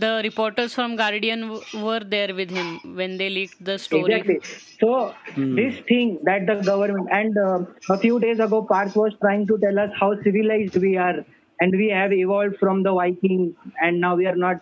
[0.00, 4.20] the reporters from Guardian w- were there with him when they leaked the story.
[4.20, 4.40] Exactly.
[4.80, 7.58] So this thing that the government and uh,
[7.94, 11.24] a few days ago, Parth was trying to tell us how civilized we are,
[11.60, 14.56] and we have evolved from the Vikings, and now we are not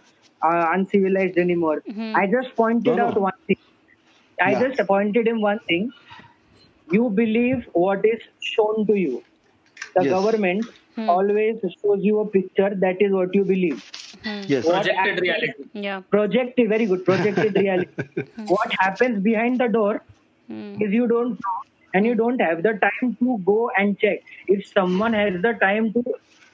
[0.44, 1.82] uh, uncivilized anymore.
[2.14, 3.06] I just pointed No, no.
[3.08, 3.56] out one thing.
[4.40, 4.60] I Yeah.
[4.68, 5.92] just pointed him one thing.
[6.86, 9.24] You believe what is shown to you.
[9.94, 10.12] The Yes.
[10.14, 10.70] government
[11.06, 12.70] always shows you a picture.
[12.86, 13.82] That is what you believe.
[14.24, 14.42] Hmm.
[14.46, 14.64] Yes.
[14.64, 15.64] What Projected actually- reality.
[15.74, 16.00] Yeah.
[16.10, 17.04] projected very good.
[17.04, 18.24] Projected reality.
[18.46, 20.02] What happens behind the door
[20.48, 20.82] hmm.
[20.82, 21.56] is you don't know
[21.92, 24.22] and you don't have the time to go and check.
[24.48, 26.02] If someone has the time to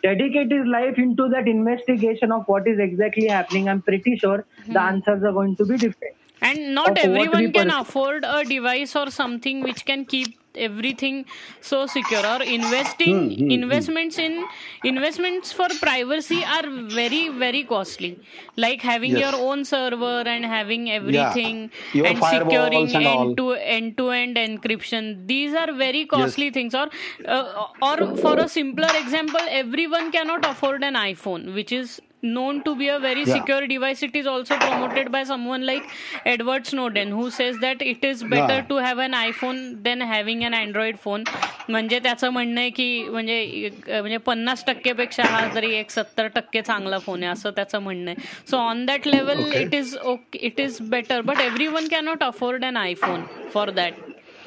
[0.03, 4.73] dedicate his life into that investigation of what is exactly happening i'm pretty sure the
[4.73, 4.79] hmm.
[4.79, 6.17] answers are going to be different.
[6.43, 10.07] And not Of what we everyone can pers- afford a device or something which can
[10.07, 11.25] keep everything
[11.61, 14.45] so secure or investing investments in
[14.83, 16.69] investments for privacy are
[16.99, 18.19] very very costly.
[18.57, 19.21] Like having Yes.
[19.33, 24.37] your own server and having everything Your and securing and end to end to end
[24.37, 25.27] encryption.
[25.27, 26.75] These are very costly things.
[26.75, 26.89] Or
[27.27, 32.75] uh, or for a simpler example everyone cannot afford an iphone which is known to
[32.75, 33.37] be a very Yeah.
[33.37, 35.85] secure device it is also promoted by someone like
[36.27, 38.67] edward snowden who says that it is better Yeah.
[38.69, 41.25] to have an iphone than having an android phone
[41.69, 46.99] म्हणजे त्याचं म्हणणं आहे की म्हणजे म्हणजे पन्नास टक्केपेक्षा हा तरी एक सत्तर टक्के चांगला
[46.99, 49.45] फोन आहे असं त्याचं म्हणणं आहे so on that level.
[49.55, 53.23] It is okay it is better but everyone cannot afford an iPhone
[53.55, 53.93] for that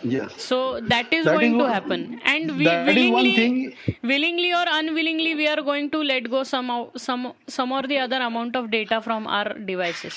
[0.03, 0.31] Yes.
[0.41, 3.73] so that is That going is to one- happen and we willingly thing-
[4.11, 8.19] willingly or unwillingly we are going to let go some some some or the other
[8.29, 10.15] amount of data from our devices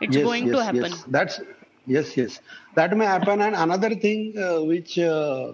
[0.00, 1.04] it's yes, going yes, to happen Yes.
[1.16, 1.40] That's
[1.86, 2.40] yes, yes.
[2.74, 3.40] That may happen.
[3.40, 5.52] And another thing uh, which uh,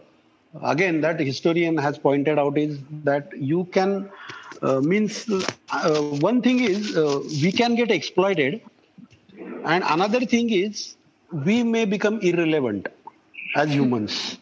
[0.72, 4.10] again that historian has pointed out is that you can
[4.62, 8.60] uh, means uh, one thing is uh, we can get exploited,
[9.64, 10.96] and another thing is
[11.46, 12.88] we may become irrelevant
[13.54, 14.38] as humans.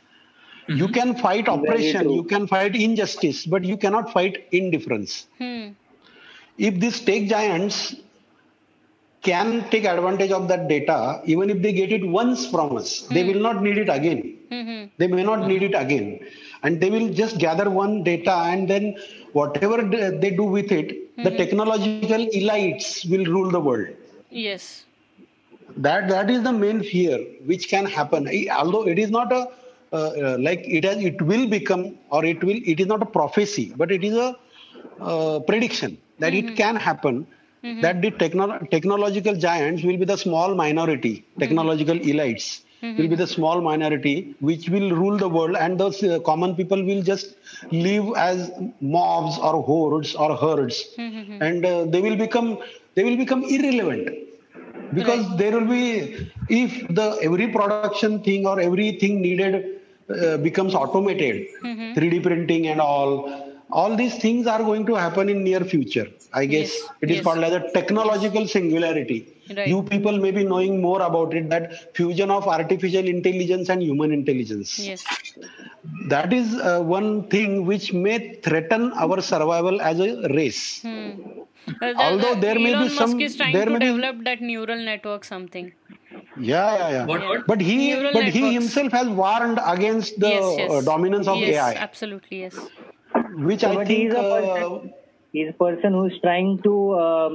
[0.69, 5.27] You can fight oppression, you can fight injustice, but you cannot fight indifference.
[5.39, 5.69] hmm.
[6.59, 7.97] If these tech giants
[9.23, 13.23] can take advantage of that data, even if they get it once from us, they
[13.24, 14.20] will not need it again.
[14.51, 16.20] hmm They may not need it again.
[16.62, 18.97] And they will just gather one data and then
[19.32, 20.89] whatever they do with it,
[21.23, 23.89] the technological elites will rule the world.
[24.31, 24.65] yes
[25.77, 28.29] That that is the main fear which can happen.
[28.51, 29.49] Although it is not a
[29.93, 33.07] uh, uh, like it has, it will become or it will it is not a
[33.07, 34.37] prophecy, but it is a
[35.01, 37.27] uh, prediction that it can happen.
[37.81, 42.63] That the techno- technological giants will be the small minority, technological elites
[42.97, 46.83] will be the small minority which will rule the world, and those uh, common people
[46.85, 47.35] will just
[47.73, 50.99] live as mobs or hordes or herds,
[51.41, 52.59] and uh, they will become
[52.95, 54.09] they will become irrelevant
[54.95, 55.85] because there will be
[56.49, 59.81] if the every production thing or everything needed
[60.11, 61.47] uh, becomes automated
[61.97, 63.11] 3d printing and all
[63.71, 66.73] all these things are going to happen in near future i guess.
[66.73, 67.25] Yes, it is yes.
[67.25, 69.21] called as a technological singularity.
[69.57, 69.67] Right.
[69.67, 74.12] you people may be knowing more about it that fusion of artificial intelligence and human
[74.12, 74.79] intelligence.
[74.79, 75.05] Yes.
[76.07, 80.83] That is uh, one thing which may threaten our survival as a race.
[80.83, 81.41] Hmm.
[81.81, 83.79] Uh, the- Although the- there may Elon be Musk some- is trying there to may
[83.79, 85.73] be- develop that neural network something
[86.37, 87.23] yeah yeah yeah What?
[87.29, 87.47] What?
[87.47, 91.39] but he Neural but he himself has warned against the yes yes uh, dominance of
[91.45, 92.59] yes ai absolutely yes
[93.49, 94.93] which i But think he's a uh, person,
[95.33, 96.75] he's a person who's trying to
[97.07, 97.33] um,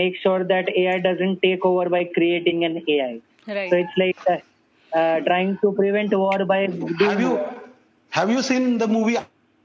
[0.00, 3.12] make sure that AI doesn't take over by creating an AI.
[3.56, 7.32] right So it's like uh, uh, trying to prevent war by doing have you
[8.18, 9.16] have you seen the movie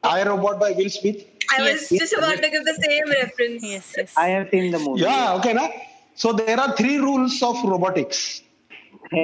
[0.03, 1.19] i robot by will smith
[1.51, 1.99] I was Yes.
[1.99, 3.63] just about to give the same reference.
[3.63, 5.01] yes yes I have seen the movie.
[5.01, 5.67] yeah okay na?
[6.15, 8.41] so there are three rules of robotics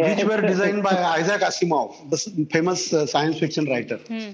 [0.05, 2.17] which were designed by isaac asimov the
[2.55, 4.31] famous uh, science fiction writer Hmm.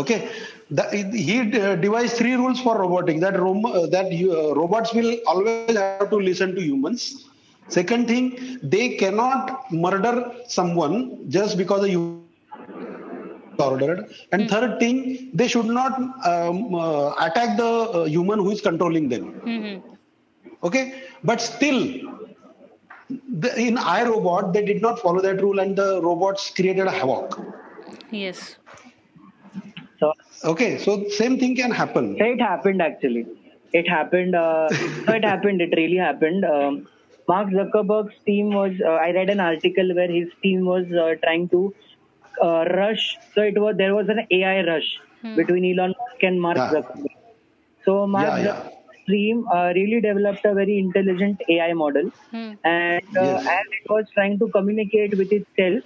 [0.00, 0.18] okay
[0.70, 0.84] the,
[1.26, 5.12] he uh, devised three rules for robotics that rom- uh, that you, uh, robots will
[5.32, 5.92] always have to
[6.28, 6.94] listen to humans
[7.78, 8.26] second thing
[8.74, 9.42] they cannot
[9.84, 10.14] murder
[10.56, 10.94] someone
[11.36, 12.19] just because a human
[13.68, 14.00] ordered
[14.32, 14.96] and third thing
[15.40, 15.92] they should not
[16.32, 19.76] um, uh, attack the uh, human who is controlling them hmm
[20.68, 20.84] okay
[21.28, 21.80] but still
[23.42, 27.38] the, in iRobot they did not follow that rule and the robots created a havoc
[28.10, 28.56] yes
[29.98, 30.12] So,
[30.44, 33.26] okay so same thing can happen it happened actually.
[33.72, 34.34] It happened.
[34.34, 34.68] Uh,
[35.06, 35.60] so it happened.
[35.60, 36.44] It really happened.
[36.44, 36.88] Um,
[37.28, 38.72] Mark Zuckerberg's team was.
[38.84, 41.72] Uh, I read an article where his team was uh, trying to
[42.42, 43.18] uh, rush.
[43.34, 44.90] So it was there was an AI rush
[45.34, 46.70] between Elon Musk and Mark Yeah.
[46.72, 47.16] Zuckerberg.
[47.84, 48.68] So Mark Yeah, yeah.
[49.08, 52.52] Team uh, really developed a very intelligent AI model, Hmm.
[52.64, 53.44] and uh, Yes.
[53.56, 55.82] as it was trying to communicate with itself,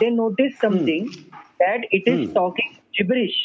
[0.00, 1.10] they noticed something
[1.60, 2.34] that it is Hmm.
[2.34, 3.38] talking gibberish.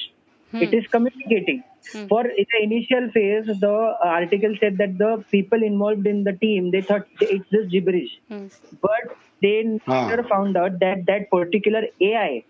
[0.59, 1.63] It is communicating.
[2.09, 6.71] For in the initial phase, the article said that the people involved in the team
[6.71, 8.47] they thought it's just gibberish, Hmm.
[8.81, 9.55] but they
[9.87, 10.07] Ah.
[10.07, 12.43] later found out that that particular AI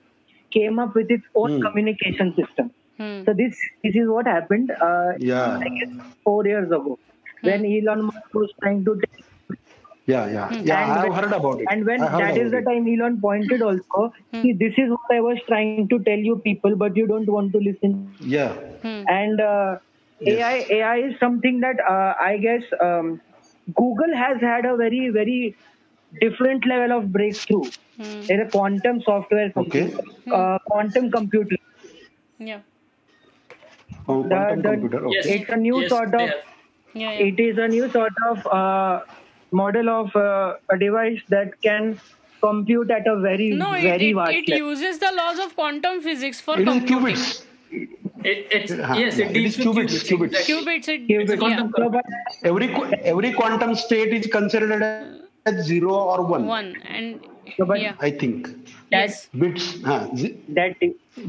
[0.51, 1.61] came up with its own Hmm.
[1.67, 2.71] communication system.
[2.97, 3.21] Hmm.
[3.25, 4.71] So this this is what happened.
[4.89, 5.57] Uh, Yeah.
[5.67, 5.93] I guess
[6.23, 6.97] four years ago,
[7.41, 8.95] when Elon Musk was trying to.
[9.05, 9.28] Tell,
[10.11, 12.61] yeah yeah yeah And i have when- heard about it and when that is the
[12.67, 14.03] time Elon pointed also,
[14.41, 17.51] see, this is what I was trying to tell you people, but you don't want
[17.57, 17.95] to listen.
[18.37, 18.53] yeah
[18.83, 19.01] Hmm.
[19.13, 19.77] And uh,
[20.33, 23.09] AI AI is something that uh, I guess um,
[23.81, 25.37] Google has had a very very
[26.21, 27.63] different level of breakthrough.
[27.97, 28.21] Hmm.
[28.29, 29.83] There's a quantum software, Okay.
[30.39, 31.57] uh, quantum computer.
[32.51, 32.61] Yeah.
[34.07, 35.05] Oh, The- quantum the- computer.
[35.07, 35.15] Okay.
[35.17, 35.25] Yes.
[35.35, 36.29] It's a new yes, sort of.
[36.29, 37.11] Yeah.
[37.11, 37.25] yeah.
[37.27, 38.99] it is a new sort of uh,
[39.51, 41.99] model of uh, a device that can
[42.41, 44.67] compute at a very No, it, very it, vast it level.
[44.69, 47.15] uses the laws of quantum physics for It is computing.
[47.15, 47.43] qubits.
[47.71, 48.95] It, it's Uh-huh.
[48.97, 50.45] yes, Yeah, it it deals is with qubits, qubits.
[50.49, 51.33] Qubits, it, Qubits.
[51.33, 52.01] a quantum So,
[52.43, 52.69] Every
[53.03, 54.81] every quantum state is considered
[55.45, 56.45] as zero or one.
[56.45, 57.19] one and
[57.57, 57.95] So, but- yeah.
[57.99, 58.49] I think
[58.91, 59.27] Yes.
[59.41, 60.75] bits, huh, zi- that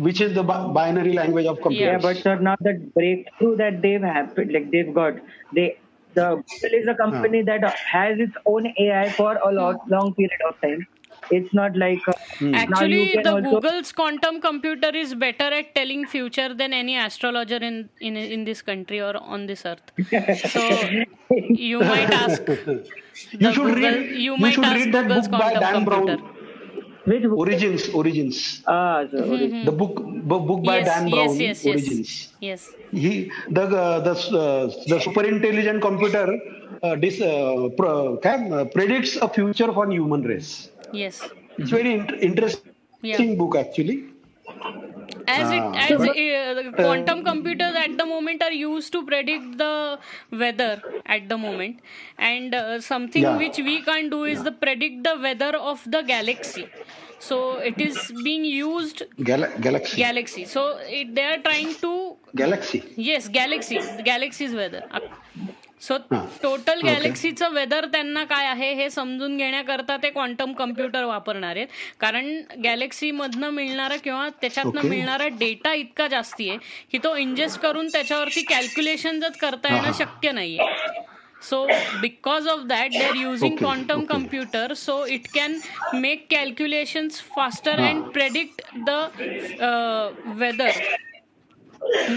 [0.06, 1.86] which is the bi- binary language of computers.
[1.92, 5.14] yeah, but sir, now the breakthrough that they've happened, like they've got,
[5.52, 5.76] they
[6.14, 10.40] the Google is a company that has its own AI for a lot, long period
[10.48, 10.86] of time.
[11.30, 16.06] It's not like uh, now Actually, the also, Google's quantum computer is better at telling
[16.06, 19.92] future than any astrologer in in in this country or on this earth.
[20.54, 20.62] So
[21.30, 22.42] you might ask.
[23.32, 24.06] You should Google, read.
[24.12, 26.18] You You might should ask read that Google's book by quantum Dan computer.
[26.18, 26.22] Brown.
[27.10, 27.38] Which book?
[27.44, 27.82] Origins.
[28.00, 28.36] Origins.
[28.66, 29.18] Ah, so,
[29.68, 29.94] The book
[30.30, 31.34] bu- book by yes, Dan yes, Brown.
[31.46, 32.10] yes, yes, Origins.
[32.48, 32.60] yes.
[33.04, 33.12] He
[33.58, 36.26] the uh, the uh, the super intelligent computer
[36.86, 40.70] uh, dis, uh, pro, can, uh, predicts a future for human race.
[40.92, 41.20] Yes.
[41.58, 43.98] It's very int- interesting book actually.
[45.32, 49.98] As it Ah, as uh, quantum computers at the moment are used to predict the
[50.42, 50.72] weather
[51.06, 51.80] at the moment,
[52.30, 53.36] and uh, something Yeah.
[53.42, 56.66] which we can't do is the predict the weather of the galaxy.
[57.28, 57.38] So
[57.70, 59.96] it is being used Gal- galaxy.
[60.02, 60.44] galaxy.
[60.56, 60.62] So
[61.00, 61.92] it, they are trying to
[62.44, 62.82] galaxy.
[63.10, 64.84] yes galaxy the galaxy's weather.
[65.80, 65.96] So.
[66.42, 66.80] Total.
[66.84, 71.68] गॅलेक्सीचं weather त्यांना काय आहे हे समजून घेण्याकरता ते quantum computer वापरणार आहेत
[72.00, 72.30] कारण
[72.64, 74.88] Galaxy मधनं मिळणारा किंवा त्याच्यातनं.
[74.88, 76.58] मिळणारा डेटा इतका जास्ती आहे
[76.92, 79.92] की तो इंजेस्ट करून त्याच्यावरती कॅल्क्युलेशन करता येणं.
[79.98, 80.68] शक्य नाहीये
[81.42, 81.66] so
[82.00, 84.04] because of that they are using quantum.
[84.04, 85.58] Computer so it can
[85.94, 87.80] make calculations faster.
[87.80, 88.90] And predict the
[90.38, 90.70] weather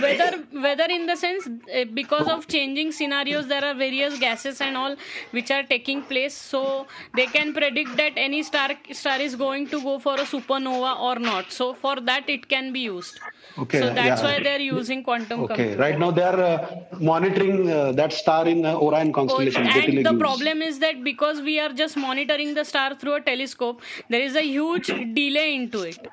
[0.02, 4.76] whether whether in the sense uh, because of changing scenarios there are various gases and
[4.76, 4.95] all
[5.31, 6.35] which are taking place.
[6.35, 10.99] So they can predict that any star star is going to go for a supernova
[10.99, 11.52] or not.
[11.52, 13.19] So for that it can be used.
[13.57, 14.27] Okay, so that's yeah.
[14.27, 15.80] why they're using quantum Okay, computer.
[15.81, 19.68] right now they are uh, monitoring uh, that star in uh, Orion Oh, constellation.
[19.68, 23.81] and the problem is that because we are just monitoring the star through a telescope
[24.10, 26.07] there is a huge delay into it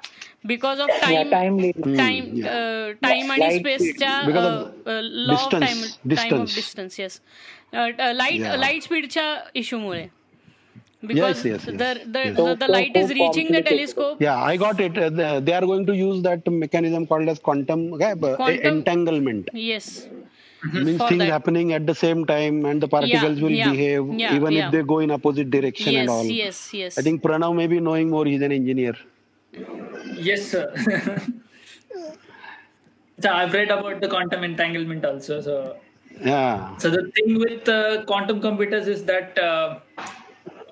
[0.46, 1.84] because of time yeah, time limit.
[2.00, 2.58] time Hmm, yeah.
[2.58, 3.98] uh, time आणि Light space speed.
[4.04, 6.56] च्या Because of uh, uh, law of distance, time time of distance.
[6.60, 7.20] distance yes
[7.74, 8.60] uh, light Yeah.
[8.66, 9.26] light speedच्या
[9.64, 10.06] इश्यूमुळे
[11.10, 11.66] because yes, yes.
[11.66, 12.36] the the, Yes.
[12.38, 13.66] the, the So- light so is reaching the complicated.
[13.72, 14.96] telescope Yeah, I got it.
[14.98, 18.70] Uh, the- they are going to use that mechanism called as quantum, okay, uh, Quantum-
[18.72, 19.52] entanglement.
[19.72, 19.90] yes
[20.76, 21.30] Means For things that.
[21.32, 24.66] happening at the same time, and the particles will yeah, behave yeah, even yeah.
[24.68, 26.30] if they go in opposite direction yes and all.
[26.38, 28.24] yes yes I think Pranav may be knowing more.
[28.32, 28.96] He's an engineer.
[30.15, 30.73] Yes, sir.
[33.21, 35.41] so I've read about the quantum entanglement also.
[35.41, 35.77] So,
[36.21, 36.77] Yeah.
[36.79, 39.81] so the thing with uh, quantum computers is that uh,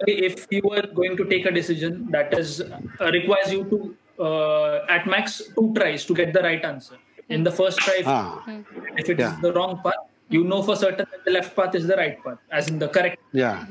[0.06, 3.78] if you are going to take a decision that is uh, requires you to
[4.24, 6.96] uh, at max two tries to get the right answer.
[7.28, 8.42] In the first try, if, Ah.
[8.96, 9.36] if it is Yeah.
[9.42, 12.38] the wrong path, you know for certain that the left path is the right path,
[12.50, 13.66] as in the correct Yeah.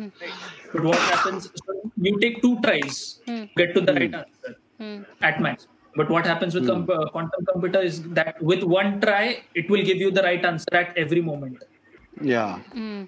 [0.74, 1.50] But what happens?
[1.66, 5.02] So you take two tries to get to the right answer Hmm.
[5.22, 5.68] at max.
[5.96, 9.84] But what happens with com- uh, quantum computer is that with one try, it will
[9.84, 11.64] give you the right answer at every moment.
[12.22, 12.60] Yeah.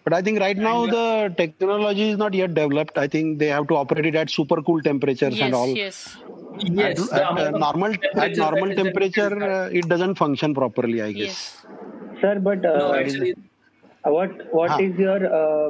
[0.04, 2.98] But I think right now the technology is not yet developed.
[2.98, 5.70] I think they have to operate it at super cool temperatures yes and all.
[5.70, 6.18] yes
[6.62, 11.02] Yes, At, the at, uh, normal at temperature normal temperature, uh, it doesn't function properly.
[11.02, 11.26] I guess.
[11.26, 11.66] yes
[12.22, 13.36] Sir, but uh, no, actually,
[14.04, 14.80] what what Huh.
[14.82, 15.70] is your uh,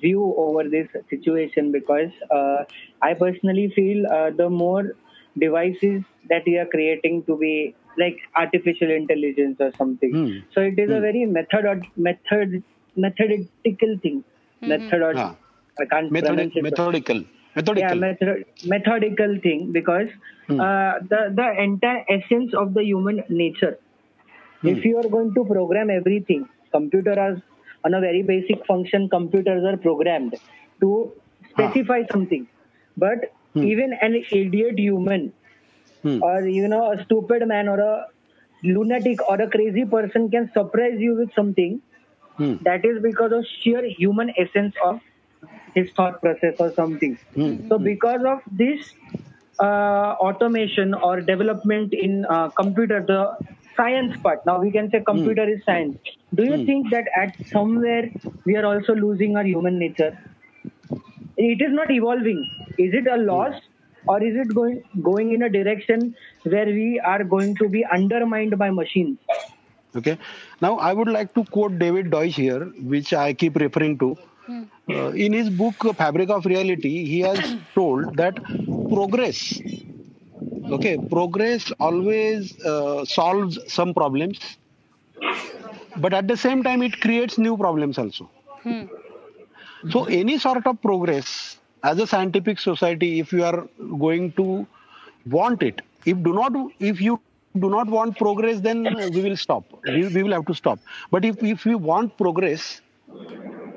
[0.00, 1.72] view over this situation?
[1.72, 2.64] Because uh,
[3.02, 4.92] I personally feel uh, the more
[5.38, 10.32] devices that we are creating to be like artificial intelligence or something, Hmm.
[10.54, 12.62] so it is a very method method
[12.96, 14.22] methodical thing.
[14.62, 15.34] Method Ah.
[15.80, 16.62] I can't Methodic, pronounce it.
[16.68, 17.18] methodical.
[17.18, 17.98] yeah Methodical.
[18.04, 18.44] method,
[18.74, 20.08] methodical thing because
[20.48, 20.60] Hmm.
[20.66, 23.74] uh, the the entire essence of the human nature
[24.72, 26.42] if you are going to program everything
[26.76, 27.38] computer as
[27.84, 30.34] on a very basic function computers are programmed
[30.84, 30.90] to
[31.50, 32.46] specify something
[33.04, 33.26] but
[33.62, 35.32] even an idiot human
[36.02, 36.20] Hmm.
[36.20, 38.06] or you know a stupid man or a
[38.64, 41.80] lunatic or a crazy person can surprise you with something
[42.36, 42.56] Hmm.
[42.60, 45.00] that is because of sheer human essence of
[45.74, 47.18] his thought process or something.
[47.34, 47.56] Hmm.
[47.68, 48.80] So, because of this
[49.60, 53.32] uh, automation or development in uh, computer, the
[53.76, 55.96] science part, now we can say computer is science.
[56.34, 56.66] Do you Hmm.
[56.66, 58.10] think that at somewhere
[58.44, 60.12] we are also losing our human nature?
[61.36, 62.48] It is not evolving.
[62.78, 63.54] Is it a loss,
[64.06, 66.14] or is it going going in a direction
[66.44, 69.18] where we are going to be undermined by machines?
[69.94, 70.18] Okay.
[70.60, 72.64] Now I would like to quote David Deutsch here,
[72.94, 74.16] which I keep referring to.
[74.88, 78.36] Uh, in his book Fabric of Reality, he has told that
[78.88, 79.60] progress,
[80.70, 84.38] okay, progress always uh, solves some problems,
[85.96, 88.30] but at the same time it creates new problems also.
[89.90, 90.12] So mm-hmm.
[90.12, 94.66] any sort of progress as a scientific society, if you are going to
[95.26, 97.20] want it, if do not, if you
[97.58, 99.64] do not want progress, then we will stop.
[99.84, 100.78] We, we will have to stop.
[101.10, 102.80] But if if we want progress,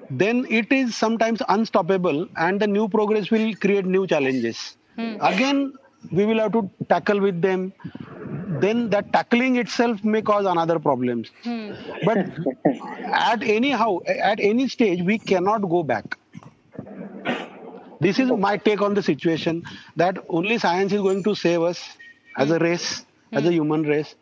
[0.09, 4.77] then it is sometimes unstoppable, and the new progress will create new challenges.
[4.95, 5.15] Hmm.
[5.21, 5.73] Again,
[6.11, 7.73] we will have to tackle with them.
[8.59, 11.31] Then that tackling itself may cause another problems.
[12.05, 12.17] But
[13.13, 16.17] at anyhow, at any stage, we cannot go back.
[17.99, 19.63] This is my take on the situation
[19.95, 21.97] that only science is going to save us
[22.37, 24.15] as a race as a human race.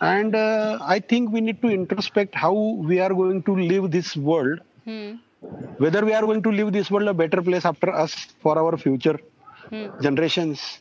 [0.00, 2.52] And uh, i think we need to introspect how
[2.90, 5.16] we are going to live this world Hmm.
[5.84, 8.76] whether we are going to leave this world a better place after us for our
[8.84, 9.18] future
[10.00, 10.80] generations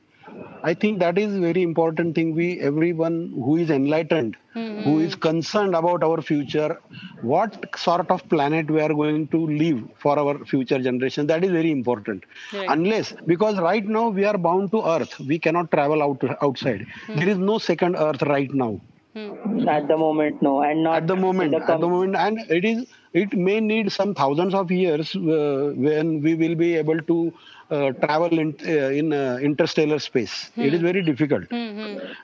[0.63, 2.33] i think that is very important thing.
[2.35, 4.79] We everyone who is enlightened hmm.
[4.85, 6.77] who is concerned about our future
[7.21, 11.51] what sort of planet we are going to leave for our future generation that is
[11.51, 12.23] very important.
[12.53, 12.67] Right.
[12.69, 15.19] unless because right now we are bound to earth.
[15.19, 16.85] We cannot travel out outside.
[17.05, 17.15] Hmm.
[17.17, 18.79] There is no second earth right now.
[19.13, 19.67] Hmm.
[19.67, 22.65] At the moment, no, and not at the moment in at the moment and it
[22.65, 27.33] is it may need some thousands of years uh, when we will be able to
[27.69, 30.51] uh, travel in uh, in uh, interstellar space.
[30.59, 31.45] It is very difficult.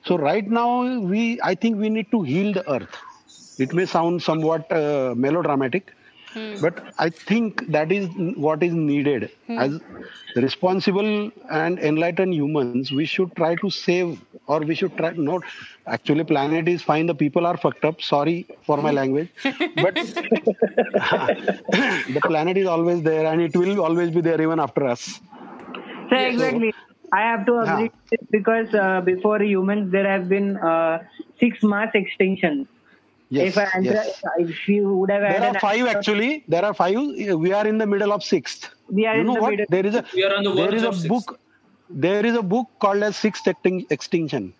[0.04, 2.96] So right now we i think we need to heal the earth.
[3.58, 5.94] It may sound somewhat uh, melodramatic
[6.64, 8.08] but i think that is
[8.46, 9.30] what is needed.
[9.56, 9.80] As
[10.36, 14.08] responsible and enlightened humans we should try to save
[14.38, 15.42] or we should try not
[15.86, 17.06] actually planet is fine.
[17.06, 18.00] The people are fucked up.
[18.02, 19.28] Sorry for my language.
[19.76, 19.96] But
[20.94, 25.20] the planet is always there and it will always be there even after us
[26.18, 26.72] So exactly.
[27.12, 28.10] I have to agree Yeah.
[28.10, 30.98] with because uh, before humans there have been uh,
[31.40, 32.66] six mass extinctions.
[33.30, 34.22] yes, if I enter, yes.
[34.38, 36.96] if you would have had there an are five actually there are five
[37.44, 39.66] we are in the middle of sixth We are you in know the what middle.
[39.68, 41.08] there is a We are on the there verge a sixth.
[41.08, 41.40] book
[41.90, 44.52] there is a book called as sixth extin- extinction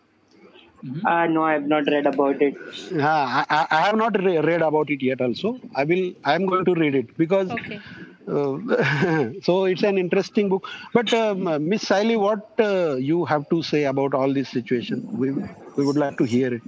[1.05, 2.55] Uh, no, I have not read about it.
[2.91, 3.09] Yeah,
[3.41, 5.21] I, I- I have not re- read about it yet.
[5.21, 6.13] Also, I will.
[6.25, 7.51] I am going to read it because.
[7.51, 7.81] Okay.
[8.29, 10.67] Uh, so it's an interesting book.
[10.93, 15.07] But um, Miss Saili, what uh, you have to say about all this situation?
[15.13, 15.33] We
[15.77, 16.63] we would like to hear it.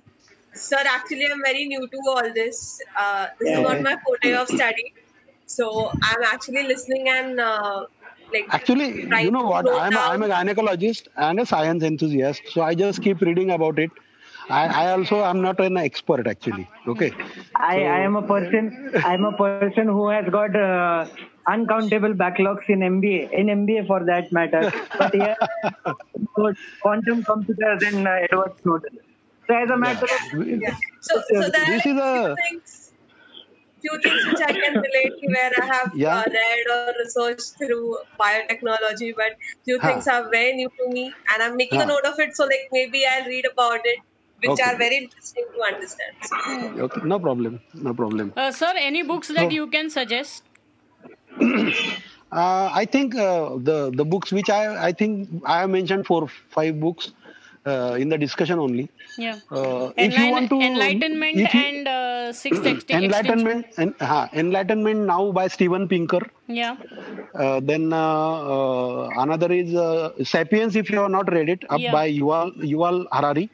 [0.54, 2.80] Sir, actually, I'm very new to all this.
[2.98, 3.62] Uh, this is Okay.
[3.62, 4.94] not my forte of study.
[5.46, 7.86] So I'm actually listening and uh,
[8.32, 8.88] like Actually,
[9.22, 9.66] you know what?
[9.70, 12.42] I'm a, I'm a gynecologist and a science enthusiast.
[12.48, 13.90] So I just keep reading about it.
[14.48, 16.68] I, I also am not an expert actually.
[16.86, 17.12] Okay.
[17.56, 18.92] I, I am a person.
[19.02, 21.06] I am a person who has got uh,
[21.46, 24.72] uncountable backlogs in MBA, in MBA for that matter.
[24.98, 25.36] But here,
[26.36, 28.98] so quantum computers and uh, Edward Snowden.
[29.48, 30.76] So as a matter of yeah.
[31.00, 32.92] So, so there This are is few a- things,
[33.80, 36.16] few things which I can relate to where I have Yeah.
[36.18, 39.88] uh, read or researched through biotechnology, but few Huh.
[39.88, 42.34] things are very new to me, and I'm making a note of it.
[42.36, 44.00] So like maybe I'll read about it,
[44.40, 44.64] which Okay.
[44.70, 46.80] are very interesting to understand.
[46.88, 47.00] Okay.
[47.04, 47.60] No problem.
[47.74, 48.32] No problem.
[48.36, 50.42] Uh, sir, any books that So- you can suggest?
[52.32, 56.26] Uh, I think uh, the the books which I I think I have mentioned four
[56.56, 57.12] five books
[57.64, 58.90] uh, in the discussion only.
[59.16, 59.38] Yeah.
[59.50, 65.06] Uh, if you want to enlightenment you- and uh, sixth extin- enlightenment and uh, enlightenment
[65.12, 66.20] now by Steven Pinker.
[66.48, 66.76] Yeah.
[67.34, 70.74] Uh, then uh, uh, another is uh, Sapiens.
[70.74, 71.92] If you have not read it, up Yeah.
[71.92, 73.48] by Yuval Yuval Harari.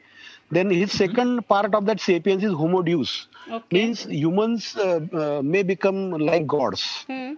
[0.53, 3.27] Then his second part of that Sapiens is Homo Deus.
[3.51, 3.77] Okay.
[3.77, 6.83] Means humans uh, uh, may become like gods.
[7.07, 7.33] Hmm.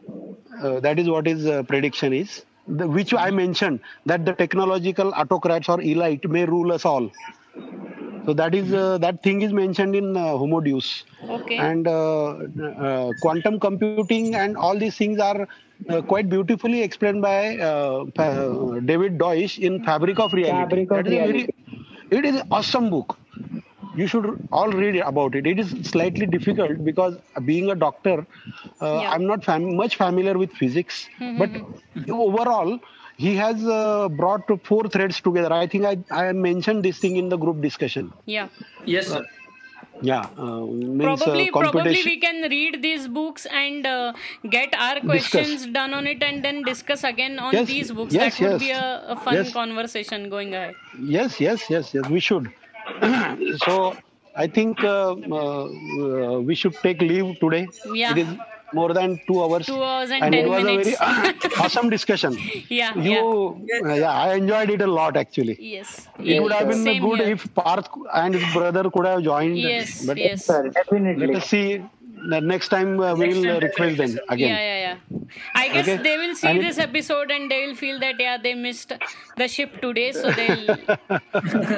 [0.61, 5.13] Uh, that is what his uh, prediction is, the, which I mentioned that the technological
[5.13, 7.09] autocrats or elite may rule us all.
[8.25, 11.57] So that is uh, that thing is mentioned in uh, Homo Deus, Okay.
[11.57, 12.29] and uh,
[12.87, 15.47] uh, quantum computing and all these things are
[15.89, 20.59] uh, quite beautifully explained by uh, Pa- David Deutsch in Fabric of Reality.
[20.63, 21.53] Fabric of That is a very- Reality.
[22.11, 23.17] It is an awesome book
[23.95, 27.15] you should all read about it it is slightly difficult because
[27.45, 28.15] being a doctor
[28.81, 29.11] uh, Yeah.
[29.13, 31.07] i'm not fam- much familiar with physics
[31.41, 31.49] but
[32.09, 32.79] overall
[33.17, 37.29] he has uh, brought four threads together i think i, I mentioned this thing in
[37.29, 38.47] the group discussion Yeah.
[38.85, 39.23] Yes, sir.
[40.01, 44.13] Yeah uh, means probably uh, probably we can read these books and uh,
[44.49, 48.13] get our questions done on it and then discuss again on Yes, these books.
[48.13, 49.53] yes, that would be a, a fun Yes.
[49.53, 50.75] conversation going ahead.
[50.99, 52.51] Yes yes yes yes we should.
[53.65, 53.95] So
[54.35, 57.67] i think uh, uh, uh, we should take leave today.
[57.93, 58.13] Yeah.
[58.65, 60.89] It is more than two hours Two hours and and 10 it was minutes.
[60.99, 62.37] a very awesome discussion
[62.69, 66.41] yeah you yeah uh, yeah i enjoyed it a lot actually yes it yes.
[66.41, 67.33] would have been Same good here.
[67.35, 69.57] if Parth and his brother could have joined.
[69.57, 71.27] yes but yes Sir, definitely.
[71.27, 71.83] let us see.
[72.27, 74.49] The next time uh, we will uh, request them again.
[74.49, 75.19] yeah yeah yeah.
[75.61, 75.97] i guess Okay.
[76.05, 78.93] they will see And it- this episode and they will feel that yeah they missed
[79.37, 80.77] the ship today so they'll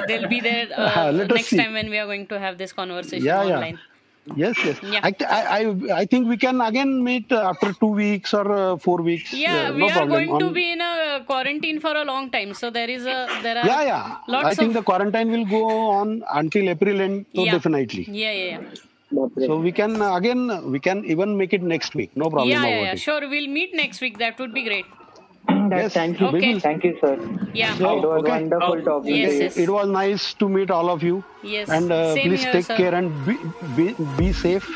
[0.08, 1.56] they'll be there uh, Let next see.
[1.56, 3.60] time when we are going to have this conversation online.
[3.60, 3.76] Yeah, yeah.
[4.36, 4.76] Yes, yes.
[4.82, 5.00] Yeah.
[5.02, 8.98] I, I, I- I think we can again meet after two weeks or uh, four
[9.08, 9.32] weeks.
[9.32, 10.26] yeah Uh, we no are problem.
[10.26, 13.56] going to be in a quarantine for a long time so there is a there
[13.58, 14.16] are Yeah, yeah.
[14.34, 15.64] lots I think of the quarantine will go
[16.00, 17.26] on until April end.
[17.34, 17.52] So Yeah.
[17.52, 18.04] definitely.
[18.22, 20.40] yeah yeah yeah So we can again
[20.72, 22.10] we can even make it next week.
[22.22, 22.92] No problem yeah, yeah, yeah.
[22.92, 23.00] it.
[23.08, 24.18] Sure, we'll meet next week.
[24.24, 24.86] That would be great.
[25.48, 26.28] That, Yes, thank you.
[26.28, 26.60] we will.
[26.60, 27.14] Thank you, sir.
[27.54, 27.74] Yeah.
[27.76, 28.30] So- it was okay.
[28.30, 29.42] wonderful Oh, talking yes, to you.
[29.44, 29.56] yes.
[29.56, 31.22] It was nice to meet all of you.
[31.42, 31.68] Yes.
[31.68, 32.76] And uh, Same please here, take sir.
[32.76, 33.36] care and be,
[33.76, 34.68] be, be safe.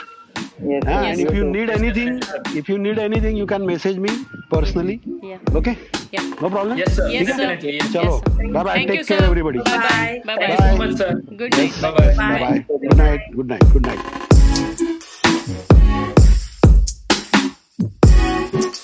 [0.65, 0.91] Yes, sir.
[0.91, 2.21] and if you need anything,
[2.61, 4.11] if you need anything, you can message me
[4.51, 5.01] personally.
[5.23, 5.39] Yeah.
[5.55, 5.77] Okay?
[6.11, 6.23] Yeah.
[6.41, 6.79] No problem.
[6.79, 7.09] Yes, sir.
[7.09, 7.37] Yes, sir.
[7.37, 7.75] Definitely.
[7.77, 7.93] Yes.
[7.93, 8.05] Chalo.
[8.05, 8.53] Yes, sir.
[8.53, 8.73] Bye bye.
[8.75, 9.25] Thank Take you, care, sir.
[9.25, 9.59] everybody.
[9.59, 10.23] Bye bye.
[10.25, 10.37] Bye.
[10.37, 10.71] Bye Thank you bye.
[10.71, 11.13] so much, sir.
[11.37, 11.73] Good night.
[11.83, 12.15] Bye bye.
[12.17, 12.65] Bye bye.
[12.69, 13.21] Good night.
[13.37, 13.65] Good night.
[13.73, 13.85] Good
[18.63, 18.79] night.